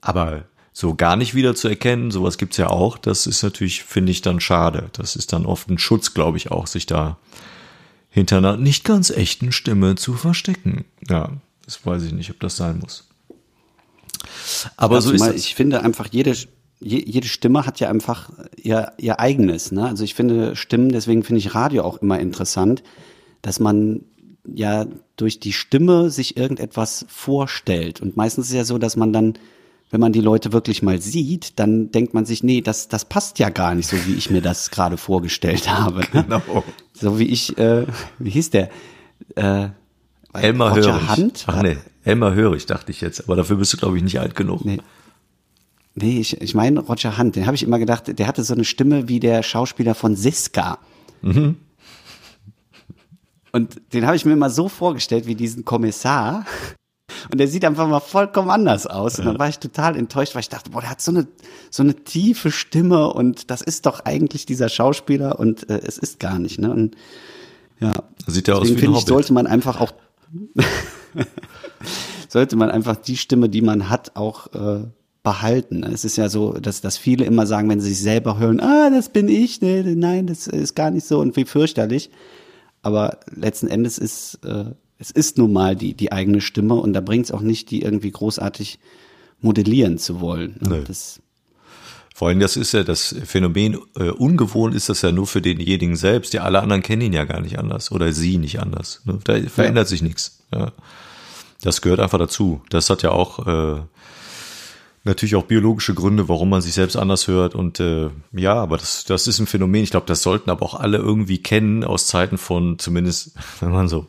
Aber 0.00 0.42
so 0.72 0.96
gar 0.96 1.14
nicht 1.14 1.36
wieder 1.36 1.54
zu 1.54 1.68
erkennen, 1.68 2.10
sowas 2.10 2.36
gibt's 2.38 2.56
ja 2.56 2.68
auch, 2.68 2.98
das 2.98 3.28
ist 3.28 3.44
natürlich, 3.44 3.84
finde 3.84 4.10
ich, 4.10 4.20
dann 4.20 4.40
schade. 4.40 4.90
Das 4.94 5.14
ist 5.14 5.32
dann 5.32 5.46
oft 5.46 5.70
ein 5.70 5.78
Schutz, 5.78 6.12
glaube 6.12 6.36
ich, 6.36 6.50
auch, 6.50 6.66
sich 6.66 6.86
da 6.86 7.16
hinter 8.14 8.38
einer 8.38 8.56
nicht 8.56 8.84
ganz 8.84 9.10
echten 9.10 9.50
Stimme 9.50 9.96
zu 9.96 10.14
verstecken. 10.14 10.84
Ja, 11.10 11.32
das 11.64 11.84
weiß 11.84 12.04
ich 12.04 12.12
nicht, 12.12 12.30
ob 12.30 12.38
das 12.38 12.56
sein 12.56 12.78
muss. 12.78 13.08
Aber 14.76 15.02
so 15.02 15.10
ist 15.10 15.20
mal, 15.20 15.34
ich 15.34 15.56
finde 15.56 15.82
einfach 15.82 16.06
jede 16.12 16.34
jede 16.80 17.28
Stimme 17.28 17.64
hat 17.64 17.80
ja 17.80 17.88
einfach 17.88 18.30
ihr, 18.56 18.92
ihr 18.98 19.18
eigenes. 19.18 19.72
Ne? 19.72 19.86
Also 19.86 20.04
ich 20.04 20.14
finde 20.14 20.54
Stimmen, 20.54 20.90
deswegen 20.90 21.22
finde 21.22 21.38
ich 21.38 21.54
Radio 21.54 21.82
auch 21.82 21.96
immer 22.02 22.20
interessant, 22.20 22.82
dass 23.40 23.58
man 23.58 24.02
ja 24.44 24.86
durch 25.16 25.40
die 25.40 25.54
Stimme 25.54 26.10
sich 26.10 26.36
irgendetwas 26.36 27.06
vorstellt. 27.08 28.02
Und 28.02 28.18
meistens 28.18 28.46
ist 28.46 28.50
es 28.50 28.56
ja 28.56 28.64
so, 28.64 28.76
dass 28.76 28.96
man 28.96 29.14
dann, 29.14 29.34
wenn 29.90 30.00
man 30.00 30.12
die 30.12 30.20
Leute 30.20 30.52
wirklich 30.52 30.82
mal 30.82 31.00
sieht, 31.00 31.58
dann 31.58 31.90
denkt 31.92 32.14
man 32.14 32.26
sich, 32.26 32.42
nee, 32.42 32.60
das, 32.60 32.88
das 32.88 33.04
passt 33.04 33.38
ja 33.38 33.50
gar 33.50 33.74
nicht 33.74 33.88
so, 33.88 33.96
wie 34.06 34.14
ich 34.14 34.30
mir 34.30 34.42
das 34.42 34.70
gerade 34.70 34.96
vorgestellt 34.96 35.68
habe. 35.68 36.02
Genau. 36.12 36.64
So 36.92 37.18
wie 37.18 37.24
ich, 37.24 37.56
äh, 37.58 37.86
wie 38.18 38.30
hieß 38.30 38.50
der? 38.50 38.70
Äh, 39.36 39.68
Elmar 40.32 40.74
Hörig. 40.74 41.08
Hand? 41.08 41.44
Ach 41.46 41.62
nee, 41.62 41.76
Elmar 42.04 42.34
Hörig 42.34 42.66
dachte 42.66 42.90
ich 42.90 43.00
jetzt, 43.00 43.24
aber 43.24 43.36
dafür 43.36 43.56
bist 43.56 43.72
du, 43.72 43.76
glaube 43.76 43.96
ich, 43.96 44.02
nicht 44.02 44.18
alt 44.20 44.34
genug. 44.34 44.64
Nee. 44.64 44.78
Nee, 45.96 46.18
ich, 46.18 46.40
ich 46.40 46.54
meine 46.54 46.80
Roger 46.80 47.18
Hunt, 47.18 47.36
den 47.36 47.46
habe 47.46 47.54
ich 47.54 47.62
immer 47.62 47.78
gedacht, 47.78 48.18
der 48.18 48.26
hatte 48.26 48.42
so 48.42 48.54
eine 48.54 48.64
Stimme 48.64 49.08
wie 49.08 49.20
der 49.20 49.42
Schauspieler 49.44 49.94
von 49.94 50.16
Siska. 50.16 50.78
Mhm. 51.22 51.56
Und 53.52 53.80
den 53.92 54.04
habe 54.04 54.16
ich 54.16 54.24
mir 54.24 54.32
immer 54.32 54.50
so 54.50 54.68
vorgestellt 54.68 55.26
wie 55.26 55.36
diesen 55.36 55.64
Kommissar. 55.64 56.44
Und 57.30 57.38
der 57.38 57.48
sieht 57.48 57.64
einfach 57.64 57.88
mal 57.88 58.00
vollkommen 58.00 58.50
anders 58.50 58.86
aus. 58.86 59.18
Und 59.18 59.26
dann 59.26 59.38
war 59.38 59.48
ich 59.48 59.58
total 59.58 59.96
enttäuscht, 59.96 60.34
weil 60.34 60.40
ich 60.40 60.48
dachte, 60.48 60.70
boah, 60.70 60.80
der 60.80 60.90
hat 60.90 61.00
so 61.00 61.10
eine, 61.10 61.26
so 61.70 61.82
eine 61.82 61.94
tiefe 61.94 62.50
Stimme 62.50 63.12
und 63.12 63.50
das 63.50 63.62
ist 63.62 63.86
doch 63.86 64.00
eigentlich 64.04 64.46
dieser 64.46 64.68
Schauspieler 64.68 65.38
und 65.38 65.68
äh, 65.70 65.80
es 65.84 65.98
ist 65.98 66.20
gar 66.20 66.38
nicht. 66.38 66.58
Ne? 66.58 66.72
Und 66.72 66.96
ja, 67.80 67.92
sieht 68.26 68.48
ja 68.48 68.54
aus 68.54 68.68
wie 68.68 68.76
finde 68.76 68.98
ich, 68.98 69.04
sollte 69.04 69.32
man 69.32 69.46
einfach 69.46 69.80
auch 69.80 69.92
sollte 72.28 72.56
man 72.56 72.70
einfach 72.70 72.96
die 72.96 73.16
Stimme, 73.16 73.48
die 73.48 73.62
man 73.62 73.88
hat, 73.88 74.16
auch 74.16 74.52
äh, 74.52 74.84
behalten. 75.22 75.82
Es 75.84 76.04
ist 76.04 76.16
ja 76.16 76.28
so, 76.28 76.52
dass, 76.52 76.80
dass 76.80 76.98
viele 76.98 77.24
immer 77.24 77.46
sagen, 77.46 77.68
wenn 77.68 77.80
sie 77.80 77.90
sich 77.90 78.02
selber 78.02 78.38
hören, 78.38 78.60
ah, 78.60 78.90
das 78.90 79.08
bin 79.08 79.28
ich, 79.28 79.60
nee, 79.60 79.82
nein, 79.82 80.26
das 80.26 80.46
ist 80.46 80.74
gar 80.74 80.90
nicht 80.90 81.06
so 81.06 81.20
und 81.20 81.36
wie 81.36 81.44
fürchterlich. 81.44 82.10
Aber 82.82 83.18
letzten 83.34 83.68
Endes 83.68 83.98
ist, 83.98 84.40
äh, 84.44 84.66
es 84.98 85.10
ist 85.10 85.38
nun 85.38 85.52
mal 85.52 85.76
die, 85.76 85.94
die 85.94 86.12
eigene 86.12 86.40
Stimme 86.40 86.74
und 86.74 86.92
da 86.92 87.00
bringt 87.00 87.26
es 87.26 87.32
auch 87.32 87.40
nicht, 87.40 87.70
die 87.70 87.82
irgendwie 87.82 88.10
großartig 88.10 88.78
modellieren 89.40 89.98
zu 89.98 90.20
wollen. 90.20 90.56
Nee. 90.60 90.82
Das, 90.86 91.20
vor 92.14 92.28
allem, 92.28 92.38
das 92.38 92.56
ist 92.56 92.72
ja 92.72 92.84
das 92.84 93.14
Phänomen, 93.24 93.76
äh, 93.98 94.10
ungewohnt 94.10 94.74
ist 94.74 94.88
das 94.88 95.02
ja 95.02 95.10
nur 95.10 95.26
für 95.26 95.42
denjenigen 95.42 95.96
selbst. 95.96 96.32
Ja, 96.32 96.44
alle 96.44 96.62
anderen 96.62 96.82
kennen 96.82 97.02
ihn 97.02 97.12
ja 97.12 97.24
gar 97.24 97.40
nicht 97.40 97.58
anders 97.58 97.90
oder 97.90 98.12
sie 98.12 98.38
nicht 98.38 98.60
anders. 98.60 99.02
Ne? 99.04 99.18
Da 99.24 99.40
verändert 99.42 99.86
ja. 99.86 99.90
sich 99.90 100.02
nichts. 100.02 100.38
Ja. 100.52 100.72
Das 101.62 101.82
gehört 101.82 101.98
einfach 101.98 102.18
dazu. 102.18 102.62
Das 102.70 102.88
hat 102.88 103.02
ja 103.02 103.10
auch 103.10 103.46
äh, 103.46 103.80
natürlich 105.04 105.36
auch 105.36 105.44
biologische 105.44 105.94
Gründe, 105.94 106.28
warum 106.28 106.48
man 106.48 106.62
sich 106.62 106.72
selbst 106.72 106.96
anders 106.96 107.28
hört. 107.28 107.54
Und 107.54 107.78
äh, 107.78 108.08
ja, 108.32 108.54
aber 108.54 108.78
das, 108.78 109.04
das 109.04 109.26
ist 109.26 109.38
ein 109.38 109.46
Phänomen. 109.46 109.82
Ich 109.82 109.90
glaube, 109.90 110.06
das 110.06 110.22
sollten 110.22 110.50
aber 110.50 110.64
auch 110.64 110.74
alle 110.74 110.98
irgendwie 110.98 111.38
kennen 111.38 111.84
aus 111.84 112.06
Zeiten 112.06 112.38
von, 112.38 112.78
zumindest, 112.78 113.36
wenn 113.60 113.70
man 113.70 113.88
so 113.88 114.06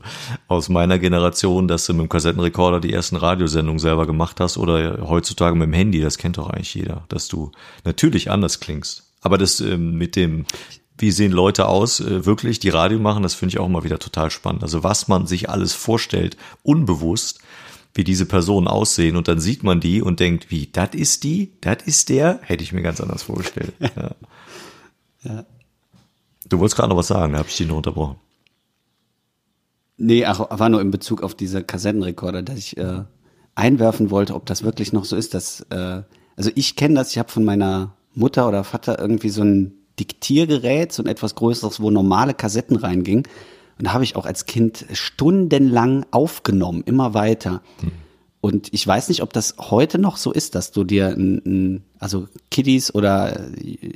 aus 0.47 0.69
meiner 0.69 0.97
Generation, 0.97 1.67
dass 1.67 1.85
du 1.85 1.93
mit 1.93 2.03
dem 2.03 2.09
Kassettenrekorder 2.09 2.79
die 2.79 2.93
ersten 2.93 3.17
Radiosendungen 3.17 3.79
selber 3.79 4.07
gemacht 4.07 4.39
hast 4.39 4.57
oder 4.57 5.07
heutzutage 5.07 5.55
mit 5.55 5.67
dem 5.67 5.73
Handy, 5.73 5.99
das 5.99 6.17
kennt 6.17 6.37
doch 6.37 6.49
eigentlich 6.49 6.73
jeder, 6.73 7.03
dass 7.09 7.27
du 7.27 7.51
natürlich 7.83 8.31
anders 8.31 8.61
klingst. 8.61 9.03
Aber 9.21 9.37
das 9.37 9.59
äh, 9.59 9.77
mit 9.77 10.15
dem, 10.15 10.45
wie 10.97 11.11
sehen 11.11 11.33
Leute 11.33 11.67
aus, 11.67 11.99
äh, 11.99 12.25
wirklich, 12.25 12.59
die 12.59 12.69
Radio 12.69 12.99
machen, 12.99 13.23
das 13.23 13.33
finde 13.33 13.53
ich 13.53 13.59
auch 13.59 13.65
immer 13.65 13.83
wieder 13.83 13.99
total 13.99 14.31
spannend. 14.31 14.63
Also 14.63 14.83
was 14.83 15.09
man 15.09 15.27
sich 15.27 15.49
alles 15.49 15.73
vorstellt, 15.73 16.37
unbewusst, 16.63 17.41
wie 17.95 18.03
diese 18.03 18.25
Personen 18.25 18.67
aussehen 18.67 19.15
und 19.15 19.27
dann 19.27 19.39
sieht 19.39 19.63
man 19.63 19.79
die 19.79 20.01
und 20.01 20.19
denkt, 20.19 20.51
wie, 20.51 20.67
das 20.67 20.89
ist 20.93 21.23
die, 21.23 21.53
das 21.61 21.77
ist 21.85 22.09
der, 22.09 22.39
hätte 22.43 22.63
ich 22.63 22.73
mir 22.73 22.81
ganz 22.81 23.01
anders 23.01 23.23
vorgestellt. 23.23 23.73
Ja. 23.95 24.11
ja. 25.23 25.45
Du 26.47 26.59
wolltest 26.59 26.75
gerade 26.75 26.89
noch 26.89 26.97
was 26.97 27.07
sagen, 27.07 27.33
da 27.33 27.39
habe 27.39 27.49
ich 27.49 27.57
dich 27.57 27.67
noch 27.67 27.77
unterbrochen. 27.77 28.17
Nee, 29.97 30.25
ach, 30.25 30.39
war 30.39 30.69
nur 30.69 30.81
in 30.81 30.91
Bezug 30.91 31.23
auf 31.23 31.33
diese 31.33 31.63
Kassettenrekorder, 31.63 32.43
dass 32.43 32.59
ich 32.59 32.77
äh, 32.77 33.03
einwerfen 33.55 34.11
wollte, 34.11 34.35
ob 34.35 34.45
das 34.45 34.63
wirklich 34.63 34.93
noch 34.93 35.05
so 35.05 35.15
ist, 35.15 35.33
dass 35.33 35.61
äh, 35.71 36.03
also 36.35 36.51
ich 36.55 36.75
kenne 36.75 36.95
das, 36.95 37.11
ich 37.11 37.17
habe 37.17 37.31
von 37.31 37.45
meiner 37.45 37.95
Mutter 38.13 38.47
oder 38.47 38.63
Vater 38.63 38.99
irgendwie 38.99 39.29
so 39.29 39.41
ein 39.43 39.73
Diktiergerät, 39.99 40.91
so 40.91 41.01
ein 41.03 41.07
etwas 41.07 41.35
größeres, 41.35 41.79
wo 41.79 41.89
normale 41.89 42.33
Kassetten 42.33 42.75
reingingen. 42.75 43.23
Und 43.77 43.85
da 43.85 43.93
habe 43.93 44.03
ich 44.03 44.15
auch 44.15 44.25
als 44.25 44.45
Kind 44.45 44.85
stundenlang 44.93 46.05
aufgenommen, 46.11 46.83
immer 46.85 47.13
weiter. 47.13 47.61
Hm. 47.81 47.91
Und 48.41 48.73
ich 48.73 48.85
weiß 48.85 49.09
nicht, 49.09 49.23
ob 49.23 49.33
das 49.33 49.55
heute 49.57 49.97
noch 49.97 50.17
so 50.17 50.31
ist, 50.31 50.53
dass 50.53 50.71
du 50.71 50.83
dir, 50.83 51.07
ein, 51.09 51.41
ein, 51.45 51.83
also 51.97 52.27
Kiddies 52.51 52.93
oder 52.93 53.49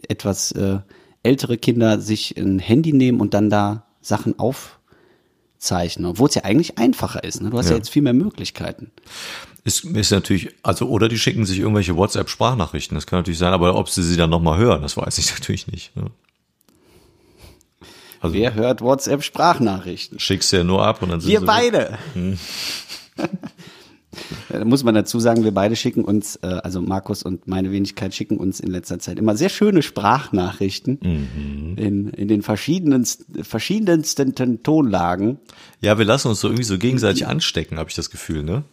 etwas 0.08 0.52
äh, 0.54 0.80
ältere 1.22 1.58
Kinder 1.58 2.00
sich 2.00 2.36
ein 2.38 2.60
Handy 2.60 2.94
nehmen 2.94 3.22
und 3.22 3.34
dann 3.34 3.50
da 3.50 3.86
Sachen 4.02 4.36
aufzeichnen, 4.40 6.08
obwohl 6.08 6.30
es 6.30 6.36
ja 6.36 6.46
eigentlich 6.46 6.78
einfacher 6.78 7.24
ist. 7.24 7.42
Ne? 7.42 7.52
Du 7.52 7.58
hast 7.58 7.68
ja. 7.68 7.74
ja 7.74 7.78
jetzt 7.78 7.90
viel 7.90 8.02
mehr 8.02 8.14
Möglichkeiten. 8.14 8.92
Ist, 9.66 9.84
ist 9.84 10.12
natürlich, 10.12 10.50
also, 10.64 10.88
oder 10.88 11.10
die 11.10 11.20
schicken 11.20 11.46
sich 11.46 11.60
irgendwelche 11.60 11.96
WhatsApp-Sprachnachrichten, 11.96 12.96
das 12.96 13.06
kann 13.06 13.20
natürlich 13.20 13.38
sein, 13.38 13.54
aber 13.54 13.76
ob 13.76 13.90
sie 13.90 14.02
sie 14.02 14.18
dann 14.18 14.30
nochmal 14.30 14.58
hören, 14.58 14.82
das 14.82 14.98
weiß 14.98 15.18
ich 15.20 15.32
natürlich 15.40 15.68
nicht. 15.68 15.96
Ne? 15.96 16.06
Also, 18.20 18.36
Wer 18.36 18.54
hört 18.54 18.82
WhatsApp-Sprachnachrichten? 18.82 20.20
Schickst 20.20 20.52
du 20.52 20.58
ja 20.58 20.64
nur 20.64 20.86
ab 20.86 21.02
und 21.02 21.10
dann 21.10 21.22
sind 21.22 21.32
Wir 21.32 21.42
beide! 21.42 21.98
Hm. 22.14 22.38
Da 24.50 24.66
muss 24.66 24.84
man 24.84 24.96
dazu 24.96 25.20
sagen, 25.20 25.44
wir 25.44 25.54
beide 25.54 25.76
schicken 25.76 26.04
uns, 26.04 26.38
äh, 26.38 26.48
also 26.48 26.82
Markus 26.82 27.24
und 27.24 27.48
meine 27.48 27.72
Wenigkeit 27.72 28.14
schicken 28.14 28.38
uns 28.38 28.60
in 28.60 28.72
letzter 28.72 29.00
Zeit 29.00 29.20
immer 29.20 29.36
sehr 29.36 29.50
schöne 29.50 29.82
Sprachnachrichten 29.82 31.00
mhm. 31.02 31.78
in, 31.78 32.10
in 32.10 32.28
den 32.28 32.42
verschiedensten, 32.42 33.44
verschiedensten 33.44 34.34
Tonlagen. 34.64 35.38
Ja, 35.82 35.98
wir 35.98 36.06
lassen 36.06 36.30
uns 36.30 36.40
so 36.40 36.48
irgendwie 36.48 36.64
so 36.64 36.78
gegenseitig 36.78 37.28
anstecken, 37.28 37.78
habe 37.78 37.90
ich 37.90 37.96
das 37.96 38.10
Gefühl, 38.10 38.44
ne? 38.44 38.64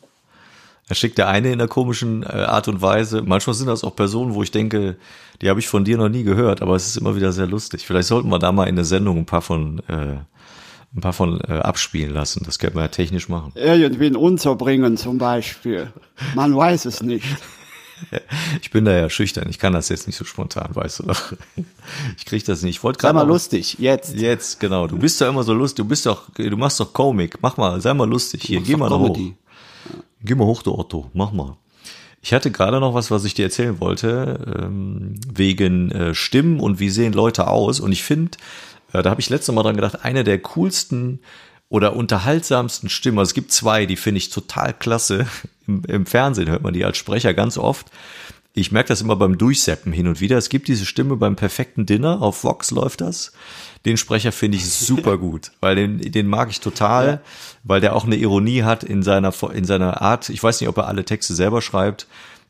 Er 0.89 0.95
schickt 0.95 1.19
der 1.19 1.29
eine 1.29 1.53
in 1.53 1.59
der 1.59 1.69
komischen 1.69 2.23
äh, 2.23 2.27
Art 2.27 2.69
und 2.69 2.81
Weise. 2.81 3.23
Manchmal 3.23 3.55
sind 3.55 3.67
das 3.67 3.83
auch 3.83 3.97
Personen, 3.97 4.35
wo 4.35 4.43
ich 4.43 4.53
denke, 4.53 4.97
die 5.43 5.51
habe 5.51 5.59
ich 5.59 5.69
von 5.69 5.85
dir 5.85 5.99
noch 5.99 6.09
nie 6.09 6.23
gehört, 6.23 6.63
aber 6.63 6.77
es 6.77 6.87
ist 6.87 6.97
immer 6.97 7.17
wieder 7.17 7.33
sehr 7.33 7.47
lustig. 7.47 7.85
Vielleicht 7.85 8.09
sollten 8.09 8.29
wir 8.29 8.39
da 8.39 8.53
mal 8.53 8.69
in 8.69 8.77
der 8.77 8.85
Sendung 8.85 9.19
ein 9.19 9.27
paar 9.27 9.43
von 9.43 9.81
äh, 9.89 10.19
ein 10.95 11.01
paar 11.01 11.13
von 11.13 11.41
äh, 11.43 11.53
abspielen 11.53 12.15
lassen. 12.15 12.43
Das 12.45 12.59
könnte 12.59 12.77
man 12.77 12.85
ja 12.85 12.89
technisch 12.89 13.29
machen. 13.29 13.53
Irgendwie 13.55 14.15
unterbringen 14.15 14.97
zum 14.97 15.19
Beispiel. 15.19 15.93
Man 16.35 16.57
weiß 16.57 16.87
es 16.87 17.03
nicht. 17.03 17.27
Ich 18.61 18.71
bin 18.71 18.85
da 18.85 18.93
ja 18.93 19.09
schüchtern. 19.09 19.49
Ich 19.49 19.59
kann 19.59 19.73
das 19.73 19.89
jetzt 19.89 20.07
nicht 20.07 20.17
so 20.17 20.27
spontan, 20.27 20.69
weißt 20.75 20.99
du 20.99 21.05
doch. 21.05 21.33
Ich 22.19 22.27
krieg 22.27 22.45
das 22.45 22.61
nicht. 22.61 22.77
Ich 22.77 22.85
wollte 22.85 22.99
gerade 22.99 23.15
mal 23.15 23.27
lustig. 23.27 23.79
Jetzt. 23.79 24.15
Jetzt 24.15 24.61
genau. 24.61 24.87
Du 24.87 24.99
bist 24.99 25.19
ja 25.19 25.31
immer 25.31 25.43
so 25.43 25.55
lustig. 25.55 25.77
Du 25.77 25.87
bist 25.87 26.05
doch. 26.05 26.25
Du 26.37 26.57
machst 26.59 26.79
doch 26.79 26.93
Comic. 26.93 27.39
Mach 27.41 27.57
mal. 27.57 27.81
Sei 27.81 27.95
mal 27.95 28.07
lustig. 28.07 28.43
Hier, 28.43 28.61
geh 28.61 28.77
mal 28.77 28.91
hoch. 28.91 29.19
Geh 30.23 30.35
mal 30.35 30.47
hoch, 30.47 30.63
du 30.63 30.77
Otto. 30.77 31.11
Mach 31.15 31.33
mal. 31.33 31.57
Ich 32.23 32.33
hatte 32.33 32.51
gerade 32.51 32.81
noch 32.81 32.95
was, 32.95 33.11
was 33.11 33.25
ich 33.25 33.35
dir 33.35 33.45
erzählen 33.45 33.79
wollte, 33.79 34.61
ähm, 34.61 35.15
wegen 35.33 35.91
äh, 35.93 36.15
Stimmen 36.15 36.59
und 36.59 36.81
wie 36.81 36.91
sehen 36.91 37.13
Leute 37.13 37.47
aus. 37.47 37.79
Und 37.79 37.93
ich 37.93 38.03
finde, 38.03 38.39
äh, 38.93 39.03
da 39.03 39.11
habe 39.11 39.21
ich 39.21 39.31
letztes 39.31 39.55
Mal 39.55 39.63
dran 39.63 39.77
gedacht, 39.77 40.05
eine 40.05 40.25
der 40.25 40.41
coolsten 40.41 41.21
oder 41.69 41.95
unterhaltsamsten 41.95 42.89
Stimmen, 42.89 43.19
also 43.19 43.31
es 43.31 43.35
gibt 43.35 43.53
zwei, 43.53 43.87
die 43.87 43.97
finde 43.97 44.19
ich 44.19 44.31
total 44.31 44.73
klasse. 44.73 45.27
Im, 45.67 45.85
Im 45.85 46.07
Fernsehen 46.07 46.49
hört 46.49 46.63
man 46.63 46.75
die 46.75 46.85
als 46.85 46.97
Sprecher 46.97 47.35
ganz 47.35 47.59
oft. 47.59 47.87
Ich 48.55 48.73
merke 48.73 48.89
das 48.89 49.03
immer 49.03 49.17
beim 49.17 49.37
Durchseppen 49.37 49.93
hin 49.93 50.09
und 50.09 50.21
wieder. 50.21 50.39
Es 50.39 50.49
gibt 50.49 50.67
diese 50.69 50.87
Stimme 50.87 51.17
beim 51.17 51.37
perfekten 51.37 51.85
Dinner, 51.85 52.23
auf 52.23 52.43
Vox 52.43 52.71
läuft 52.71 53.03
das. 53.03 53.33
Den 53.87 53.97
Sprecher 53.97 54.33
finde 54.33 54.59
ich 54.59 54.69
super 54.71 55.17
gut, 55.17 55.53
weil 55.61 55.77
den, 55.77 55.99
den 55.99 56.27
mag 56.27 56.51
ich 56.51 56.61
total, 56.61 57.07
ja. 57.07 57.21
weil 57.65 57.81
der 57.81 57.97
auch 57.97 58.05
eine 58.05 58.17
Ironie 58.17 58.63
hat 58.63 58.85
in 58.85 59.03
seiner, 59.03 59.33
in 59.55 59.65
seiner 59.65 60.03
Art. 60.03 60.29
Ich 60.29 60.43
weiß 60.43 60.61
nicht, 60.61 60.69
ob 60.69 60.77
er 60.77 60.89
alle 60.89 61.05
Texte 61.05 61.35
selber 61.35 61.63
schreibt. 61.63 62.07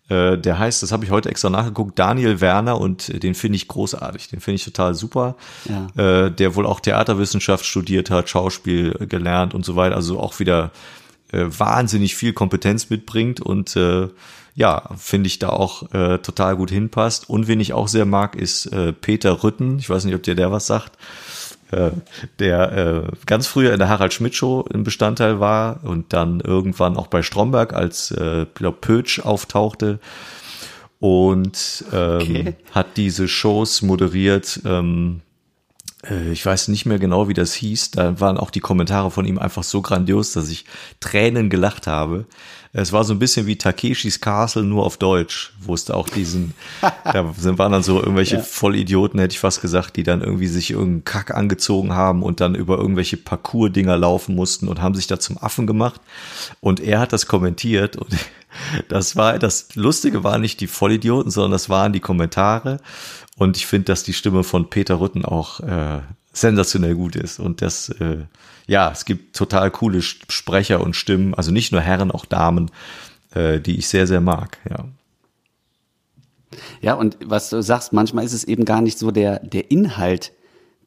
Äh, 0.09 0.39
der 0.39 0.59
heißt, 0.59 0.83
das 0.83 0.93
habe 0.93 1.05
ich 1.05 1.11
heute 1.11 1.29
extra 1.29 1.51
nachgeguckt, 1.51 1.99
Daniel 1.99 2.41
Werner 2.41 2.81
und 2.81 3.23
den 3.23 3.35
finde 3.35 3.57
ich 3.57 3.69
großartig, 3.69 4.29
den 4.29 4.41
finde 4.41 4.57
ich 4.57 4.65
total 4.65 4.95
super. 4.95 5.37
Ja. 5.69 6.25
Äh, 6.27 6.31
der 6.31 6.55
wohl 6.55 6.67
auch 6.67 6.81
Theaterwissenschaft 6.81 7.65
studiert 7.65 8.11
hat, 8.11 8.29
Schauspiel 8.29 8.93
gelernt 9.09 9.53
und 9.53 9.65
so 9.65 9.77
weiter, 9.77 9.97
also 9.97 10.21
auch 10.21 10.39
wieder 10.39 10.71
äh, 11.33 11.45
wahnsinnig 11.47 12.15
viel 12.15 12.33
Kompetenz 12.33 12.89
mitbringt 12.89 13.41
und 13.41 13.75
äh, 13.77 14.09
ja, 14.57 14.89
finde 14.97 15.27
ich 15.27 15.39
da 15.39 15.51
auch 15.51 15.93
äh, 15.93 16.19
total 16.19 16.57
gut 16.57 16.71
hinpasst. 16.71 17.29
Und 17.29 17.47
wen 17.47 17.61
ich 17.61 17.75
auch 17.75 17.89
sehr 17.89 18.07
mag, 18.07 18.35
ist 18.35 18.67
äh, 18.67 18.95
Peter 18.95 19.45
Rütten. 19.45 19.79
Ich 19.79 19.89
weiß 19.91 20.07
nicht, 20.07 20.15
ob 20.15 20.23
dir 20.23 20.35
der 20.35 20.51
was 20.51 20.67
sagt. 20.67 20.97
Äh, 21.71 21.91
der 22.39 22.73
äh, 22.73 23.03
ganz 23.27 23.47
früher 23.47 23.75
in 23.75 23.79
der 23.79 23.91
Harald 23.91 24.15
Schmidt 24.15 24.35
Show 24.35 24.65
ein 24.73 24.83
Bestandteil 24.83 25.41
war 25.41 25.81
und 25.85 26.13
dann 26.15 26.41
irgendwann 26.41 26.97
auch 26.97 27.09
bei 27.09 27.23
Stromberg 27.23 27.75
als 27.75 28.11
äh, 28.13 28.47
glaub, 28.55 28.81
Pötsch 28.81 29.21
auftauchte 29.21 30.01
und 31.01 31.85
ähm, 31.93 32.21
okay. 32.21 32.55
hat 32.73 32.97
diese 32.97 33.29
Shows 33.29 33.83
moderiert. 33.83 34.61
Ähm, 34.65 35.21
äh, 35.21 35.26
ich 36.33 36.45
weiß 36.45 36.69
nicht 36.69 36.87
mehr 36.87 36.99
genau, 36.99 37.29
wie 37.29 37.35
das 37.35 37.55
hieß. 37.55 37.93
Da 37.93 38.21
waren 38.21 38.39
auch 38.39 38.51
die 38.51 38.61
Kommentare 38.61 39.11
von 39.11 39.25
ihm 39.25 39.39
einfach 39.39 39.65
so 39.65 39.83
grandios, 39.83 40.33
dass 40.33 40.49
ich 40.49 40.65
Tränen 41.01 41.51
gelacht 41.51 41.87
habe. 41.87 42.27
Es 42.73 42.93
war 42.93 43.05
so 43.05 43.15
ein 43.15 43.19
bisschen 43.19 43.47
wie 43.47 43.57
Takeshis 43.57 44.21
Castle 44.21 44.63
nur 44.63 44.85
auf 44.85 44.99
Deutsch, 44.99 45.55
wo 45.61 45.73
es 45.73 45.87
da 45.87 45.95
auch 45.95 46.11
diesen, 46.11 46.53
da 47.05 47.35
waren 47.59 47.73
dann 47.73 47.83
so 47.83 47.99
irgendwelche 47.99 48.37
ja. 48.37 48.43
Vollidioten, 48.43 49.19
hätte 49.19 49.33
ich 49.33 49.41
fast 49.41 49.63
gesagt, 49.63 49.97
die 49.97 50.03
dann 50.03 50.21
irgendwie 50.21 50.47
sich 50.47 50.73
irgendeinen 50.73 51.05
Kack 51.05 51.35
angezogen 51.35 51.95
haben 51.95 52.23
und 52.23 52.41
dann 52.41 52.55
über 52.55 52.77
irgendwelche 52.77 53.17
Parcours-Dinger 53.17 53.97
laufen 53.97 54.35
mussten 54.35 54.69
und 54.69 54.83
haben 54.83 54.95
sich 54.95 55.07
da 55.07 55.19
zum 55.19 55.39
Affen 55.39 55.67
gemacht. 55.67 56.03
Und 56.61 56.81
er 56.81 57.01
hat 57.01 57.15
das 57.15 57.27
kommentiert 57.27 57.97
und 57.97 58.15
das 58.89 59.17
war, 59.17 59.39
das 59.39 59.75
Lustige 59.75 60.23
war 60.23 60.39
nicht 60.39 60.61
die 60.61 60.67
Vollidioten, 60.67 61.31
sondern 61.31 61.53
das 61.53 61.71
waren 61.71 61.95
die 61.95 62.01
Kommentare. 62.01 62.79
Und 63.37 63.57
ich 63.57 63.67
finde, 63.67 63.87
dass 63.87 64.03
die 64.03 64.13
Stimme 64.13 64.45
von 64.45 64.71
Peter 64.71 65.01
Rütten 65.01 65.25
auch 65.25 65.61
äh, 65.61 66.01
sensationell 66.33 66.95
gut 66.95 67.17
ist. 67.17 67.39
Und 67.39 67.63
das, 67.63 67.89
äh, 68.01 68.25
ja, 68.67 68.91
es 68.91 69.05
gibt 69.05 69.37
total 69.37 69.71
coole 69.71 70.03
Sprecher 70.03 70.81
und 70.81 70.97
Stimmen, 70.97 71.35
also 71.35 71.51
nicht 71.51 71.73
nur 71.73 71.81
Herren, 71.81 72.11
auch 72.11 72.25
Damen, 72.25 72.71
äh, 73.35 73.61
die 73.61 73.79
ich 73.79 73.89
sehr, 73.89 74.07
sehr 74.07 74.21
mag, 74.21 74.59
ja. 74.69 74.87
Ja, 76.81 76.95
und 76.95 77.19
was 77.25 77.51
du 77.51 77.63
sagst, 77.63 77.93
manchmal 77.93 78.25
ist 78.25 78.33
es 78.33 78.45
eben 78.45 78.65
gar 78.65 78.81
nicht 78.81 78.99
so 78.99 79.11
der, 79.11 79.41
der 79.41 79.71
Inhalt, 79.71 80.33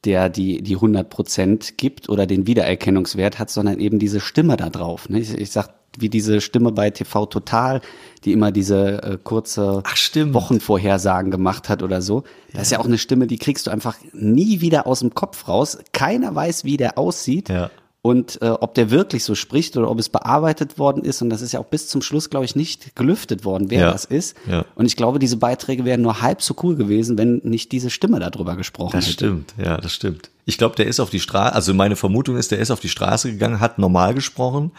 der 0.06 0.30
die, 0.30 0.62
die 0.62 0.76
100 0.76 1.10
Prozent 1.10 1.78
gibt 1.78 2.10
oder 2.10 2.26
den 2.26 2.48
Wiedererkennungswert 2.48 3.38
hat, 3.38 3.50
sondern 3.50 3.80
eben 3.80 4.00
diese 4.00 4.20
Stimme 4.20 4.58
da 4.58 4.70
drauf. 4.70 5.10
Ne? 5.10 5.20
Ich, 5.20 5.34
ich 5.34 5.52
sag, 5.52 5.70
wie 5.98 6.10
diese 6.10 6.42
Stimme 6.42 6.72
bei 6.72 6.90
TV 6.90 7.26
Total, 7.26 7.82
die 8.24 8.34
immer 8.34 8.52
diese 8.52 9.04
äh, 9.04 9.18
kurze 9.24 9.82
Ach, 9.86 9.96
Wochenvorhersagen 10.34 11.32
gemacht 11.32 11.70
hat 11.70 11.84
oder 11.84 12.02
so. 12.02 12.24
Das 12.48 12.54
ja. 12.54 12.62
ist 12.62 12.72
ja 12.72 12.80
auch 12.80 12.86
eine 12.86 12.98
Stimme, 12.98 13.28
die 13.28 13.38
kriegst 13.38 13.68
du 13.68 13.72
einfach 13.72 13.98
nie 14.14 14.62
wieder 14.62 14.88
aus 14.88 15.00
dem 15.00 15.14
Kopf 15.14 15.48
raus. 15.48 15.78
Keiner 15.92 16.34
weiß, 16.36 16.64
wie 16.64 16.78
der 16.78 16.98
aussieht. 16.98 17.50
Ja 17.50 17.70
und 18.02 18.42
äh, 18.42 18.50
ob 18.50 18.76
der 18.76 18.92
wirklich 18.92 19.26
so 19.26 19.36
spricht 19.36 19.76
oder 19.76 19.92
ob 19.92 20.00
es 20.00 20.08
bearbeitet 20.08 20.80
worden 20.80 21.04
ist. 21.04 21.22
Und 21.22 21.30
das 21.30 21.42
ist 21.42 21.52
ja 21.52 21.60
auch 21.60 21.66
bis 21.66 21.88
zum 21.88 22.02
Schluss, 22.02 22.30
glaube 22.30 22.46
ich, 22.46 22.56
nicht 22.56 22.96
gelüftet 22.96 23.44
worden, 23.44 23.70
wer 23.70 23.82
ja. 23.82 23.92
das 23.92 24.06
ist. 24.06 24.38
Ja. 24.50 24.66
Und 24.76 24.86
ich 24.86 24.96
glaube, 24.96 25.20
diese 25.20 25.36
Beiträge 25.36 25.84
wären 25.84 26.02
nur 26.02 26.22
halb 26.22 26.42
so 26.42 26.56
cool 26.64 26.76
gewesen, 26.76 27.18
wenn 27.18 27.42
nicht 27.44 27.74
diese 27.74 27.90
Stimme 27.90 28.20
darüber 28.20 28.56
gesprochen 28.56 28.94
das 28.94 29.08
hätte. 29.08 29.26
Das 29.26 29.28
stimmt, 29.28 29.54
ja, 29.58 29.78
das 29.78 29.94
stimmt. 29.94 30.30
Ich 30.46 30.58
glaube, 30.58 30.76
der 30.76 30.88
ist 30.88 31.00
auf 31.00 31.10
die 31.10 31.20
Straße, 31.20 31.54
also 31.54 31.74
meine 31.74 31.96
Vermutung 31.96 32.38
ist, 32.38 32.52
der 32.52 32.60
ist 32.60 32.72
auf 32.72 32.80
die 32.80 32.90
Straße 32.90 33.32
gegangen, 33.32 33.60
hat 33.60 33.78
normal 33.78 34.14
gesprochen 34.14 34.72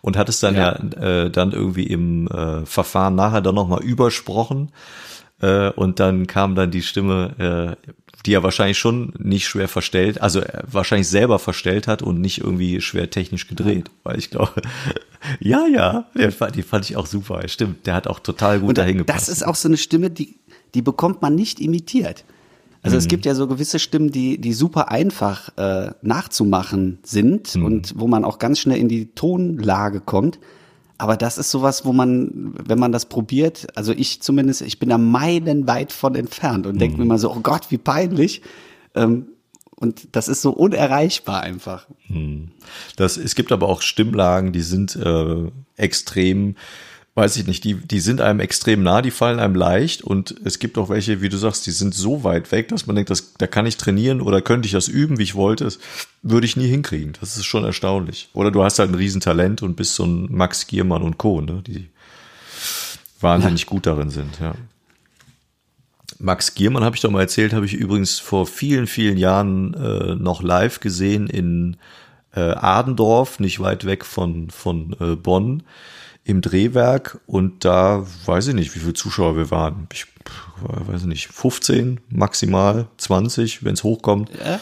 und 0.00 0.16
hat 0.16 0.28
es 0.28 0.40
dann 0.40 0.54
ja, 0.54 0.80
ja 0.80 1.24
äh, 1.24 1.30
dann 1.30 1.52
irgendwie 1.52 1.84
im 1.84 2.28
äh, 2.28 2.64
Verfahren 2.64 3.16
nachher 3.16 3.42
dann 3.42 3.56
nochmal 3.56 3.82
übersprochen. 3.82 4.70
Äh, 5.40 5.70
und 5.70 6.00
dann 6.00 6.26
kam 6.26 6.54
dann 6.54 6.70
die 6.70 6.82
Stimme, 6.82 7.76
äh, 7.86 7.90
die 8.26 8.34
er 8.34 8.42
wahrscheinlich 8.42 8.78
schon 8.78 9.12
nicht 9.18 9.46
schwer 9.48 9.68
verstellt, 9.68 10.20
also 10.20 10.42
wahrscheinlich 10.70 11.08
selber 11.08 11.38
verstellt 11.38 11.86
hat 11.88 12.02
und 12.02 12.20
nicht 12.20 12.38
irgendwie 12.38 12.80
schwer 12.80 13.08
technisch 13.08 13.48
gedreht, 13.48 13.90
weil 14.02 14.18
ich 14.18 14.30
glaube, 14.30 14.60
ja, 15.40 15.66
ja, 15.66 16.04
die 16.14 16.30
fand, 16.30 16.56
die 16.56 16.62
fand 16.62 16.90
ich 16.90 16.96
auch 16.96 17.06
super, 17.06 17.46
stimmt, 17.48 17.86
der 17.86 17.94
hat 17.94 18.06
auch 18.06 18.20
total 18.20 18.60
gut 18.60 18.70
und 18.70 18.78
dahin 18.78 18.98
gepasst. 18.98 19.28
Das 19.28 19.36
ist 19.36 19.46
auch 19.46 19.54
so 19.54 19.68
eine 19.68 19.78
Stimme, 19.78 20.10
die, 20.10 20.36
die 20.74 20.82
bekommt 20.82 21.22
man 21.22 21.34
nicht 21.34 21.60
imitiert. 21.60 22.24
Also 22.82 22.96
mhm. 22.96 22.98
es 22.98 23.08
gibt 23.08 23.26
ja 23.26 23.34
so 23.34 23.46
gewisse 23.46 23.78
Stimmen, 23.78 24.10
die, 24.10 24.38
die 24.38 24.52
super 24.52 24.90
einfach 24.90 25.56
äh, 25.56 25.92
nachzumachen 26.02 26.98
sind 27.02 27.54
mhm. 27.54 27.64
und 27.64 27.94
wo 27.96 28.06
man 28.06 28.24
auch 28.24 28.38
ganz 28.38 28.58
schnell 28.58 28.78
in 28.78 28.88
die 28.88 29.06
Tonlage 29.14 30.00
kommt. 30.00 30.38
Aber 31.00 31.16
das 31.16 31.38
ist 31.38 31.50
sowas, 31.50 31.86
wo 31.86 31.94
man, 31.94 32.52
wenn 32.62 32.78
man 32.78 32.92
das 32.92 33.06
probiert, 33.06 33.68
also 33.74 33.92
ich 33.92 34.20
zumindest, 34.20 34.60
ich 34.60 34.78
bin 34.78 34.90
da 34.90 34.98
meilenweit 34.98 35.92
von 35.92 36.14
entfernt 36.14 36.66
und 36.66 36.74
mhm. 36.74 36.78
denke 36.78 36.98
mir 36.98 37.04
immer 37.04 37.18
so, 37.18 37.32
oh 37.32 37.40
Gott, 37.40 37.70
wie 37.70 37.78
peinlich. 37.78 38.42
Ähm, 38.94 39.28
und 39.76 40.08
das 40.12 40.28
ist 40.28 40.42
so 40.42 40.50
unerreichbar 40.50 41.40
einfach. 41.40 41.86
Mhm. 42.08 42.50
Das, 42.96 43.16
es 43.16 43.34
gibt 43.34 43.50
aber 43.50 43.70
auch 43.70 43.80
Stimmlagen, 43.80 44.52
die 44.52 44.60
sind 44.60 44.94
äh, 44.94 45.50
extrem 45.76 46.56
weiß 47.20 47.36
ich 47.36 47.46
nicht, 47.46 47.64
die, 47.64 47.74
die 47.74 48.00
sind 48.00 48.22
einem 48.22 48.40
extrem 48.40 48.82
nah, 48.82 49.02
die 49.02 49.10
fallen 49.10 49.40
einem 49.40 49.54
leicht 49.54 50.00
und 50.00 50.34
es 50.42 50.58
gibt 50.58 50.78
auch 50.78 50.88
welche, 50.88 51.20
wie 51.20 51.28
du 51.28 51.36
sagst, 51.36 51.66
die 51.66 51.70
sind 51.70 51.94
so 51.94 52.24
weit 52.24 52.50
weg, 52.50 52.68
dass 52.68 52.86
man 52.86 52.96
denkt, 52.96 53.10
das, 53.10 53.34
da 53.34 53.46
kann 53.46 53.66
ich 53.66 53.76
trainieren 53.76 54.22
oder 54.22 54.40
könnte 54.40 54.64
ich 54.64 54.72
das 54.72 54.88
üben, 54.88 55.18
wie 55.18 55.24
ich 55.24 55.34
wollte. 55.34 55.64
Das 55.64 55.78
würde 56.22 56.46
ich 56.46 56.56
nie 56.56 56.66
hinkriegen. 56.66 57.12
Das 57.20 57.36
ist 57.36 57.44
schon 57.44 57.64
erstaunlich. 57.64 58.30
Oder 58.32 58.50
du 58.50 58.64
hast 58.64 58.78
halt 58.78 58.90
ein 58.90 58.94
Riesentalent 58.94 59.60
und 59.60 59.76
bist 59.76 59.96
so 59.96 60.04
ein 60.06 60.28
Max 60.34 60.66
Giermann 60.66 61.02
und 61.02 61.18
Co., 61.18 61.42
ne? 61.42 61.62
die 61.66 61.90
wahnsinnig 63.20 63.66
gut 63.66 63.84
darin 63.84 64.08
sind, 64.08 64.40
ja. 64.40 64.54
Max 66.18 66.54
Giermann, 66.54 66.84
habe 66.84 66.96
ich 66.96 67.02
doch 67.02 67.10
mal 67.10 67.20
erzählt, 67.20 67.52
habe 67.52 67.66
ich 67.66 67.74
übrigens 67.74 68.18
vor 68.18 68.46
vielen, 68.46 68.86
vielen 68.86 69.18
Jahren 69.18 69.74
äh, 69.74 70.14
noch 70.14 70.42
live 70.42 70.80
gesehen 70.80 71.26
in 71.26 71.76
äh, 72.34 72.40
Adendorf, 72.40 73.40
nicht 73.40 73.60
weit 73.60 73.84
weg 73.84 74.06
von, 74.06 74.48
von 74.48 74.96
äh, 75.00 75.16
Bonn 75.16 75.64
im 76.30 76.40
Drehwerk 76.40 77.20
und 77.26 77.64
da 77.64 78.06
weiß 78.26 78.48
ich 78.48 78.54
nicht, 78.54 78.74
wie 78.74 78.78
viele 78.78 78.94
Zuschauer 78.94 79.36
wir 79.36 79.50
waren. 79.50 79.88
Ich 79.92 80.06
weiß 80.62 81.04
nicht, 81.04 81.28
15 81.28 82.00
maximal, 82.08 82.86
20, 82.98 83.64
wenn 83.64 83.74
es 83.74 83.84
hochkommt. 83.84 84.30
Ja. 84.44 84.60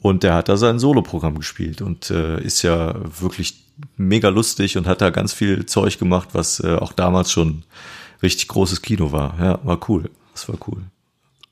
Und 0.00 0.22
der 0.22 0.34
hat 0.34 0.48
da 0.48 0.56
sein 0.56 0.78
Soloprogramm 0.78 1.38
gespielt 1.38 1.80
und 1.80 2.10
äh, 2.10 2.40
ist 2.42 2.62
ja 2.62 2.94
wirklich 3.20 3.64
mega 3.96 4.28
lustig 4.28 4.76
und 4.76 4.86
hat 4.86 5.00
da 5.00 5.10
ganz 5.10 5.32
viel 5.32 5.64
Zeug 5.66 5.98
gemacht, 5.98 6.30
was 6.32 6.60
äh, 6.60 6.76
auch 6.76 6.92
damals 6.92 7.32
schon 7.32 7.62
richtig 8.22 8.48
großes 8.48 8.82
Kino 8.82 9.12
war. 9.12 9.34
Ja, 9.40 9.58
war 9.64 9.78
cool. 9.88 10.10
Das 10.32 10.48
war 10.48 10.56
cool. 10.68 10.82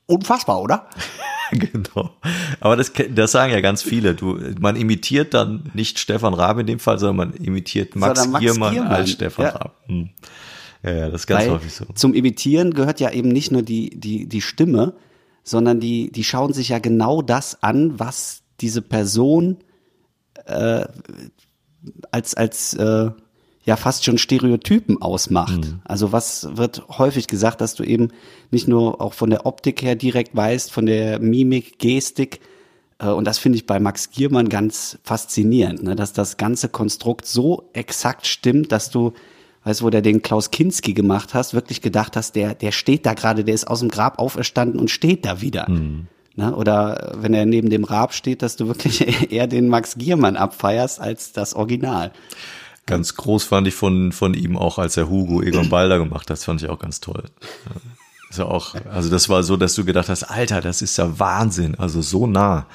Unfassbar, 0.05 0.61
oder? 0.61 0.87
genau. 1.73 2.11
Aber 2.59 2.75
das, 2.75 2.91
das 3.13 3.31
sagen 3.31 3.51
ja 3.51 3.61
ganz 3.61 3.81
viele. 3.81 4.15
Du, 4.15 4.39
man 4.59 4.75
imitiert 4.75 5.33
dann 5.33 5.69
nicht 5.73 5.99
Stefan 5.99 6.33
Raab 6.33 6.59
in 6.59 6.67
dem 6.67 6.79
Fall, 6.79 6.99
sondern 6.99 7.29
man 7.29 7.33
imitiert 7.33 7.95
Max, 7.95 8.27
Max 8.27 8.39
Giermann, 8.41 8.73
Giermann, 8.73 8.91
als 8.91 9.11
Stefan 9.11 9.45
ja. 9.45 9.51
Raab. 9.51 9.75
Hm. 9.87 10.09
Ja, 10.83 10.91
ja, 10.91 11.09
das 11.09 11.21
ist 11.21 11.27
ganz 11.27 11.45
Weil 11.45 11.51
häufig 11.51 11.73
so. 11.73 11.85
Zum 11.95 12.13
Imitieren 12.13 12.73
gehört 12.73 12.99
ja 12.99 13.09
eben 13.11 13.29
nicht 13.29 13.51
nur 13.51 13.61
die, 13.61 13.97
die, 13.97 14.27
die 14.27 14.41
Stimme, 14.41 14.93
sondern 15.43 15.79
die, 15.79 16.11
die 16.11 16.23
schauen 16.23 16.53
sich 16.53 16.69
ja 16.69 16.79
genau 16.79 17.21
das 17.21 17.63
an, 17.63 17.99
was 17.99 18.43
diese 18.59 18.81
Person 18.81 19.57
äh, 20.45 20.85
als, 22.11 22.33
als 22.33 22.73
äh, 22.73 23.11
ja 23.65 23.75
fast 23.75 24.03
schon 24.03 24.17
Stereotypen 24.17 25.01
ausmacht. 25.01 25.65
Mhm. 25.65 25.79
Also 25.85 26.11
was 26.11 26.49
wird 26.57 26.83
häufig 26.89 27.27
gesagt, 27.27 27.61
dass 27.61 27.75
du 27.75 27.83
eben 27.83 28.09
nicht 28.51 28.67
nur 28.67 29.01
auch 29.01 29.13
von 29.13 29.29
der 29.29 29.45
Optik 29.45 29.81
her 29.81 29.95
direkt 29.95 30.35
weißt, 30.35 30.71
von 30.71 30.85
der 30.85 31.19
Mimik, 31.19 31.79
Gestik, 31.79 32.41
äh, 33.03 33.07
und 33.07 33.25
das 33.25 33.37
finde 33.37 33.57
ich 33.57 33.65
bei 33.65 33.79
Max 33.79 34.11
Giermann 34.11 34.49
ganz 34.49 34.97
faszinierend, 35.03 35.83
ne, 35.83 35.95
dass 35.95 36.13
das 36.13 36.37
ganze 36.37 36.69
Konstrukt 36.69 37.25
so 37.25 37.69
exakt 37.73 38.27
stimmt, 38.27 38.71
dass 38.71 38.89
du, 38.89 39.13
weißt 39.63 39.81
du, 39.81 39.85
wo 39.85 39.89
der 39.89 40.01
den 40.01 40.21
Klaus 40.21 40.51
Kinski 40.51 40.93
gemacht 40.93 41.33
hast, 41.33 41.53
wirklich 41.53 41.81
gedacht 41.81 42.15
hast, 42.15 42.35
der, 42.35 42.55
der 42.55 42.71
steht 42.71 43.05
da 43.05 43.13
gerade, 43.13 43.43
der 43.43 43.55
ist 43.55 43.67
aus 43.67 43.81
dem 43.81 43.89
Grab 43.89 44.19
auferstanden 44.19 44.79
und 44.79 44.89
steht 44.89 45.25
da 45.25 45.41
wieder. 45.41 45.69
Mhm. 45.69 46.07
Ne? 46.35 46.55
Oder 46.55 47.15
wenn 47.17 47.33
er 47.33 47.45
neben 47.45 47.69
dem 47.69 47.83
Rab 47.83 48.13
steht, 48.13 48.41
dass 48.41 48.55
du 48.55 48.67
wirklich 48.67 49.31
eher 49.31 49.47
den 49.47 49.67
Max 49.67 49.95
Giermann 49.97 50.35
abfeierst 50.35 50.99
als 50.99 51.31
das 51.31 51.53
Original. 51.53 52.11
Ganz 52.85 53.15
groß 53.15 53.45
fand 53.45 53.67
ich 53.67 53.75
von, 53.75 54.11
von 54.11 54.33
ihm 54.33 54.57
auch, 54.57 54.77
als 54.77 54.97
er 54.97 55.09
Hugo 55.09 55.41
Egon 55.41 55.69
Balder 55.69 55.99
gemacht 55.99 56.23
hat, 56.23 56.31
das 56.31 56.43
fand 56.43 56.61
ich 56.61 56.69
auch 56.69 56.79
ganz 56.79 56.99
toll. 56.99 57.23
Ist 58.29 58.39
ja 58.39 58.45
auch, 58.45 58.75
also 58.89 59.09
das 59.09 59.29
war 59.29 59.43
so, 59.43 59.57
dass 59.57 59.75
du 59.75 59.85
gedacht 59.85 60.09
hast, 60.09 60.23
Alter, 60.23 60.59
das 60.59 60.81
ist 60.81 60.97
ja 60.97 61.19
Wahnsinn, 61.19 61.75
also 61.75 62.01
so 62.01 62.27
nah. 62.27 62.67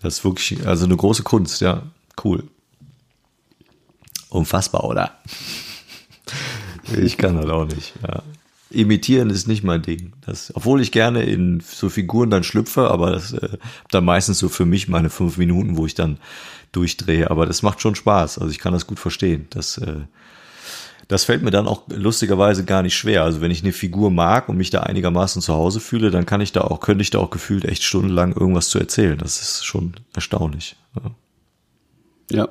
Das 0.00 0.18
ist 0.18 0.24
wirklich, 0.24 0.66
also 0.66 0.84
eine 0.84 0.96
große 0.96 1.22
Kunst, 1.22 1.60
ja, 1.60 1.82
cool. 2.24 2.44
Unfassbar, 4.28 4.84
oder? 4.84 5.12
Ich 6.96 7.16
kann 7.16 7.36
das 7.36 7.50
auch 7.50 7.66
nicht, 7.66 7.94
ja. 8.02 8.22
Imitieren 8.70 9.30
ist 9.30 9.48
nicht 9.48 9.64
mein 9.64 9.80
Ding. 9.80 10.12
Das, 10.26 10.52
obwohl 10.54 10.82
ich 10.82 10.92
gerne 10.92 11.22
in 11.22 11.60
so 11.60 11.88
Figuren 11.88 12.28
dann 12.28 12.44
schlüpfe, 12.44 12.90
aber 12.90 13.12
das 13.12 13.32
äh, 13.32 13.56
dann 13.90 14.04
meistens 14.04 14.38
so 14.38 14.50
für 14.50 14.66
mich 14.66 14.88
meine 14.88 15.08
fünf 15.08 15.38
Minuten, 15.38 15.78
wo 15.78 15.86
ich 15.86 15.94
dann 15.94 16.18
durchdrehe. 16.72 17.30
Aber 17.30 17.46
das 17.46 17.62
macht 17.62 17.80
schon 17.80 17.94
Spaß. 17.94 18.38
Also 18.38 18.50
ich 18.50 18.58
kann 18.58 18.72
das 18.72 18.86
gut 18.86 18.98
verstehen. 18.98 19.46
Das, 19.50 19.78
äh, 19.78 20.00
das 21.08 21.24
fällt 21.24 21.42
mir 21.42 21.50
dann 21.50 21.66
auch 21.66 21.82
lustigerweise 21.88 22.64
gar 22.64 22.82
nicht 22.82 22.96
schwer. 22.96 23.24
Also 23.24 23.40
wenn 23.40 23.50
ich 23.50 23.62
eine 23.62 23.72
Figur 23.72 24.10
mag 24.10 24.48
und 24.48 24.56
mich 24.56 24.70
da 24.70 24.80
einigermaßen 24.80 25.40
zu 25.40 25.54
Hause 25.54 25.80
fühle, 25.80 26.10
dann 26.10 26.26
kann 26.26 26.40
ich 26.40 26.52
da 26.52 26.62
auch, 26.62 26.80
könnte 26.80 27.02
ich 27.02 27.10
da 27.10 27.18
auch 27.18 27.30
gefühlt 27.30 27.64
echt 27.64 27.82
stundenlang 27.82 28.32
irgendwas 28.32 28.68
zu 28.68 28.78
erzählen. 28.78 29.18
Das 29.18 29.40
ist 29.40 29.64
schon 29.64 29.94
erstaunlich. 30.14 30.76
Ja. 32.30 32.36
ja. 32.36 32.48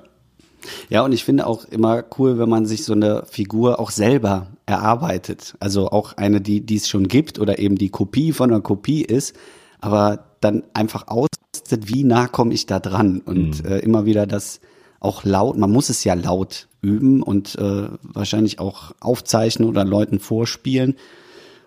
Ja, 0.89 1.05
und 1.05 1.11
ich 1.13 1.23
finde 1.23 1.47
auch 1.47 1.65
immer 1.65 2.03
cool, 2.17 2.39
wenn 2.39 2.49
man 2.49 2.65
sich 2.65 2.83
so 2.83 2.93
eine 2.93 3.23
Figur 3.29 3.79
auch 3.79 3.91
selber 3.91 4.47
erarbeitet. 4.65 5.55
Also 5.59 5.89
auch 5.91 6.13
eine, 6.13 6.41
die, 6.41 6.61
die 6.61 6.75
es 6.75 6.89
schon 6.89 7.07
gibt 7.07 7.39
oder 7.39 7.59
eben 7.59 7.75
die 7.77 7.89
Kopie 7.89 8.33
von 8.33 8.51
einer 8.51 8.61
Kopie 8.61 9.01
ist, 9.01 9.35
aber 9.79 10.26
dann 10.41 10.63
einfach 10.73 11.07
aus 11.07 11.27
wie 11.69 12.03
nah 12.03 12.27
komme 12.27 12.53
ich 12.53 12.65
da 12.65 12.79
dran? 12.79 13.21
Und 13.25 13.63
mhm. 13.63 13.69
äh, 13.69 13.79
immer 13.79 14.05
wieder 14.05 14.25
das 14.25 14.61
auch 14.99 15.23
laut, 15.23 15.57
man 15.57 15.71
muss 15.71 15.89
es 15.89 16.03
ja 16.03 16.13
laut 16.13 16.67
üben 16.81 17.21
und 17.21 17.55
äh, 17.55 17.89
wahrscheinlich 18.01 18.59
auch 18.59 18.93
aufzeichnen 18.99 19.67
oder 19.67 19.85
Leuten 19.85 20.19
vorspielen. 20.19 20.95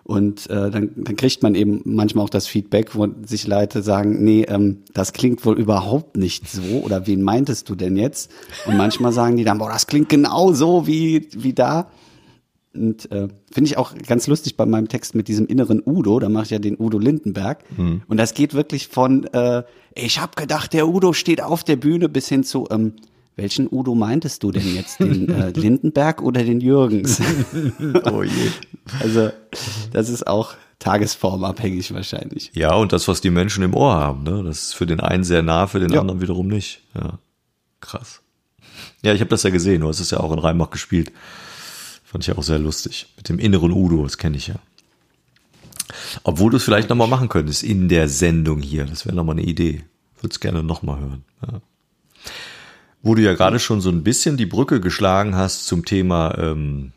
Und 0.03 0.49
äh, 0.49 0.71
dann, 0.71 0.91
dann 0.95 1.15
kriegt 1.15 1.43
man 1.43 1.55
eben 1.55 1.81
manchmal 1.85 2.25
auch 2.25 2.29
das 2.29 2.47
Feedback, 2.47 2.95
wo 2.95 3.07
sich 3.23 3.47
Leute 3.47 3.83
sagen, 3.83 4.23
nee, 4.23 4.41
ähm, 4.41 4.79
das 4.93 5.13
klingt 5.13 5.45
wohl 5.45 5.57
überhaupt 5.57 6.17
nicht 6.17 6.49
so 6.49 6.81
oder 6.83 7.07
wen 7.07 7.21
meintest 7.21 7.69
du 7.69 7.75
denn 7.75 7.95
jetzt? 7.95 8.31
Und 8.65 8.77
manchmal 8.77 9.13
sagen 9.13 9.37
die 9.37 9.43
dann, 9.43 9.59
boah, 9.59 9.69
das 9.69 9.87
klingt 9.87 10.09
genau 10.09 10.53
so 10.53 10.87
wie, 10.87 11.29
wie 11.33 11.53
da. 11.53 11.91
Und 12.73 13.11
äh, 13.11 13.27
finde 13.51 13.69
ich 13.69 13.77
auch 13.77 13.93
ganz 14.07 14.27
lustig 14.27 14.55
bei 14.55 14.65
meinem 14.65 14.87
Text 14.87 15.13
mit 15.13 15.27
diesem 15.27 15.45
inneren 15.47 15.81
Udo, 15.85 16.19
da 16.19 16.29
mache 16.29 16.45
ich 16.45 16.49
ja 16.51 16.59
den 16.59 16.79
Udo 16.79 16.99
Lindenberg. 16.99 17.63
Mhm. 17.77 18.01
Und 18.07 18.17
das 18.17 18.33
geht 18.33 18.53
wirklich 18.53 18.87
von, 18.87 19.25
äh, 19.33 19.63
ich 19.93 20.19
habe 20.19 20.33
gedacht, 20.35 20.73
der 20.73 20.87
Udo 20.87 21.11
steht 21.11 21.41
auf 21.41 21.63
der 21.63 21.75
Bühne 21.75 22.07
bis 22.07 22.29
hin 22.29 22.43
zu, 22.43 22.67
ähm, 22.71 22.93
welchen 23.35 23.67
Udo 23.71 23.95
meintest 23.95 24.43
du 24.43 24.51
denn 24.51 24.75
jetzt? 24.75 24.99
Den 24.99 25.29
äh, 25.29 25.49
Lindenberg 25.55 26.21
oder 26.21 26.43
den 26.43 26.61
Jürgens? 26.61 27.21
oh 28.11 28.23
je. 28.23 28.51
Also, 28.99 29.31
das 29.91 30.09
ist 30.09 30.27
auch 30.27 30.53
tagesformabhängig 30.79 31.93
wahrscheinlich. 31.93 32.51
Ja, 32.53 32.73
und 32.73 32.91
das, 32.91 33.07
was 33.07 33.21
die 33.21 33.29
Menschen 33.29 33.63
im 33.63 33.73
Ohr 33.73 33.93
haben, 33.93 34.23
ne? 34.23 34.43
Das 34.43 34.63
ist 34.63 34.73
für 34.73 34.85
den 34.85 34.99
einen 34.99 35.23
sehr 35.23 35.43
nah, 35.43 35.67
für 35.67 35.79
den 35.79 35.91
ja. 35.91 36.01
anderen 36.01 36.21
wiederum 36.21 36.47
nicht. 36.47 36.81
Ja. 36.95 37.19
Krass. 37.79 38.21
Ja, 39.03 39.13
ich 39.13 39.21
habe 39.21 39.29
das 39.29 39.43
ja 39.43 39.49
gesehen, 39.49 39.81
du 39.81 39.87
hast 39.87 39.99
es 39.99 40.11
ja 40.11 40.19
auch 40.19 40.31
in 40.31 40.39
Rheinbach 40.39 40.69
gespielt. 40.69 41.11
Fand 42.11 42.27
ich 42.27 42.37
auch 42.37 42.43
sehr 42.43 42.59
lustig. 42.59 43.07
Mit 43.15 43.29
dem 43.29 43.39
inneren 43.39 43.71
Udo, 43.71 44.03
das 44.03 44.17
kenne 44.17 44.35
ich 44.35 44.47
ja. 44.47 44.55
Obwohl 46.23 46.51
du 46.51 46.57
es 46.57 46.63
vielleicht 46.63 46.89
nochmal 46.89 47.07
machen 47.07 47.29
könntest 47.29 47.63
in 47.63 47.87
der 47.87 48.09
Sendung 48.09 48.61
hier. 48.61 48.83
Das 48.83 49.05
wäre 49.05 49.15
nochmal 49.15 49.37
eine 49.37 49.47
Idee. 49.47 49.85
Würde 50.19 50.33
es 50.33 50.41
gerne 50.41 50.61
nochmal 50.61 50.99
hören. 50.99 51.23
Ja. 51.41 51.61
Wo 53.01 53.15
du 53.15 53.21
ja 53.21 53.33
gerade 53.33 53.59
schon 53.59 53.79
so 53.79 53.89
ein 53.89 54.03
bisschen 54.03 54.35
die 54.35 54.45
Brücke 54.45 54.81
geschlagen 54.81 55.37
hast 55.37 55.67
zum 55.67 55.85
Thema 55.85 56.37
ähm, 56.37 56.91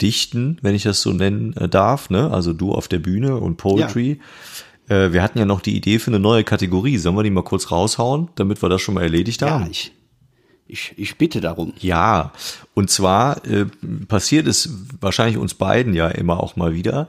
Dichten, 0.00 0.58
wenn 0.62 0.76
ich 0.76 0.84
das 0.84 1.02
so 1.02 1.12
nennen 1.12 1.56
äh, 1.56 1.68
darf. 1.68 2.08
Ne? 2.08 2.30
Also 2.30 2.52
du 2.52 2.70
auf 2.70 2.86
der 2.86 3.00
Bühne 3.00 3.38
und 3.38 3.56
Poetry. 3.56 4.20
Ja. 4.88 5.06
Äh, 5.06 5.12
wir 5.12 5.20
hatten 5.20 5.40
ja 5.40 5.46
noch 5.46 5.62
die 5.62 5.76
Idee 5.76 5.98
für 5.98 6.12
eine 6.12 6.20
neue 6.20 6.44
Kategorie. 6.44 6.96
Sollen 6.98 7.16
wir 7.16 7.24
die 7.24 7.30
mal 7.30 7.42
kurz 7.42 7.72
raushauen, 7.72 8.28
damit 8.36 8.62
wir 8.62 8.68
das 8.68 8.80
schon 8.80 8.94
mal 8.94 9.02
erledigt 9.02 9.42
haben? 9.42 9.64
Ja, 9.64 9.68
ich, 9.68 9.92
ich, 10.66 10.94
ich 10.96 11.16
bitte 11.16 11.40
darum. 11.40 11.72
Ja, 11.78 12.32
und 12.74 12.90
zwar 12.90 13.44
äh, 13.46 13.66
passiert 14.08 14.46
es 14.46 14.70
wahrscheinlich 15.00 15.36
uns 15.36 15.54
beiden 15.54 15.94
ja 15.94 16.08
immer 16.08 16.40
auch 16.40 16.56
mal 16.56 16.74
wieder, 16.74 17.08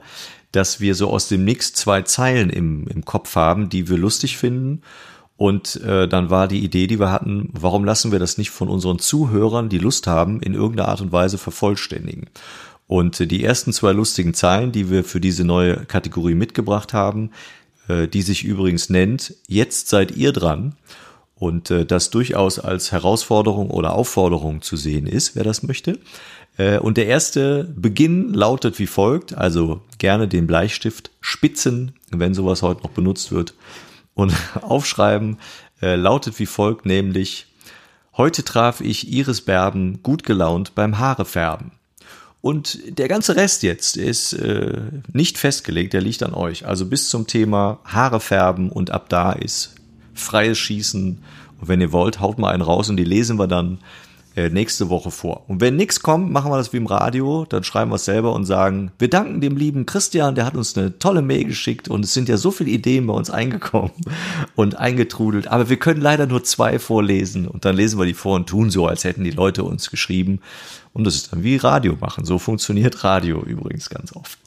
dass 0.52 0.80
wir 0.80 0.94
so 0.94 1.10
aus 1.10 1.28
dem 1.28 1.44
Nix 1.44 1.72
zwei 1.72 2.02
Zeilen 2.02 2.50
im, 2.50 2.86
im 2.88 3.04
Kopf 3.04 3.34
haben, 3.36 3.68
die 3.68 3.88
wir 3.88 3.98
lustig 3.98 4.36
finden. 4.36 4.82
Und 5.36 5.76
äh, 5.82 6.08
dann 6.08 6.30
war 6.30 6.48
die 6.48 6.64
Idee, 6.64 6.86
die 6.86 6.98
wir 6.98 7.12
hatten, 7.12 7.50
warum 7.52 7.84
lassen 7.84 8.10
wir 8.10 8.18
das 8.18 8.38
nicht 8.38 8.50
von 8.50 8.68
unseren 8.68 8.98
Zuhörern, 8.98 9.68
die 9.68 9.78
Lust 9.78 10.06
haben, 10.06 10.40
in 10.40 10.54
irgendeiner 10.54 10.88
Art 10.88 11.02
und 11.02 11.12
Weise 11.12 11.36
vervollständigen? 11.36 12.30
Und 12.86 13.20
äh, 13.20 13.26
die 13.26 13.44
ersten 13.44 13.72
zwei 13.72 13.92
lustigen 13.92 14.32
Zeilen, 14.32 14.72
die 14.72 14.90
wir 14.90 15.04
für 15.04 15.20
diese 15.20 15.44
neue 15.44 15.84
Kategorie 15.84 16.34
mitgebracht 16.34 16.94
haben, 16.94 17.32
äh, 17.88 18.08
die 18.08 18.22
sich 18.22 18.44
übrigens 18.44 18.88
nennt, 18.88 19.34
jetzt 19.46 19.88
seid 19.88 20.12
ihr 20.12 20.32
dran 20.32 20.74
und 21.38 21.70
äh, 21.70 21.86
das 21.86 22.10
durchaus 22.10 22.58
als 22.58 22.92
Herausforderung 22.92 23.70
oder 23.70 23.94
Aufforderung 23.94 24.62
zu 24.62 24.76
sehen 24.76 25.06
ist, 25.06 25.36
wer 25.36 25.44
das 25.44 25.62
möchte. 25.62 25.98
Äh, 26.56 26.78
und 26.78 26.96
der 26.96 27.06
erste 27.06 27.64
Beginn 27.76 28.32
lautet 28.32 28.78
wie 28.78 28.86
folgt, 28.86 29.36
also 29.36 29.82
gerne 29.98 30.28
den 30.28 30.46
Bleistift 30.46 31.10
spitzen, 31.20 31.92
wenn 32.10 32.34
sowas 32.34 32.62
heute 32.62 32.82
noch 32.82 32.90
benutzt 32.90 33.32
wird, 33.32 33.54
und 34.14 34.32
aufschreiben, 34.62 35.38
äh, 35.82 35.96
lautet 35.96 36.38
wie 36.38 36.46
folgt, 36.46 36.86
nämlich 36.86 37.46
Heute 38.16 38.44
traf 38.44 38.80
ich 38.80 39.12
Iris 39.12 39.42
Berben 39.42 40.02
gut 40.02 40.22
gelaunt 40.22 40.74
beim 40.74 40.98
Haarefärben. 40.98 41.72
Und 42.40 42.78
der 42.98 43.08
ganze 43.08 43.36
Rest 43.36 43.62
jetzt 43.62 43.98
ist 43.98 44.32
äh, 44.32 44.80
nicht 45.12 45.36
festgelegt, 45.36 45.92
der 45.92 46.00
liegt 46.00 46.22
an 46.22 46.32
euch. 46.32 46.64
Also 46.64 46.86
bis 46.86 47.10
zum 47.10 47.26
Thema 47.26 47.78
Haare 47.84 48.20
färben 48.20 48.70
und 48.70 48.90
ab 48.90 49.10
da 49.10 49.32
ist 49.32 49.74
freies 50.16 50.58
Schießen. 50.58 51.18
Und 51.60 51.68
wenn 51.68 51.80
ihr 51.80 51.92
wollt, 51.92 52.20
haut 52.20 52.38
mal 52.38 52.52
einen 52.52 52.62
raus 52.62 52.90
und 52.90 52.96
die 52.96 53.04
lesen 53.04 53.38
wir 53.38 53.46
dann 53.46 53.78
äh, 54.36 54.50
nächste 54.50 54.90
Woche 54.90 55.10
vor. 55.10 55.48
Und 55.48 55.62
wenn 55.62 55.76
nichts 55.76 56.00
kommt, 56.00 56.30
machen 56.30 56.50
wir 56.50 56.58
das 56.58 56.72
wie 56.74 56.76
im 56.76 56.86
Radio, 56.86 57.46
dann 57.48 57.64
schreiben 57.64 57.90
wir 57.90 57.96
es 57.96 58.04
selber 58.04 58.34
und 58.34 58.44
sagen, 58.44 58.92
wir 58.98 59.08
danken 59.08 59.40
dem 59.40 59.56
lieben 59.56 59.86
Christian, 59.86 60.34
der 60.34 60.44
hat 60.44 60.56
uns 60.56 60.76
eine 60.76 60.98
tolle 60.98 61.22
Mail 61.22 61.44
geschickt 61.44 61.88
und 61.88 62.04
es 62.04 62.12
sind 62.12 62.28
ja 62.28 62.36
so 62.36 62.50
viele 62.50 62.68
Ideen 62.68 63.06
bei 63.06 63.14
uns 63.14 63.30
eingekommen 63.30 63.92
und 64.54 64.76
eingetrudelt, 64.76 65.48
aber 65.48 65.70
wir 65.70 65.78
können 65.78 66.02
leider 66.02 66.26
nur 66.26 66.44
zwei 66.44 66.78
vorlesen 66.78 67.48
und 67.48 67.64
dann 67.64 67.76
lesen 67.76 67.98
wir 67.98 68.04
die 68.04 68.12
vor 68.12 68.36
und 68.36 68.46
tun 68.46 68.68
so, 68.68 68.86
als 68.86 69.04
hätten 69.04 69.24
die 69.24 69.30
Leute 69.30 69.64
uns 69.64 69.90
geschrieben 69.90 70.40
und 70.92 71.04
das 71.04 71.14
ist 71.14 71.32
dann 71.32 71.42
wie 71.42 71.56
Radio 71.56 71.96
machen. 71.98 72.26
So 72.26 72.38
funktioniert 72.38 73.04
Radio 73.04 73.42
übrigens 73.42 73.88
ganz 73.88 74.14
oft. 74.14 74.38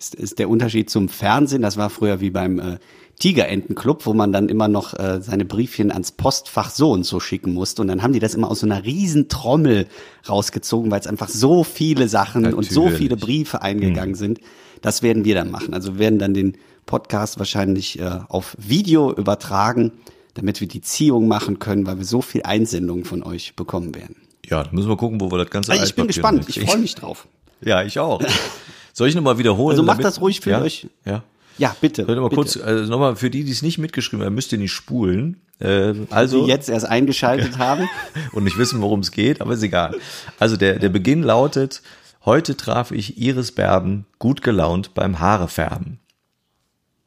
ist, 0.00 0.16
ist 0.16 0.40
der 0.40 0.48
Unterschied 0.48 0.90
zum 0.90 1.08
Fernsehen. 1.08 1.62
Das 1.62 1.76
war 1.76 1.90
früher 1.90 2.20
wie 2.20 2.30
beim 2.30 2.58
äh, 2.58 2.78
Tigerentenclub, 3.22 4.04
wo 4.06 4.14
man 4.14 4.32
dann 4.32 4.48
immer 4.48 4.66
noch 4.66 4.98
äh, 4.98 5.20
seine 5.22 5.44
Briefchen 5.44 5.92
ans 5.92 6.10
Postfach 6.10 6.70
so 6.70 6.90
und 6.90 7.04
so 7.04 7.20
schicken 7.20 7.54
musste. 7.54 7.80
Und 7.80 7.86
dann 7.86 8.02
haben 8.02 8.12
die 8.12 8.18
das 8.18 8.34
immer 8.34 8.50
aus 8.50 8.58
so 8.58 8.66
einer 8.66 8.84
riesen 8.84 9.28
Trommel 9.28 9.86
rausgezogen, 10.28 10.90
weil 10.90 10.98
es 10.98 11.06
einfach 11.06 11.28
so 11.28 11.62
viele 11.62 12.08
Sachen 12.08 12.52
und 12.52 12.68
so 12.68 12.80
Natürlich. 12.80 12.98
viele 12.98 13.16
Briefe 13.16 13.62
eingegangen 13.62 14.16
sind. 14.16 14.40
Das 14.80 15.02
werden 15.04 15.24
wir 15.24 15.36
dann 15.36 15.52
machen. 15.52 15.72
Also 15.72 15.94
wir 15.94 15.98
werden 16.00 16.18
dann 16.18 16.34
den 16.34 16.58
Podcast 16.84 17.38
wahrscheinlich 17.38 18.00
äh, 18.00 18.18
auf 18.28 18.56
Video 18.58 19.12
übertragen, 19.12 19.92
damit 20.34 20.60
wir 20.60 20.66
die 20.66 20.80
Ziehung 20.80 21.28
machen 21.28 21.60
können, 21.60 21.86
weil 21.86 21.98
wir 21.98 22.04
so 22.04 22.22
viel 22.22 22.42
Einsendungen 22.42 23.04
von 23.04 23.22
euch 23.22 23.54
bekommen 23.54 23.94
werden. 23.94 24.16
Ja, 24.46 24.64
dann 24.64 24.74
müssen 24.74 24.88
wir 24.88 24.96
gucken, 24.96 25.20
wo 25.20 25.30
wir 25.30 25.38
das 25.38 25.50
ganze 25.50 25.70
Also 25.70 25.84
ich 25.84 25.94
bin 25.94 26.08
gespannt. 26.08 26.48
Ich 26.48 26.60
freue 26.60 26.78
mich 26.78 26.96
drauf. 26.96 27.28
Ja, 27.64 27.84
ich 27.84 28.00
auch. 28.00 28.20
Soll 28.92 29.08
ich 29.08 29.14
nochmal 29.14 29.38
wiederholen? 29.38 29.74
Also 29.74 29.84
macht 29.84 30.02
das 30.02 30.20
ruhig 30.20 30.40
für 30.40 30.50
ja? 30.50 30.60
euch. 30.60 30.88
Ja. 31.04 31.22
Ja, 31.58 31.76
bitte. 31.80 32.04
Soll 32.04 32.14
ich 32.14 32.16
noch 32.16 32.22
mal 32.22 32.28
bitte. 32.28 32.40
kurz, 32.40 32.56
also 32.56 32.90
nochmal 32.90 33.16
für 33.16 33.30
die, 33.30 33.44
die 33.44 33.52
es 33.52 33.62
nicht 33.62 33.78
mitgeschrieben 33.78 34.24
haben, 34.24 34.34
müsst 34.34 34.52
ihr 34.52 34.58
nicht 34.58 34.72
spulen. 34.72 35.40
Äh, 35.58 35.94
also 36.10 36.44
die 36.44 36.50
jetzt 36.50 36.68
erst 36.68 36.86
eingeschaltet 36.86 37.58
haben. 37.58 37.88
und 38.32 38.44
nicht 38.44 38.58
wissen, 38.58 38.80
worum 38.80 39.00
es 39.00 39.10
geht, 39.10 39.40
aber 39.40 39.54
ist 39.54 39.62
egal. 39.62 39.96
Also 40.38 40.56
der, 40.56 40.78
der 40.78 40.88
Beginn 40.88 41.22
lautet, 41.22 41.82
heute 42.24 42.56
traf 42.56 42.90
ich 42.90 43.18
Iris 43.18 43.52
Berben 43.52 44.06
gut 44.18 44.42
gelaunt 44.42 44.94
beim 44.94 45.20
Haarefärben. 45.20 45.98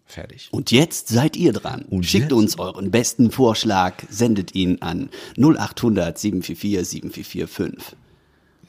Fertig. 0.05 0.49
Und 0.51 0.71
jetzt 0.71 1.09
seid 1.09 1.35
ihr 1.35 1.51
dran. 1.51 1.81
Und 1.89 2.05
Schickt 2.05 2.25
jetzt? 2.25 2.33
uns 2.33 2.59
euren 2.59 2.91
besten 2.91 3.31
Vorschlag, 3.31 3.95
sendet 4.09 4.53
ihn 4.53 4.81
an 4.81 5.09
0800 5.37 6.17
744 6.17 6.87
7445. 6.87 7.97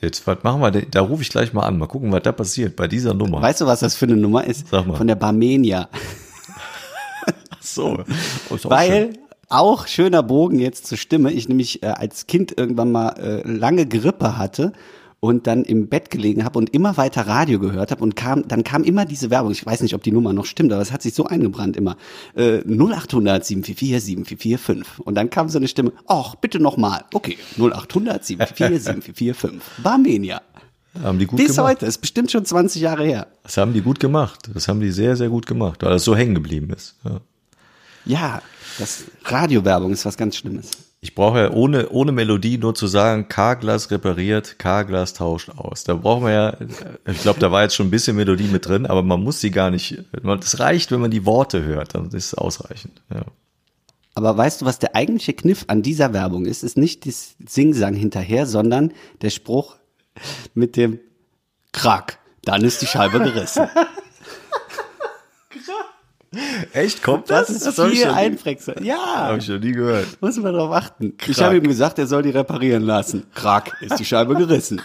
Jetzt, 0.00 0.26
was 0.26 0.42
machen 0.42 0.60
wir 0.60 0.70
denn? 0.70 0.86
Da 0.90 1.00
rufe 1.00 1.22
ich 1.22 1.30
gleich 1.30 1.52
mal 1.52 1.62
an. 1.62 1.78
Mal 1.78 1.86
gucken, 1.86 2.12
was 2.12 2.22
da 2.22 2.32
passiert 2.32 2.76
bei 2.76 2.86
dieser 2.86 3.14
Nummer. 3.14 3.40
Weißt 3.40 3.60
du, 3.60 3.66
was 3.66 3.80
das 3.80 3.96
für 3.96 4.06
eine 4.06 4.16
Nummer 4.16 4.44
ist? 4.44 4.68
Sag 4.68 4.86
mal. 4.86 4.96
Von 4.96 5.06
der 5.06 5.14
Barmenia. 5.14 5.88
Ach 7.50 7.62
so. 7.62 8.04
Oh, 8.50 8.54
auch 8.54 8.58
schön. 8.58 8.70
Weil 8.70 9.12
auch 9.48 9.86
schöner 9.86 10.22
Bogen 10.22 10.58
jetzt 10.58 10.86
zur 10.86 10.98
Stimme. 10.98 11.32
Ich 11.32 11.48
nämlich 11.48 11.82
äh, 11.82 11.86
als 11.86 12.26
Kind 12.26 12.56
irgendwann 12.56 12.92
mal 12.92 13.10
äh, 13.10 13.42
lange 13.48 13.86
Grippe 13.86 14.38
hatte 14.38 14.72
und 15.20 15.46
dann 15.46 15.64
im 15.64 15.88
Bett 15.88 16.10
gelegen 16.10 16.44
habe 16.44 16.58
und 16.58 16.70
immer 16.74 16.96
weiter 16.96 17.26
Radio 17.26 17.58
gehört 17.58 17.90
habe 17.90 18.02
und 18.02 18.16
kam, 18.16 18.46
dann 18.46 18.64
kam 18.64 18.84
immer 18.84 19.04
diese 19.04 19.30
Werbung. 19.30 19.52
Ich 19.52 19.64
weiß 19.64 19.80
nicht, 19.80 19.94
ob 19.94 20.02
die 20.02 20.12
Nummer 20.12 20.32
noch 20.32 20.44
stimmt, 20.44 20.72
aber 20.72 20.82
es 20.82 20.92
hat 20.92 21.02
sich 21.02 21.14
so 21.14 21.24
eingebrannt 21.24 21.76
immer. 21.76 21.96
Äh, 22.34 22.58
0800 22.66 23.44
744 23.44 24.26
7445. 24.26 25.06
Und 25.06 25.14
dann 25.14 25.30
kam 25.30 25.48
so 25.48 25.58
eine 25.58 25.68
Stimme, 25.68 25.92
ach, 26.06 26.34
bitte 26.36 26.60
nochmal. 26.60 27.04
Okay, 27.12 27.38
0800 27.58 28.24
744 28.24 29.14
7445. 29.14 29.82
Barmenia. 29.82 30.42
haben 31.02 31.18
die 31.18 31.26
gut 31.26 31.38
Bis 31.38 31.56
gemacht. 31.56 31.72
heute, 31.72 31.86
ist 31.86 31.98
bestimmt 31.98 32.30
schon 32.30 32.44
20 32.44 32.82
Jahre 32.82 33.04
her. 33.04 33.26
Das 33.42 33.56
haben 33.56 33.72
die 33.72 33.80
gut 33.80 34.00
gemacht. 34.00 34.50
Das 34.52 34.68
haben 34.68 34.80
die 34.80 34.90
sehr, 34.90 35.16
sehr 35.16 35.28
gut 35.28 35.46
gemacht, 35.46 35.82
weil 35.82 35.90
das 35.90 36.04
so 36.04 36.14
hängen 36.14 36.34
geblieben 36.34 36.70
ist. 36.70 36.94
Ja. 37.04 37.20
Ja, 38.04 38.42
das 38.78 39.04
Radiowerbung 39.24 39.92
ist 39.92 40.04
was 40.04 40.16
ganz 40.16 40.36
Schlimmes. 40.36 40.70
Ich 41.06 41.14
brauche 41.14 41.38
ja 41.38 41.50
ohne, 41.52 41.88
ohne 41.90 42.10
Melodie 42.10 42.58
nur 42.58 42.74
zu 42.74 42.88
sagen, 42.88 43.28
K-Glas 43.28 43.92
repariert, 43.92 44.58
K-Glas 44.58 45.14
tauscht 45.14 45.50
aus. 45.50 45.84
Da 45.84 45.94
brauchen 45.94 46.24
wir 46.24 46.32
ja, 46.32 46.56
ich 47.06 47.20
glaube, 47.20 47.38
da 47.38 47.52
war 47.52 47.62
jetzt 47.62 47.76
schon 47.76 47.86
ein 47.86 47.92
bisschen 47.92 48.16
Melodie 48.16 48.48
mit 48.48 48.66
drin, 48.66 48.86
aber 48.86 49.04
man 49.04 49.22
muss 49.22 49.40
sie 49.40 49.52
gar 49.52 49.70
nicht, 49.70 50.02
es 50.40 50.58
reicht, 50.58 50.90
wenn 50.90 51.00
man 51.00 51.12
die 51.12 51.24
Worte 51.24 51.62
hört, 51.62 51.94
dann 51.94 52.06
ist 52.06 52.14
es 52.14 52.34
ausreichend. 52.34 53.02
Ja. 53.14 53.22
Aber 54.14 54.36
weißt 54.36 54.62
du, 54.62 54.66
was 54.66 54.80
der 54.80 54.96
eigentliche 54.96 55.34
Kniff 55.34 55.66
an 55.68 55.82
dieser 55.82 56.12
Werbung 56.12 56.44
ist? 56.44 56.64
Ist 56.64 56.76
nicht 56.76 57.06
das 57.06 57.36
Singsang 57.46 57.94
hinterher, 57.94 58.44
sondern 58.44 58.92
der 59.22 59.30
Spruch 59.30 59.76
mit 60.54 60.74
dem 60.76 60.98
Krack. 61.70 62.18
Dann 62.42 62.64
ist 62.64 62.82
die 62.82 62.86
Scheibe 62.86 63.20
gerissen. 63.20 63.68
Echt, 66.72 67.02
kommt 67.02 67.30
Das 67.30 67.50
ist 67.50 67.78
hab 67.78 67.88
ich 67.90 68.00
viel 68.00 68.08
einprägsam. 68.10 68.76
Ja, 68.82 68.96
Hab 69.28 69.38
ich 69.38 69.48
noch 69.48 69.58
nie 69.58 69.72
gehört. 69.72 70.06
muss 70.20 70.36
man 70.36 70.52
drauf 70.54 70.72
achten. 70.72 71.14
Ich 71.26 71.36
Krack. 71.36 71.46
habe 71.46 71.56
ihm 71.56 71.64
gesagt, 71.66 71.98
er 71.98 72.06
soll 72.06 72.22
die 72.22 72.30
reparieren 72.30 72.82
lassen. 72.82 73.24
Krack, 73.34 73.72
ist 73.80 73.98
die 73.98 74.04
Scheibe 74.04 74.34
gerissen. 74.36 74.80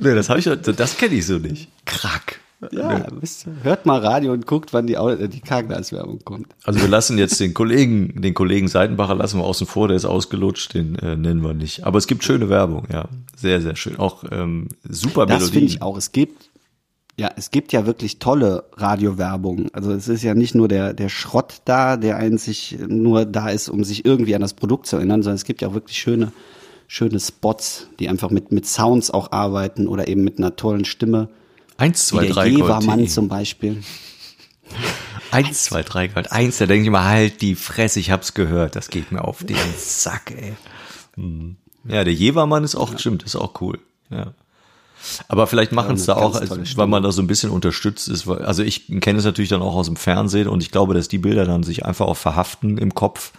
Nee, 0.00 0.14
das 0.14 0.28
habe 0.28 0.38
ich, 0.40 0.44
das 0.46 0.96
kenne 0.96 1.14
ich 1.14 1.26
so 1.26 1.38
nicht. 1.38 1.68
Krack. 1.84 2.40
Ja, 2.72 3.06
wisst 3.20 3.46
hört 3.62 3.84
mal 3.84 3.98
Radio 4.00 4.32
und 4.32 4.46
guckt, 4.46 4.72
wann 4.72 4.86
die, 4.86 4.94
äh, 4.94 5.28
die 5.28 5.40
K-Glas-Werbung 5.40 6.20
kommt. 6.24 6.46
Also 6.64 6.80
wir 6.80 6.88
lassen 6.88 7.18
jetzt 7.18 7.38
den 7.38 7.52
Kollegen, 7.52 8.22
den 8.22 8.32
Kollegen 8.32 8.68
Seitenbacher 8.68 9.14
lassen 9.14 9.38
wir 9.38 9.44
außen 9.44 9.66
vor, 9.66 9.88
der 9.88 9.98
ist 9.98 10.06
ausgelutscht, 10.06 10.72
den 10.72 10.96
äh, 11.00 11.14
nennen 11.14 11.42
wir 11.42 11.52
nicht. 11.52 11.84
Aber 11.84 11.98
es 11.98 12.06
gibt 12.06 12.24
schöne 12.24 12.48
Werbung, 12.48 12.86
ja. 12.90 13.04
Sehr, 13.36 13.60
sehr 13.60 13.76
schön. 13.76 13.98
Auch 13.98 14.24
ähm, 14.30 14.68
super 14.88 15.26
Das 15.26 15.40
Melodien. 15.40 15.52
finde 15.52 15.66
ich 15.74 15.82
auch. 15.82 15.98
Es 15.98 16.12
gibt, 16.12 16.48
ja, 17.16 17.30
es 17.36 17.50
gibt 17.50 17.72
ja 17.72 17.86
wirklich 17.86 18.18
tolle 18.18 18.64
Radiowerbung. 18.72 19.68
Also 19.72 19.92
es 19.92 20.08
ist 20.08 20.22
ja 20.22 20.34
nicht 20.34 20.54
nur 20.54 20.66
der, 20.66 20.94
der 20.94 21.08
Schrott 21.08 21.60
da, 21.64 21.96
der 21.96 22.16
einzig 22.16 22.76
nur 22.88 23.24
da 23.24 23.50
ist, 23.50 23.68
um 23.68 23.84
sich 23.84 24.04
irgendwie 24.04 24.34
an 24.34 24.40
das 24.40 24.54
Produkt 24.54 24.86
zu 24.86 24.96
erinnern, 24.96 25.22
sondern 25.22 25.36
es 25.36 25.44
gibt 25.44 25.62
ja 25.62 25.68
auch 25.68 25.74
wirklich 25.74 25.98
schöne, 25.98 26.32
schöne 26.88 27.20
Spots, 27.20 27.86
die 28.00 28.08
einfach 28.08 28.30
mit, 28.30 28.50
mit 28.50 28.66
Sounds 28.66 29.12
auch 29.12 29.30
arbeiten 29.30 29.86
oder 29.86 30.08
eben 30.08 30.24
mit 30.24 30.38
einer 30.38 30.56
tollen 30.56 30.84
Stimme. 30.84 31.28
Eins, 31.76 32.08
zwei, 32.08 32.22
Wie 32.22 32.26
der 32.26 32.34
drei 32.34 32.46
Jevermann 32.48 33.06
zum 33.06 33.28
Beispiel. 33.28 33.82
Eins, 35.30 35.64
zwei, 35.64 35.82
drei 35.82 36.08
Gold. 36.08 36.32
Eins, 36.32 36.58
da 36.58 36.66
denke 36.66 36.84
ich 36.84 36.90
mal, 36.90 37.04
halt 37.04 37.42
die 37.42 37.54
Fresse, 37.54 38.00
ich 38.00 38.10
hab's 38.10 38.34
gehört. 38.34 38.74
Das 38.74 38.88
geht 38.88 39.12
mir 39.12 39.22
auf 39.22 39.44
den 39.44 39.56
Sack, 39.76 40.32
ey. 40.36 40.54
Hm. 41.14 41.56
Ja, 41.86 42.02
der 42.02 42.14
Jevermann 42.14 42.64
ist 42.64 42.74
auch, 42.74 42.98
stimmt, 42.98 43.22
ist 43.22 43.36
auch 43.36 43.60
cool. 43.60 43.78
Ja. 44.10 44.32
Aber 45.28 45.46
vielleicht 45.46 45.72
machen 45.72 45.96
es 45.96 46.06
da 46.06 46.14
auch, 46.16 46.34
also, 46.34 46.56
weil 46.76 46.86
man 46.86 47.02
da 47.02 47.12
so 47.12 47.22
ein 47.22 47.26
bisschen 47.26 47.50
unterstützt 47.50 48.08
ist. 48.08 48.26
weil- 48.26 48.44
Also 48.44 48.62
ich 48.62 48.86
kenne 49.00 49.18
es 49.18 49.24
natürlich 49.24 49.50
dann 49.50 49.62
auch 49.62 49.74
aus 49.74 49.86
dem 49.86 49.96
Fernsehen 49.96 50.48
und 50.48 50.62
ich 50.62 50.70
glaube, 50.70 50.94
dass 50.94 51.08
die 51.08 51.18
Bilder 51.18 51.44
dann 51.44 51.62
sich 51.62 51.84
einfach 51.84 52.06
auch 52.06 52.16
verhaften 52.16 52.78
im 52.78 52.94
Kopf. 52.94 53.32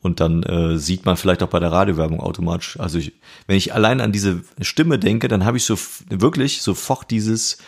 Und 0.00 0.18
dann 0.18 0.42
äh, 0.42 0.78
sieht 0.78 1.04
man 1.06 1.16
vielleicht 1.16 1.44
auch 1.44 1.48
bei 1.48 1.60
der 1.60 1.70
Radiowerbung 1.70 2.18
automatisch. 2.20 2.78
Also 2.80 2.98
ich, 2.98 3.12
wenn 3.46 3.56
ich 3.56 3.72
allein 3.72 4.00
an 4.00 4.10
diese 4.10 4.42
Stimme 4.60 4.98
denke, 4.98 5.28
dann 5.28 5.44
habe 5.44 5.56
ich 5.58 5.64
so 5.64 5.76
wirklich 6.08 6.62
sofort 6.62 7.10
dieses 7.12 7.58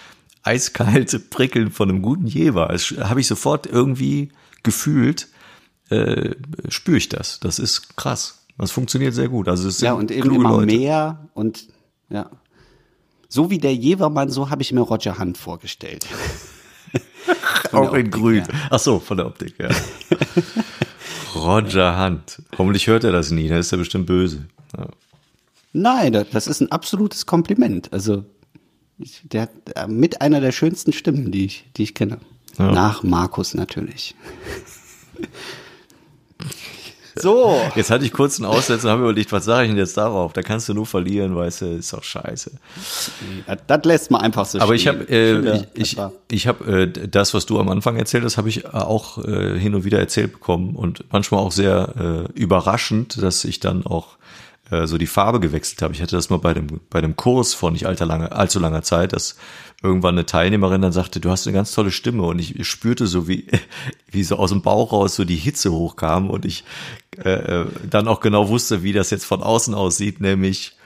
eiskalte 0.43 1.21
Prickeln 1.21 1.71
von 1.71 1.89
einem 1.89 2.03
guten 2.03 2.27
Jever. 2.27 2.69
Das 2.69 2.93
habe 3.01 3.21
ich 3.21 3.27
sofort 3.29 3.67
irgendwie 3.67 4.31
gefühlt, 4.65 5.29
äh, 5.91 6.35
spüre 6.69 6.97
ich 6.99 7.09
das. 7.09 7.39
Das 7.41 7.59
ist 7.61 7.97
krass. 7.97 8.45
Das 8.59 8.71
funktioniert 8.73 9.15
sehr 9.15 9.29
gut. 9.29 9.49
Also 9.49 9.69
es 9.69 9.79
sind 9.79 9.87
Ja, 9.87 9.93
und 9.95 10.11
eben 10.11 10.35
immer 10.35 10.51
Leute. 10.51 10.67
mehr 10.77 11.29
und 11.35 11.69
ja. 12.11 12.31
So 13.35 13.51
wie 13.51 13.59
der 13.59 13.75
Jevermann, 13.75 14.31
so 14.31 14.49
habe 14.49 14.63
ich 14.63 14.71
mir 14.71 14.83
Roger 14.83 15.19
Hunt 15.19 15.37
vorgestellt. 15.37 16.07
Auch 17.73 17.91
der 17.91 17.99
in 17.99 18.07
Optik 18.07 18.13
grün. 18.13 18.45
her. 18.45 18.49
Ach 18.71 18.79
so, 18.79 19.01
von 19.01 19.17
der 19.17 19.27
Optik, 19.27 19.57
ja. 19.59 19.71
Roger 21.35 22.01
Hunt. 22.01 22.41
Hoffentlich 22.57 22.87
hört 22.87 23.03
er 23.03 23.11
das 23.11 23.33
nie, 23.33 23.49
da 23.49 23.59
ist 23.59 23.73
er 23.73 23.79
bestimmt 23.79 24.07
böse. 24.07 24.47
Ja. 24.79 24.87
Nein, 25.73 26.13
das, 26.31 26.47
ist 26.47 26.61
ein 26.61 26.71
absolutes 26.71 27.27
Kompliment. 27.27 27.93
Also 27.93 28.25
der 29.25 29.43
hat 29.43 29.51
äh, 29.75 29.89
mit 29.89 30.21
einer 30.21 30.41
der 30.41 30.53
schönsten 30.53 30.93
Stimmen, 30.93 31.33
die 31.33 31.47
ich, 31.47 31.65
die 31.77 31.83
ich 31.83 31.95
kenne. 31.95 32.19
Ja. 32.57 32.71
Nach 32.71 33.03
Markus 33.03 33.53
natürlich. 33.55 34.15
so. 37.15 37.61
Jetzt 37.75 37.91
hatte 37.91 38.05
ich 38.05 38.13
kurz 38.13 38.39
einen 38.39 38.47
Aussetzer 38.47 38.89
und 38.89 38.93
habe 38.93 39.03
überlegt, 39.03 39.33
was 39.33 39.45
sage 39.45 39.65
ich 39.65 39.71
denn 39.71 39.79
jetzt 39.79 39.97
darauf? 39.97 40.33
Da 40.33 40.43
kannst 40.43 40.69
du 40.69 40.75
nur 40.75 40.87
verlieren, 40.87 41.37
weißt 41.37 41.63
du, 41.63 41.67
ist 41.77 41.93
doch 41.93 42.03
scheiße. 42.03 42.53
Das, 43.67 43.85
lässt 43.85 44.11
man 44.11 44.21
einfach 44.21 44.47
so 44.47 44.59
Aber 44.61 44.75
ich 44.75 44.83
stehen. 44.83 45.01
habe 45.01 45.09
äh, 45.09 45.65
ich, 45.75 45.97
ich, 45.97 45.99
ich 46.31 46.47
hab, 46.47 46.67
äh, 46.67 46.87
das, 46.87 47.35
was 47.35 47.47
du 47.47 47.61
am 47.61 47.69
Anfang 47.69 47.97
erzählt 47.97 48.25
hast, 48.25 48.37
habe 48.37 48.49
ich 48.49 48.73
auch 48.73 49.19
äh, 49.25 49.59
hin 49.59 49.75
und 49.75 49.85
wieder 49.85 49.99
erzählt 49.99 50.33
bekommen 50.33 50.75
und 50.77 51.05
manchmal 51.13 51.41
auch 51.41 51.53
sehr 51.53 52.27
äh, 52.35 52.39
überraschend, 52.39 53.23
dass 53.23 53.45
ich 53.45 53.61
dann 53.61 53.87
auch 53.87 54.17
äh, 54.71 54.87
so 54.87 54.99
die 54.99 55.07
Farbe 55.07 55.41
gewechselt 55.41 55.83
habe. 55.83 55.95
Ich 55.95 56.03
hatte 56.03 56.17
das 56.17 56.31
mal 56.31 56.39
bei 56.39 56.55
dem 56.55 56.81
bei 56.91 57.01
dem 57.01 57.17
Kurs 57.17 57.55
vor 57.55 57.71
nicht 57.71 57.87
allzu 57.87 58.05
langer 58.05 58.33
allzu 58.33 58.59
langer 58.59 58.83
Zeit, 58.83 59.13
dass 59.13 59.37
irgendwann 59.85 60.15
eine 60.15 60.27
Teilnehmerin 60.27 60.81
dann 60.81 60.93
sagte, 60.93 61.21
du 61.21 61.31
hast 61.31 61.47
eine 61.47 61.55
ganz 61.55 61.73
tolle 61.73 61.91
Stimme 61.91 62.23
und 62.23 62.39
ich 62.39 62.67
spürte 62.67 63.07
so 63.07 63.29
wie 63.29 63.47
wie 64.11 64.25
so 64.25 64.37
aus 64.37 64.51
dem 64.51 64.63
Bauch 64.63 64.93
raus 64.93 65.15
so 65.15 65.25
die 65.25 65.37
Hitze 65.37 65.71
hochkam 65.73 66.31
und 66.31 66.45
ich 66.45 66.65
äh, 67.23 67.31
äh, 67.31 67.67
dann 67.89 68.09
auch 68.09 68.21
genau 68.21 68.49
wusste, 68.49 68.83
wie 68.83 68.93
das 68.93 69.11
jetzt 69.11 69.27
von 69.27 69.43
außen 69.43 69.75
aussieht, 69.75 70.21
nämlich 70.21 70.77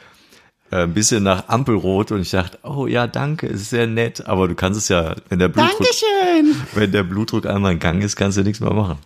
äh, 0.70 0.82
ein 0.82 0.94
bisschen 0.94 1.22
nach 1.22 1.48
Ampelrot 1.48 2.10
und 2.10 2.20
ich 2.20 2.30
dachte, 2.30 2.58
oh 2.64 2.86
ja, 2.86 3.06
danke, 3.06 3.46
ist 3.46 3.70
sehr 3.70 3.86
nett, 3.86 4.26
aber 4.26 4.48
du 4.48 4.56
kannst 4.56 4.78
es 4.78 4.88
ja, 4.88 5.14
wenn 5.28 5.38
der 5.38 5.48
Blutdruck, 5.48 5.78
Dankeschön. 5.78 6.56
wenn 6.74 6.92
der 6.92 7.04
Blutdruck 7.04 7.46
einmal 7.46 7.72
in 7.72 7.78
Gang 7.78 8.02
ist, 8.02 8.16
kannst 8.16 8.36
du 8.36 8.42
nichts 8.42 8.60
mehr 8.60 8.74
machen. 8.74 8.98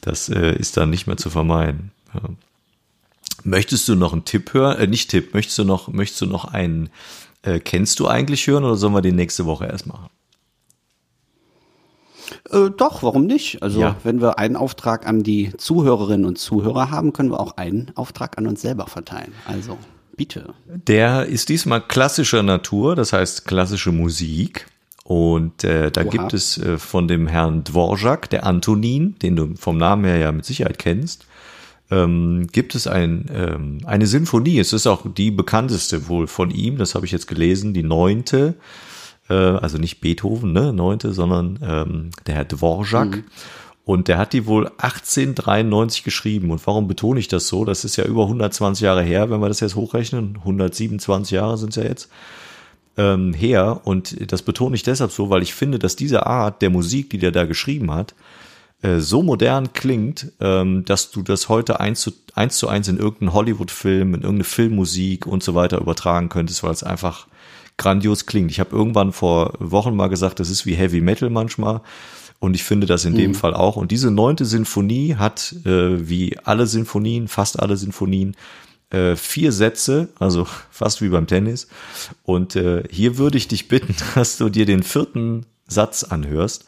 Das 0.00 0.30
äh, 0.30 0.56
ist 0.56 0.78
dann 0.78 0.88
nicht 0.90 1.06
mehr 1.06 1.18
zu 1.18 1.28
vermeiden. 1.28 1.90
Ja. 2.14 2.22
Möchtest 3.44 3.88
du 3.88 3.94
noch 3.94 4.12
einen 4.12 4.24
Tipp 4.24 4.52
hören? 4.54 4.78
Äh, 4.78 4.86
nicht 4.86 5.10
Tipp, 5.10 5.34
möchtest 5.34 5.58
du 5.58 5.64
noch, 5.64 5.88
möchtest 5.88 6.20
du 6.22 6.26
noch 6.26 6.44
einen, 6.46 6.90
äh, 7.42 7.60
kennst 7.60 8.00
du 8.00 8.08
eigentlich 8.08 8.46
hören 8.46 8.64
oder 8.64 8.76
sollen 8.76 8.94
wir 8.94 9.02
den 9.02 9.16
nächste 9.16 9.46
Woche 9.46 9.66
erst 9.66 9.86
machen? 9.86 10.08
Äh, 12.50 12.70
doch, 12.76 13.02
warum 13.02 13.26
nicht? 13.26 13.62
Also 13.62 13.80
Ja. 13.80 13.96
wenn 14.04 14.20
wir 14.20 14.38
einen 14.38 14.56
Auftrag 14.56 15.06
an 15.06 15.22
die 15.22 15.52
Zuhörerinnen 15.56 16.26
und 16.26 16.38
Zuhörer 16.38 16.90
haben, 16.90 17.12
können 17.12 17.30
wir 17.30 17.40
auch 17.40 17.56
einen 17.56 17.92
Auftrag 17.94 18.38
an 18.38 18.46
uns 18.46 18.60
selber 18.60 18.86
verteilen. 18.86 19.32
Also 19.46 19.78
bitte. 20.16 20.54
Der 20.66 21.26
ist 21.26 21.48
diesmal 21.48 21.80
klassischer 21.80 22.42
Natur, 22.42 22.96
das 22.96 23.12
heißt 23.12 23.46
klassische 23.46 23.92
Musik. 23.92 24.66
Und 25.04 25.64
äh, 25.64 25.90
da 25.90 26.02
Oha. 26.02 26.10
gibt 26.10 26.34
es 26.34 26.58
äh, 26.58 26.76
von 26.76 27.08
dem 27.08 27.28
Herrn 27.28 27.64
Dvorak, 27.64 28.28
der 28.28 28.44
Antonin, 28.44 29.18
den 29.20 29.36
du 29.36 29.54
vom 29.56 29.78
Namen 29.78 30.04
her 30.04 30.18
ja 30.18 30.32
mit 30.32 30.44
Sicherheit 30.44 30.78
kennst, 30.78 31.24
ähm, 31.90 32.46
gibt 32.52 32.74
es 32.74 32.86
ein, 32.86 33.26
ähm, 33.32 33.78
eine 33.84 34.06
Sinfonie. 34.06 34.58
Es 34.58 34.72
ist 34.72 34.86
auch 34.86 35.06
die 35.12 35.30
bekannteste 35.30 36.08
wohl 36.08 36.26
von 36.26 36.50
ihm, 36.50 36.76
das 36.76 36.94
habe 36.94 37.06
ich 37.06 37.12
jetzt 37.12 37.28
gelesen, 37.28 37.72
die 37.74 37.82
neunte, 37.82 38.54
äh, 39.28 39.34
also 39.34 39.78
nicht 39.78 40.00
Beethoven, 40.00 40.52
ne, 40.52 40.72
neunte, 40.72 41.12
sondern 41.12 41.58
ähm, 41.62 42.10
der 42.26 42.34
Herr 42.34 42.44
Dvorak. 42.44 43.22
Und 43.84 44.08
der 44.08 44.18
hat 44.18 44.34
die 44.34 44.44
wohl 44.44 44.66
1893 44.66 46.04
geschrieben. 46.04 46.50
Und 46.50 46.66
warum 46.66 46.88
betone 46.88 47.18
ich 47.20 47.28
das 47.28 47.48
so? 47.48 47.64
Das 47.64 47.86
ist 47.86 47.96
ja 47.96 48.04
über 48.04 48.24
120 48.24 48.84
Jahre 48.84 49.02
her, 49.02 49.30
wenn 49.30 49.40
wir 49.40 49.48
das 49.48 49.60
jetzt 49.60 49.76
hochrechnen. 49.76 50.36
127 50.40 51.30
Jahre 51.30 51.56
sind 51.56 51.70
es 51.70 51.76
ja 51.76 51.84
jetzt 51.84 52.10
ähm, 52.98 53.32
her. 53.32 53.80
Und 53.84 54.30
das 54.30 54.42
betone 54.42 54.76
ich 54.76 54.82
deshalb 54.82 55.10
so, 55.10 55.30
weil 55.30 55.42
ich 55.42 55.54
finde, 55.54 55.78
dass 55.78 55.96
diese 55.96 56.26
Art 56.26 56.60
der 56.60 56.68
Musik, 56.68 57.08
die 57.08 57.16
der 57.16 57.32
da 57.32 57.46
geschrieben 57.46 57.90
hat, 57.90 58.14
äh, 58.82 59.00
so 59.00 59.22
modern 59.22 59.72
klingt, 59.72 60.32
ähm, 60.40 60.84
dass 60.84 61.10
du 61.10 61.22
das 61.22 61.48
heute 61.48 61.80
eins 61.80 62.00
zu, 62.00 62.12
eins 62.34 62.58
zu 62.58 62.68
eins 62.68 62.86
in 62.86 62.98
irgendeinen 62.98 63.32
Hollywood-Film, 63.32 64.14
in 64.14 64.22
irgendeine 64.22 64.44
Filmmusik 64.44 65.26
und 65.26 65.42
so 65.42 65.54
weiter 65.54 65.78
übertragen 65.80 66.28
könntest, 66.28 66.62
weil 66.62 66.72
es 66.72 66.84
einfach 66.84 67.26
grandios 67.76 68.26
klingt. 68.26 68.50
Ich 68.50 68.60
habe 68.60 68.76
irgendwann 68.76 69.12
vor 69.12 69.54
Wochen 69.58 69.96
mal 69.96 70.08
gesagt, 70.08 70.38
das 70.38 70.50
ist 70.50 70.66
wie 70.66 70.74
Heavy 70.74 71.00
Metal 71.00 71.30
manchmal. 71.30 71.80
Und 72.40 72.54
ich 72.54 72.62
finde 72.62 72.86
das 72.86 73.04
in 73.04 73.16
dem 73.16 73.34
Fall 73.34 73.52
auch. 73.52 73.74
Und 73.74 73.90
diese 73.90 74.12
neunte 74.12 74.44
Sinfonie 74.44 75.16
hat, 75.16 75.56
äh, 75.64 76.08
wie 76.08 76.38
alle 76.44 76.68
Sinfonien, 76.68 77.26
fast 77.26 77.58
alle 77.58 77.76
Sinfonien, 77.76 78.36
äh, 78.90 79.16
vier 79.16 79.50
Sätze, 79.50 80.10
also 80.20 80.46
fast 80.70 81.02
wie 81.02 81.08
beim 81.08 81.26
Tennis. 81.26 81.66
Und 82.22 82.54
äh, 82.54 82.84
hier 82.90 83.18
würde 83.18 83.38
ich 83.38 83.48
dich 83.48 83.66
bitten, 83.66 83.96
dass 84.14 84.38
du 84.38 84.50
dir 84.50 84.66
den 84.66 84.84
vierten 84.84 85.46
Satz 85.66 86.04
anhörst 86.04 86.66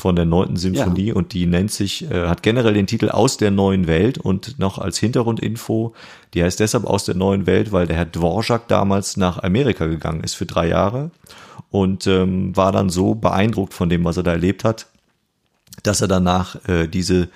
von 0.00 0.16
der 0.16 0.24
neunten 0.24 0.56
Sinfonie 0.56 1.12
und 1.12 1.32
die 1.32 1.46
nennt 1.46 1.70
sich, 1.70 2.10
äh, 2.10 2.26
hat 2.26 2.42
generell 2.42 2.74
den 2.74 2.86
Titel 2.86 3.10
Aus 3.10 3.36
der 3.36 3.50
neuen 3.50 3.86
Welt 3.86 4.18
und 4.18 4.58
noch 4.58 4.78
als 4.78 4.98
Hintergrundinfo, 4.98 5.94
die 6.34 6.42
heißt 6.42 6.58
deshalb 6.58 6.84
Aus 6.84 7.04
der 7.04 7.14
neuen 7.14 7.46
Welt, 7.46 7.70
weil 7.70 7.86
der 7.86 7.96
Herr 7.96 8.06
Dvorak 8.06 8.66
damals 8.68 9.16
nach 9.16 9.42
Amerika 9.42 9.86
gegangen 9.86 10.24
ist 10.24 10.34
für 10.34 10.46
drei 10.46 10.68
Jahre 10.68 11.10
und 11.70 12.06
ähm, 12.06 12.56
war 12.56 12.72
dann 12.72 12.90
so 12.90 13.14
beeindruckt 13.14 13.74
von 13.74 13.88
dem, 13.88 14.04
was 14.04 14.16
er 14.16 14.22
da 14.22 14.32
erlebt 14.32 14.64
hat, 14.64 14.86
dass 15.82 16.00
er 16.00 16.08
danach 16.08 16.56
äh, 16.68 16.88
diese 16.88 17.28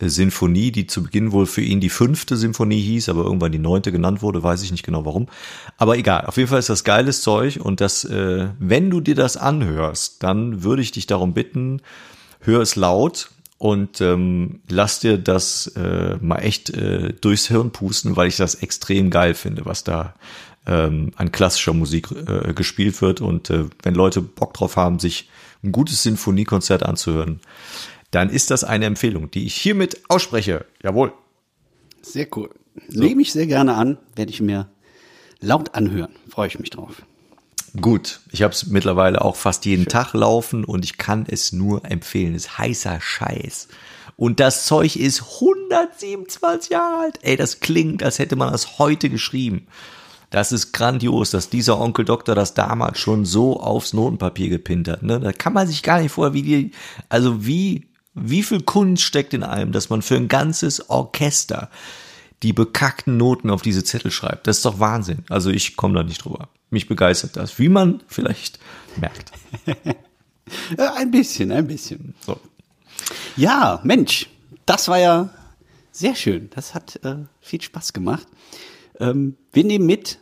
Sinfonie, 0.00 0.70
die 0.70 0.86
zu 0.86 1.02
Beginn 1.02 1.32
wohl 1.32 1.46
für 1.46 1.60
ihn 1.60 1.80
die 1.80 1.88
fünfte 1.88 2.36
Sinfonie 2.36 2.80
hieß, 2.80 3.08
aber 3.08 3.24
irgendwann 3.24 3.52
die 3.52 3.58
neunte 3.58 3.90
genannt 3.90 4.22
wurde, 4.22 4.42
weiß 4.42 4.62
ich 4.62 4.70
nicht 4.70 4.84
genau 4.84 5.04
warum. 5.04 5.26
Aber 5.76 5.98
egal, 5.98 6.26
auf 6.26 6.36
jeden 6.36 6.48
Fall 6.48 6.60
ist 6.60 6.68
das 6.68 6.84
geiles 6.84 7.22
Zeug 7.22 7.58
und 7.60 7.80
das, 7.80 8.04
äh, 8.04 8.48
wenn 8.58 8.90
du 8.90 9.00
dir 9.00 9.16
das 9.16 9.36
anhörst, 9.36 10.22
dann 10.22 10.62
würde 10.62 10.82
ich 10.82 10.92
dich 10.92 11.06
darum 11.06 11.34
bitten, 11.34 11.82
hör 12.40 12.60
es 12.60 12.76
laut 12.76 13.30
und 13.58 14.00
ähm, 14.00 14.60
lass 14.68 15.00
dir 15.00 15.18
das 15.18 15.66
äh, 15.76 16.16
mal 16.20 16.38
echt 16.38 16.70
äh, 16.70 17.12
durchs 17.20 17.48
Hirn 17.48 17.72
pusten, 17.72 18.16
weil 18.16 18.28
ich 18.28 18.36
das 18.36 18.54
extrem 18.54 19.10
geil 19.10 19.34
finde, 19.34 19.66
was 19.66 19.82
da 19.82 20.14
ähm, 20.64 21.10
an 21.16 21.32
klassischer 21.32 21.72
Musik 21.72 22.08
äh, 22.12 22.52
gespielt 22.52 23.02
wird. 23.02 23.20
Und 23.20 23.50
äh, 23.50 23.64
wenn 23.82 23.94
Leute 23.94 24.22
Bock 24.22 24.54
drauf 24.54 24.76
haben, 24.76 25.00
sich 25.00 25.28
ein 25.64 25.72
gutes 25.72 26.04
Sinfoniekonzert 26.04 26.84
anzuhören, 26.84 27.40
dann 28.10 28.30
ist 28.30 28.50
das 28.50 28.64
eine 28.64 28.86
Empfehlung, 28.86 29.30
die 29.30 29.46
ich 29.46 29.54
hiermit 29.54 30.02
ausspreche. 30.08 30.64
Jawohl. 30.82 31.12
Sehr 32.02 32.26
cool. 32.36 32.50
Nehme 32.88 33.22
ich 33.22 33.32
sehr 33.32 33.46
gerne 33.46 33.74
an, 33.74 33.98
werde 34.14 34.30
ich 34.30 34.40
mir 34.40 34.68
laut 35.40 35.74
anhören. 35.74 36.14
Freue 36.28 36.48
ich 36.48 36.58
mich 36.58 36.70
drauf. 36.70 37.02
Gut, 37.80 38.20
ich 38.32 38.42
habe 38.42 38.54
es 38.54 38.66
mittlerweile 38.66 39.20
auch 39.20 39.36
fast 39.36 39.66
jeden 39.66 39.86
Tag 39.86 40.14
laufen 40.14 40.64
und 40.64 40.84
ich 40.84 40.96
kann 40.96 41.26
es 41.28 41.52
nur 41.52 41.84
empfehlen. 41.84 42.34
Es 42.34 42.46
ist 42.46 42.58
heißer 42.58 43.00
Scheiß. 43.00 43.68
Und 44.16 44.40
das 44.40 44.66
Zeug 44.66 44.96
ist 44.96 45.22
127 45.36 46.70
Jahre 46.70 47.02
alt. 47.02 47.18
Ey, 47.22 47.36
das 47.36 47.60
klingt, 47.60 48.02
als 48.02 48.18
hätte 48.18 48.36
man 48.36 48.50
das 48.50 48.78
heute 48.78 49.10
geschrieben. 49.10 49.66
Das 50.30 50.52
ist 50.52 50.72
grandios, 50.72 51.30
dass 51.30 51.50
dieser 51.50 51.80
Onkel 51.80 52.04
Doktor 52.04 52.34
das 52.34 52.54
damals 52.54 52.98
schon 52.98 53.24
so 53.24 53.60
aufs 53.60 53.92
Notenpapier 53.92 54.48
gepinnt 54.48 54.88
hat. 54.88 55.02
Ne? 55.02 55.20
Da 55.20 55.32
kann 55.32 55.52
man 55.52 55.66
sich 55.66 55.82
gar 55.82 56.00
nicht 56.00 56.12
vorher, 56.12 56.34
wie 56.34 56.42
die, 56.42 56.70
also 57.08 57.46
wie, 57.46 57.87
wie 58.22 58.42
viel 58.42 58.62
Kunst 58.62 59.02
steckt 59.02 59.34
in 59.34 59.42
allem, 59.42 59.72
dass 59.72 59.90
man 59.90 60.02
für 60.02 60.16
ein 60.16 60.28
ganzes 60.28 60.90
Orchester 60.90 61.70
die 62.42 62.52
bekackten 62.52 63.16
Noten 63.16 63.50
auf 63.50 63.62
diese 63.62 63.84
Zettel 63.84 64.10
schreibt. 64.10 64.46
Das 64.46 64.58
ist 64.58 64.64
doch 64.64 64.78
Wahnsinn. 64.78 65.24
Also 65.28 65.50
ich 65.50 65.76
komme 65.76 65.94
da 65.94 66.02
nicht 66.02 66.24
drüber. 66.24 66.48
Mich 66.70 66.86
begeistert 66.86 67.36
das, 67.36 67.58
wie 67.58 67.68
man 67.68 68.02
vielleicht 68.06 68.58
merkt. 68.96 69.32
Äh, 70.78 70.88
ein 70.96 71.10
bisschen, 71.10 71.52
ein 71.52 71.66
bisschen. 71.66 72.14
So. 72.24 72.40
Ja, 73.36 73.80
Mensch, 73.84 74.30
das 74.64 74.88
war 74.88 74.98
ja 74.98 75.28
sehr 75.92 76.14
schön. 76.14 76.48
Das 76.54 76.74
hat 76.74 76.98
äh, 77.04 77.16
viel 77.42 77.60
Spaß 77.60 77.92
gemacht. 77.92 78.26
Ähm, 78.98 79.36
wir 79.52 79.64
nehmen 79.64 79.84
mit. 79.84 80.20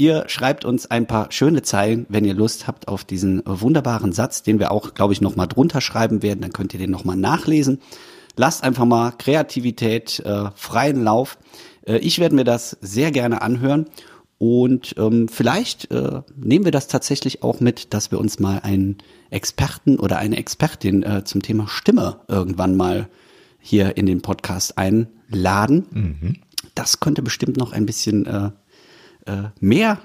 Ihr 0.00 0.24
schreibt 0.28 0.64
uns 0.64 0.90
ein 0.90 1.06
paar 1.06 1.30
schöne 1.30 1.60
Zeilen, 1.60 2.06
wenn 2.08 2.24
ihr 2.24 2.32
Lust 2.32 2.66
habt 2.66 2.88
auf 2.88 3.04
diesen 3.04 3.42
wunderbaren 3.44 4.12
Satz, 4.12 4.42
den 4.42 4.58
wir 4.58 4.70
auch, 4.70 4.94
glaube 4.94 5.12
ich, 5.12 5.20
nochmal 5.20 5.46
drunter 5.46 5.82
schreiben 5.82 6.22
werden. 6.22 6.40
Dann 6.40 6.54
könnt 6.54 6.72
ihr 6.72 6.80
den 6.80 6.90
nochmal 6.90 7.18
nachlesen. 7.18 7.82
Lasst 8.34 8.64
einfach 8.64 8.86
mal 8.86 9.10
Kreativität 9.10 10.20
äh, 10.20 10.52
freien 10.54 11.04
Lauf. 11.04 11.36
Äh, 11.86 11.98
ich 11.98 12.18
werde 12.18 12.34
mir 12.34 12.44
das 12.44 12.78
sehr 12.80 13.10
gerne 13.10 13.42
anhören. 13.42 13.90
Und 14.38 14.94
ähm, 14.96 15.28
vielleicht 15.28 15.90
äh, 15.90 16.22
nehmen 16.34 16.64
wir 16.64 16.72
das 16.72 16.88
tatsächlich 16.88 17.42
auch 17.42 17.60
mit, 17.60 17.92
dass 17.92 18.10
wir 18.10 18.18
uns 18.18 18.38
mal 18.38 18.60
einen 18.60 18.96
Experten 19.28 19.98
oder 19.98 20.16
eine 20.16 20.38
Expertin 20.38 21.02
äh, 21.02 21.24
zum 21.24 21.42
Thema 21.42 21.68
Stimme 21.68 22.20
irgendwann 22.26 22.74
mal 22.74 23.10
hier 23.58 23.98
in 23.98 24.06
den 24.06 24.22
Podcast 24.22 24.78
einladen. 24.78 26.40
Das 26.74 27.00
könnte 27.00 27.20
bestimmt 27.20 27.58
noch 27.58 27.72
ein 27.72 27.84
bisschen 27.84 28.24
äh, 28.24 28.50
äh, 29.30 29.50
mehr 29.60 29.98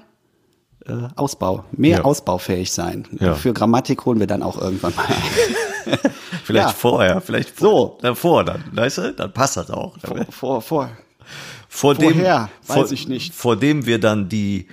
äh, 0.88 0.93
Ausbau, 1.15 1.65
mehr 1.71 1.97
Ja. 1.97 2.03
ausbaufähig 2.03 2.71
sein. 2.71 3.07
Ja. 3.19 3.34
Für 3.34 3.53
Grammatik 3.53 4.05
holen 4.05 4.19
wir 4.19 4.28
dann 4.28 4.43
auch 4.43 4.59
irgendwann 4.61 4.93
mal 4.95 5.05
ein. 5.05 5.97
Vielleicht 6.43 6.67
Ja. 6.69 6.73
vorher, 6.73 7.21
vielleicht 7.21 7.59
So. 7.59 7.97
davor 8.01 8.43
dann, 8.43 8.63
weißt 8.71 8.97
du? 8.99 9.13
Dann 9.13 9.32
passt 9.34 9.57
das 9.57 9.71
auch. 9.71 9.95
vor, 9.99 10.17
vor, 10.17 10.61
vor. 10.61 10.61
vor 10.61 11.95
Vorher, 11.95 12.49
vor, 12.61 12.84
weiß 12.84 12.91
ich 12.91 13.07
nicht. 13.07 13.34
Vor 13.34 13.55
dem 13.55 13.86
wir 13.88 13.99
dann 13.99 14.30
die 14.30 14.67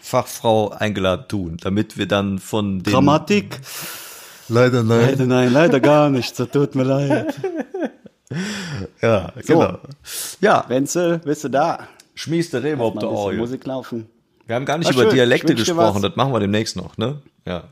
Fachfrau 0.00 0.70
eingeladen 0.70 1.24
tun, 1.28 1.56
damit 1.62 1.96
wir 1.96 2.06
dann 2.06 2.38
von 2.38 2.82
den 2.82 2.92
Grammatik. 2.92 3.58
Leider 4.48 4.82
nein. 4.82 5.00
Leider 5.00 5.26
nein, 5.26 5.52
leider 5.52 5.80
gar 5.80 6.10
nicht. 6.10 6.36
So 6.36 6.44
tut 6.44 6.74
mir 6.74 6.84
leid. 6.84 7.34
Ja, 9.00 9.32
genau. 9.46 9.78
Ja, 10.40 10.64
Wenzel, 10.68 11.18
bist 11.18 11.44
du 11.44 11.48
da? 11.50 11.86
Schmiest 12.14 12.52
der 12.52 12.80
auf 12.80 12.94
Mal 12.94 13.00
der 13.00 13.10
Orgel. 13.10 13.38
Musik 13.38 13.64
laufen. 13.66 14.08
Wir 14.46 14.56
haben 14.56 14.64
gar 14.64 14.78
nicht 14.78 14.86
War 14.88 14.94
über 14.94 15.02
schön. 15.04 15.14
Dialekte 15.14 15.54
dir 15.54 15.54
gesprochen, 15.54 15.96
was. 15.96 16.02
das 16.02 16.16
machen 16.16 16.32
wir 16.32 16.40
demnächst 16.40 16.76
noch, 16.76 16.96
ne? 16.96 17.22
Ja. 17.46 17.64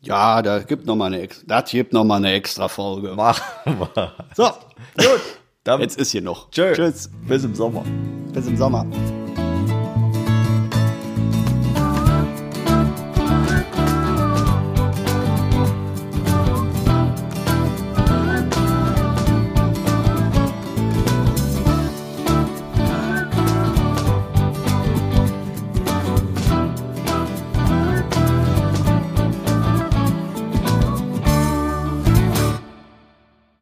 Ja, 0.00 0.42
da 0.42 0.60
gibt 0.60 0.86
noch 0.86 0.96
mal 0.96 1.12
eine, 1.12 1.28
das 1.46 1.70
gibt 1.70 1.92
noch 1.92 2.04
mal 2.04 2.16
eine 2.16 2.32
extra 2.32 2.68
Folge. 2.68 3.14
Machen 3.14 3.42
wir. 3.94 4.12
So, 4.36 4.44
gut. 4.96 5.20
Dann 5.64 5.80
Jetzt 5.80 5.98
ist 5.98 6.12
hier 6.12 6.22
noch. 6.22 6.50
Tschö. 6.50 6.72
Tschüss. 6.72 7.10
Bis 7.26 7.44
im 7.44 7.54
Sommer. 7.54 7.84
Bis 8.32 8.46
im 8.46 8.56
Sommer. 8.56 8.86